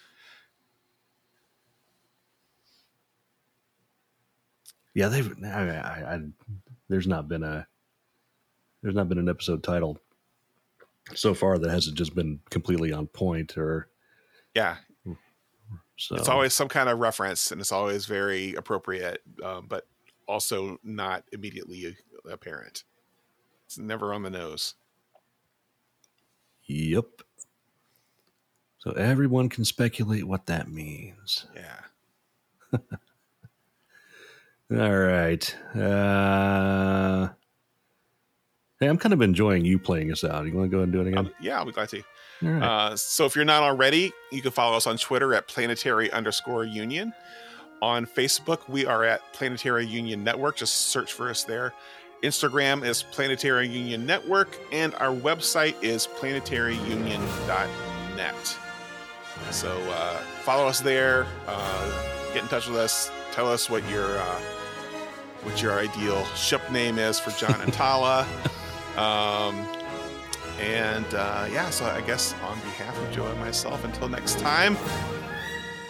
Yeah, 4.94 5.08
they've. 5.08 5.34
I, 5.44 5.48
I, 5.48 6.14
I, 6.14 6.20
there's 6.88 7.06
not 7.06 7.28
been 7.28 7.42
a. 7.42 7.66
There's 8.82 8.94
not 8.94 9.08
been 9.08 9.18
an 9.18 9.28
episode 9.28 9.62
title 9.62 9.98
so 11.14 11.34
far 11.34 11.58
that 11.58 11.70
hasn't 11.70 11.96
just 11.96 12.14
been 12.14 12.40
completely 12.50 12.92
on 12.92 13.06
point 13.06 13.56
or 13.56 13.88
Yeah, 14.54 14.76
so. 15.96 16.14
it's 16.16 16.28
always 16.28 16.54
some 16.54 16.68
kind 16.68 16.88
of 16.88 16.98
reference, 16.98 17.50
and 17.50 17.60
it's 17.60 17.72
always 17.72 18.06
very 18.06 18.54
appropriate, 18.54 19.22
um, 19.42 19.66
but 19.68 19.86
also 20.28 20.78
not 20.84 21.24
immediately 21.32 21.96
apparent. 22.30 22.84
It's 23.66 23.78
never 23.78 24.14
on 24.14 24.22
the 24.22 24.30
nose. 24.30 24.74
Yep. 26.66 27.06
So 28.78 28.92
everyone 28.92 29.48
can 29.48 29.64
speculate 29.64 30.24
what 30.24 30.46
that 30.46 30.68
means. 30.70 31.46
Yeah. 31.54 32.78
All 34.70 34.98
right. 34.98 35.56
Uh, 35.74 37.28
hey, 38.80 38.86
I'm 38.86 38.98
kind 38.98 39.14
of 39.14 39.22
enjoying 39.22 39.64
you 39.64 39.78
playing 39.78 40.12
us 40.12 40.24
out. 40.24 40.44
You 40.46 40.52
want 40.52 40.70
to 40.70 40.76
go 40.76 40.82
and 40.82 40.92
do 40.92 41.00
it 41.00 41.06
again? 41.06 41.18
Um, 41.18 41.30
yeah, 41.40 41.58
I'll 41.58 41.64
be 41.64 41.72
glad 41.72 41.88
to. 41.90 42.02
Right. 42.42 42.62
Uh, 42.62 42.94
so 42.96 43.24
if 43.24 43.34
you're 43.34 43.46
not 43.46 43.62
already, 43.62 44.12
you 44.30 44.42
can 44.42 44.50
follow 44.50 44.76
us 44.76 44.86
on 44.86 44.98
Twitter 44.98 45.32
at 45.34 45.48
planetary 45.48 46.12
underscore 46.12 46.64
union. 46.64 47.14
On 47.80 48.04
Facebook, 48.06 48.68
we 48.68 48.84
are 48.86 49.04
at 49.04 49.20
Planetary 49.32 49.86
Union 49.86 50.24
Network. 50.24 50.56
Just 50.56 50.88
search 50.88 51.12
for 51.12 51.30
us 51.30 51.44
there. 51.44 51.72
Instagram 52.22 52.84
is 52.84 53.04
Planetary 53.04 53.68
Union 53.68 54.04
Network, 54.04 54.58
and 54.72 54.92
our 54.96 55.14
website 55.14 55.76
is 55.80 56.04
planetaryunion.net. 56.06 58.58
So 59.52 59.70
uh, 59.90 60.16
follow 60.42 60.66
us 60.66 60.80
there. 60.80 61.28
Uh, 61.46 62.32
get 62.34 62.42
in 62.42 62.48
touch 62.48 62.66
with 62.66 62.78
us. 62.78 63.12
Tell 63.30 63.46
us 63.46 63.70
what 63.70 63.88
your 63.88 64.18
uh, 64.18 64.40
what 65.42 65.62
your 65.62 65.78
ideal 65.78 66.24
ship 66.34 66.62
name 66.70 66.98
is 66.98 67.18
for 67.20 67.30
John 67.32 67.60
and 67.60 67.72
Talla. 67.72 68.26
Um, 68.98 69.54
and 70.60 71.06
uh, 71.14 71.46
yeah, 71.52 71.70
so 71.70 71.84
I 71.84 72.00
guess 72.00 72.34
on 72.42 72.58
behalf 72.58 73.00
of 73.00 73.12
Joe 73.12 73.26
and 73.28 73.38
myself, 73.38 73.84
until 73.84 74.08
next 74.08 74.40
time, 74.40 74.76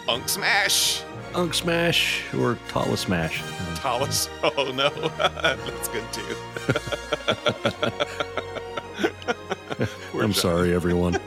Unk 0.07 0.29
Smash! 0.29 1.01
Unk 1.33 1.55
Smash 1.55 2.23
or 2.35 2.55
Talla 2.67 2.95
Smash. 2.97 3.41
Talus. 3.77 4.29
Oh 4.43 4.71
no, 4.71 4.89
that's 5.17 5.87
good 5.87 6.03
too. 6.13 6.35
I'm 10.19 10.33
sorry, 10.33 10.73
everyone. 10.75 11.17